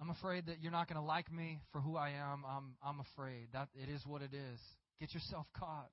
I'm 0.00 0.10
afraid 0.10 0.46
that 0.46 0.56
you're 0.62 0.72
not 0.72 0.88
going 0.88 1.00
to 1.00 1.06
like 1.06 1.30
me 1.30 1.60
for 1.72 1.80
who 1.80 1.96
I 1.96 2.10
am. 2.10 2.42
I'm 2.48 2.74
I'm 2.82 3.00
afraid 3.00 3.48
that 3.52 3.68
it 3.74 3.90
is 3.90 4.00
what 4.06 4.22
it 4.22 4.32
is. 4.32 4.60
Get 4.98 5.12
yourself 5.12 5.46
caught. 5.58 5.90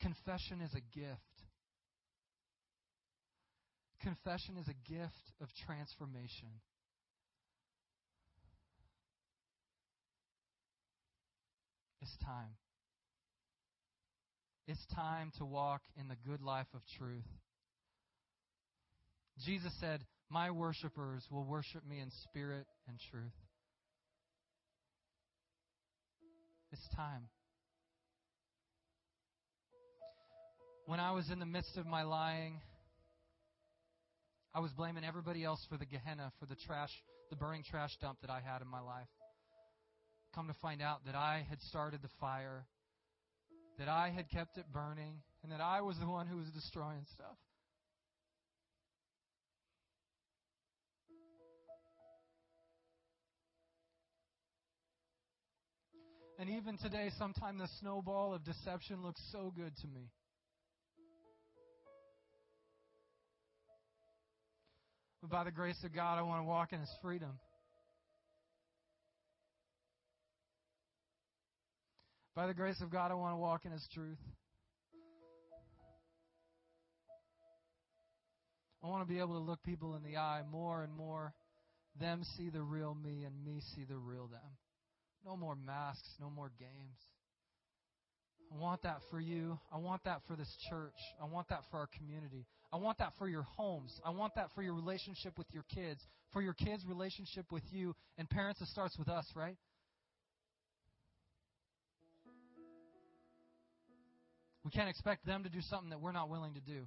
Confession 0.00 0.60
is 0.62 0.72
a 0.72 0.98
gift. 0.98 1.20
Confession 4.02 4.56
is 4.56 4.68
a 4.68 4.90
gift 4.90 5.12
of 5.40 5.48
transformation. 5.66 6.48
It's 12.00 12.16
time. 12.22 12.56
It's 14.66 14.84
time 14.94 15.32
to 15.38 15.44
walk 15.44 15.82
in 15.98 16.08
the 16.08 16.16
good 16.26 16.42
life 16.42 16.66
of 16.74 16.80
truth. 16.98 17.24
Jesus 19.44 19.72
said, 19.80 20.04
My 20.34 20.50
worshipers 20.50 21.24
will 21.30 21.44
worship 21.44 21.86
me 21.88 22.00
in 22.00 22.10
spirit 22.24 22.66
and 22.88 22.98
truth. 23.08 23.38
It's 26.72 26.88
time. 26.96 27.28
When 30.86 30.98
I 30.98 31.12
was 31.12 31.30
in 31.30 31.38
the 31.38 31.46
midst 31.46 31.76
of 31.76 31.86
my 31.86 32.02
lying, 32.02 32.60
I 34.52 34.58
was 34.58 34.72
blaming 34.72 35.04
everybody 35.04 35.44
else 35.44 35.64
for 35.70 35.76
the 35.78 35.86
Gehenna, 35.86 36.32
for 36.40 36.46
the 36.46 36.56
trash, 36.66 36.90
the 37.30 37.36
burning 37.36 37.62
trash 37.70 37.96
dump 38.00 38.18
that 38.22 38.30
I 38.30 38.40
had 38.40 38.60
in 38.60 38.66
my 38.66 38.80
life. 38.80 39.06
Come 40.34 40.48
to 40.48 40.54
find 40.54 40.82
out 40.82 41.06
that 41.06 41.14
I 41.14 41.46
had 41.48 41.62
started 41.62 42.02
the 42.02 42.10
fire, 42.18 42.66
that 43.78 43.88
I 43.88 44.10
had 44.10 44.28
kept 44.30 44.58
it 44.58 44.64
burning, 44.72 45.22
and 45.44 45.52
that 45.52 45.60
I 45.60 45.80
was 45.82 45.96
the 46.00 46.08
one 46.08 46.26
who 46.26 46.38
was 46.38 46.50
destroying 46.50 47.06
stuff. 47.14 47.36
And 56.44 56.58
even 56.58 56.76
today, 56.76 57.08
sometimes 57.16 57.58
the 57.58 57.68
snowball 57.80 58.34
of 58.34 58.44
deception 58.44 59.02
looks 59.02 59.22
so 59.32 59.50
good 59.56 59.74
to 59.78 59.86
me. 59.86 60.10
But 65.22 65.30
by 65.30 65.44
the 65.44 65.50
grace 65.50 65.82
of 65.84 65.94
God, 65.94 66.18
I 66.18 66.20
want 66.20 66.42
to 66.42 66.44
walk 66.44 66.74
in 66.74 66.80
His 66.80 66.94
freedom. 67.00 67.38
By 72.36 72.46
the 72.46 72.52
grace 72.52 72.78
of 72.82 72.90
God, 72.90 73.10
I 73.10 73.14
want 73.14 73.32
to 73.32 73.38
walk 73.38 73.64
in 73.64 73.72
His 73.72 73.88
truth. 73.94 74.20
I 78.82 78.86
want 78.86 79.00
to 79.00 79.10
be 79.10 79.18
able 79.18 79.38
to 79.38 79.50
look 79.50 79.62
people 79.62 79.96
in 79.96 80.02
the 80.02 80.18
eye 80.18 80.42
more 80.52 80.82
and 80.82 80.92
more. 80.94 81.32
Them 81.98 82.22
see 82.36 82.50
the 82.50 82.60
real 82.60 82.94
me 82.94 83.24
and 83.24 83.42
me 83.42 83.62
see 83.74 83.84
the 83.88 83.96
real 83.96 84.26
them. 84.26 84.40
No 85.24 85.36
more 85.36 85.56
masks, 85.56 86.08
no 86.20 86.28
more 86.28 86.50
games. 86.58 86.98
I 88.52 88.60
want 88.60 88.82
that 88.82 88.98
for 89.10 89.18
you. 89.18 89.58
I 89.72 89.78
want 89.78 90.04
that 90.04 90.20
for 90.28 90.36
this 90.36 90.54
church. 90.68 90.94
I 91.20 91.24
want 91.24 91.48
that 91.48 91.60
for 91.70 91.78
our 91.78 91.88
community. 91.98 92.46
I 92.72 92.76
want 92.76 92.98
that 92.98 93.12
for 93.18 93.28
your 93.28 93.42
homes. 93.42 93.98
I 94.04 94.10
want 94.10 94.34
that 94.36 94.48
for 94.54 94.62
your 94.62 94.74
relationship 94.74 95.38
with 95.38 95.46
your 95.52 95.64
kids, 95.74 96.00
for 96.32 96.42
your 96.42 96.52
kids' 96.52 96.84
relationship 96.86 97.46
with 97.50 97.64
you. 97.70 97.94
And 98.18 98.28
parents, 98.28 98.60
it 98.60 98.68
starts 98.68 98.98
with 98.98 99.08
us, 99.08 99.24
right? 99.34 99.56
We 104.64 104.70
can't 104.70 104.88
expect 104.88 105.26
them 105.26 105.42
to 105.44 105.48
do 105.48 105.60
something 105.60 105.90
that 105.90 106.00
we're 106.00 106.12
not 106.12 106.30
willing 106.30 106.54
to 106.54 106.60
do. 106.60 106.86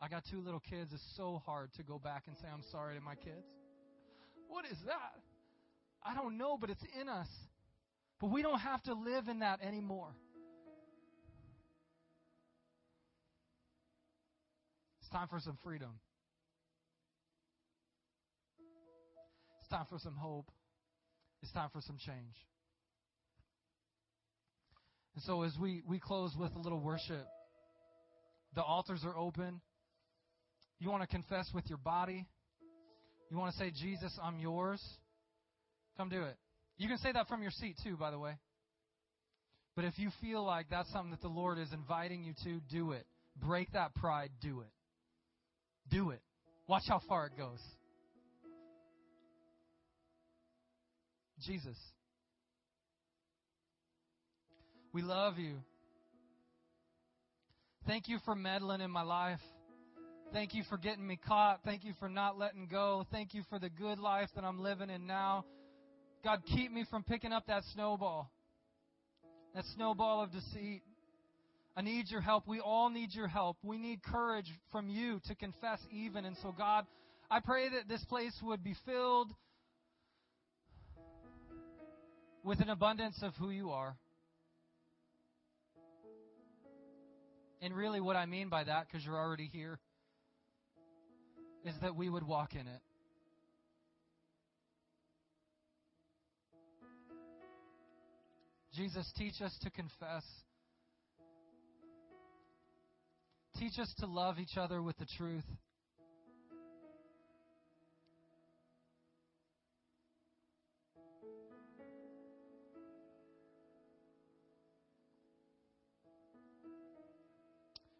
I 0.00 0.08
got 0.08 0.24
two 0.30 0.40
little 0.40 0.60
kids. 0.60 0.92
It's 0.92 1.16
so 1.16 1.42
hard 1.46 1.72
to 1.74 1.82
go 1.82 1.98
back 1.98 2.24
and 2.26 2.36
say, 2.36 2.48
I'm 2.52 2.62
sorry 2.70 2.96
to 2.96 3.00
my 3.00 3.14
kids. 3.14 3.46
What 4.48 4.64
is 4.64 4.78
that? 4.86 5.20
I 6.02 6.14
don't 6.14 6.38
know, 6.38 6.56
but 6.60 6.70
it's 6.70 6.84
in 7.00 7.08
us. 7.08 7.28
But 8.20 8.30
we 8.30 8.42
don't 8.42 8.60
have 8.60 8.82
to 8.84 8.94
live 8.94 9.28
in 9.28 9.40
that 9.40 9.60
anymore. 9.62 10.14
It's 15.00 15.10
time 15.10 15.28
for 15.28 15.40
some 15.40 15.58
freedom. 15.62 16.00
It's 19.60 19.68
time 19.68 19.86
for 19.90 19.98
some 19.98 20.14
hope. 20.16 20.50
It's 21.42 21.52
time 21.52 21.68
for 21.72 21.80
some 21.80 21.96
change. 21.98 22.34
And 25.14 25.24
so, 25.24 25.42
as 25.42 25.52
we, 25.60 25.82
we 25.86 25.98
close 25.98 26.32
with 26.38 26.54
a 26.54 26.58
little 26.58 26.80
worship, 26.80 27.26
the 28.54 28.62
altars 28.62 29.02
are 29.04 29.16
open. 29.16 29.60
You 30.78 30.90
want 30.90 31.02
to 31.02 31.08
confess 31.08 31.50
with 31.54 31.68
your 31.68 31.78
body, 31.78 32.26
you 33.30 33.36
want 33.36 33.52
to 33.52 33.58
say, 33.58 33.70
Jesus, 33.70 34.16
I'm 34.22 34.38
yours. 34.38 34.82
Come 35.96 36.08
do 36.08 36.22
it. 36.22 36.36
You 36.78 36.88
can 36.88 36.98
say 36.98 37.12
that 37.12 37.28
from 37.28 37.42
your 37.42 37.50
seat, 37.50 37.76
too, 37.82 37.96
by 37.96 38.10
the 38.10 38.18
way. 38.18 38.32
But 39.74 39.84
if 39.84 39.98
you 39.98 40.10
feel 40.20 40.44
like 40.44 40.66
that's 40.70 40.90
something 40.92 41.10
that 41.10 41.22
the 41.22 41.28
Lord 41.28 41.58
is 41.58 41.72
inviting 41.72 42.22
you 42.22 42.32
to, 42.44 42.60
do 42.70 42.92
it. 42.92 43.06
Break 43.36 43.72
that 43.72 43.94
pride, 43.94 44.30
do 44.40 44.60
it. 44.60 44.70
Do 45.90 46.10
it. 46.10 46.20
Watch 46.66 46.84
how 46.88 47.00
far 47.08 47.26
it 47.26 47.32
goes. 47.36 47.60
Jesus. 51.46 51.76
We 54.92 55.02
love 55.02 55.38
you. 55.38 55.56
Thank 57.86 58.08
you 58.08 58.18
for 58.24 58.34
meddling 58.34 58.80
in 58.80 58.90
my 58.90 59.02
life. 59.02 59.40
Thank 60.32 60.54
you 60.54 60.64
for 60.68 60.76
getting 60.76 61.06
me 61.06 61.18
caught. 61.26 61.60
Thank 61.64 61.84
you 61.84 61.92
for 61.98 62.08
not 62.08 62.38
letting 62.38 62.66
go. 62.66 63.06
Thank 63.10 63.32
you 63.32 63.42
for 63.48 63.58
the 63.58 63.70
good 63.70 63.98
life 63.98 64.28
that 64.34 64.44
I'm 64.44 64.60
living 64.60 64.90
in 64.90 65.06
now. 65.06 65.44
God, 66.24 66.42
keep 66.44 66.72
me 66.72 66.84
from 66.90 67.04
picking 67.04 67.32
up 67.32 67.46
that 67.46 67.62
snowball, 67.72 68.30
that 69.54 69.64
snowball 69.74 70.22
of 70.22 70.32
deceit. 70.32 70.82
I 71.76 71.82
need 71.82 72.10
your 72.10 72.20
help. 72.20 72.48
We 72.48 72.60
all 72.60 72.90
need 72.90 73.14
your 73.14 73.28
help. 73.28 73.58
We 73.62 73.78
need 73.78 74.02
courage 74.02 74.50
from 74.72 74.88
you 74.88 75.20
to 75.28 75.34
confess 75.34 75.78
even. 75.92 76.24
And 76.24 76.36
so, 76.42 76.52
God, 76.56 76.86
I 77.30 77.40
pray 77.40 77.68
that 77.68 77.88
this 77.88 78.04
place 78.06 78.34
would 78.42 78.64
be 78.64 78.74
filled 78.84 79.32
with 82.42 82.60
an 82.60 82.70
abundance 82.70 83.18
of 83.22 83.34
who 83.36 83.50
you 83.50 83.70
are. 83.70 83.96
And 87.62 87.74
really, 87.74 88.00
what 88.00 88.16
I 88.16 88.26
mean 88.26 88.48
by 88.48 88.64
that, 88.64 88.86
because 88.86 89.04
you're 89.04 89.18
already 89.18 89.48
here, 89.52 89.78
is 91.68 91.74
that 91.82 91.96
we 91.96 92.08
would 92.08 92.26
walk 92.26 92.54
in 92.54 92.66
it. 92.66 92.80
Jesus, 98.74 99.10
teach 99.16 99.40
us 99.40 99.56
to 99.62 99.70
confess. 99.70 100.24
Teach 103.58 103.78
us 103.78 103.92
to 104.00 104.06
love 104.06 104.38
each 104.38 104.58
other 104.58 104.82
with 104.82 104.98
the 104.98 105.06
truth. 105.16 105.44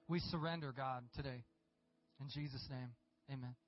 We 0.09 0.21
surrender, 0.21 0.73
God, 0.77 1.05
today. 1.17 1.43
In 2.21 2.29
Jesus' 2.33 2.67
name, 2.71 2.91
amen. 3.31 3.66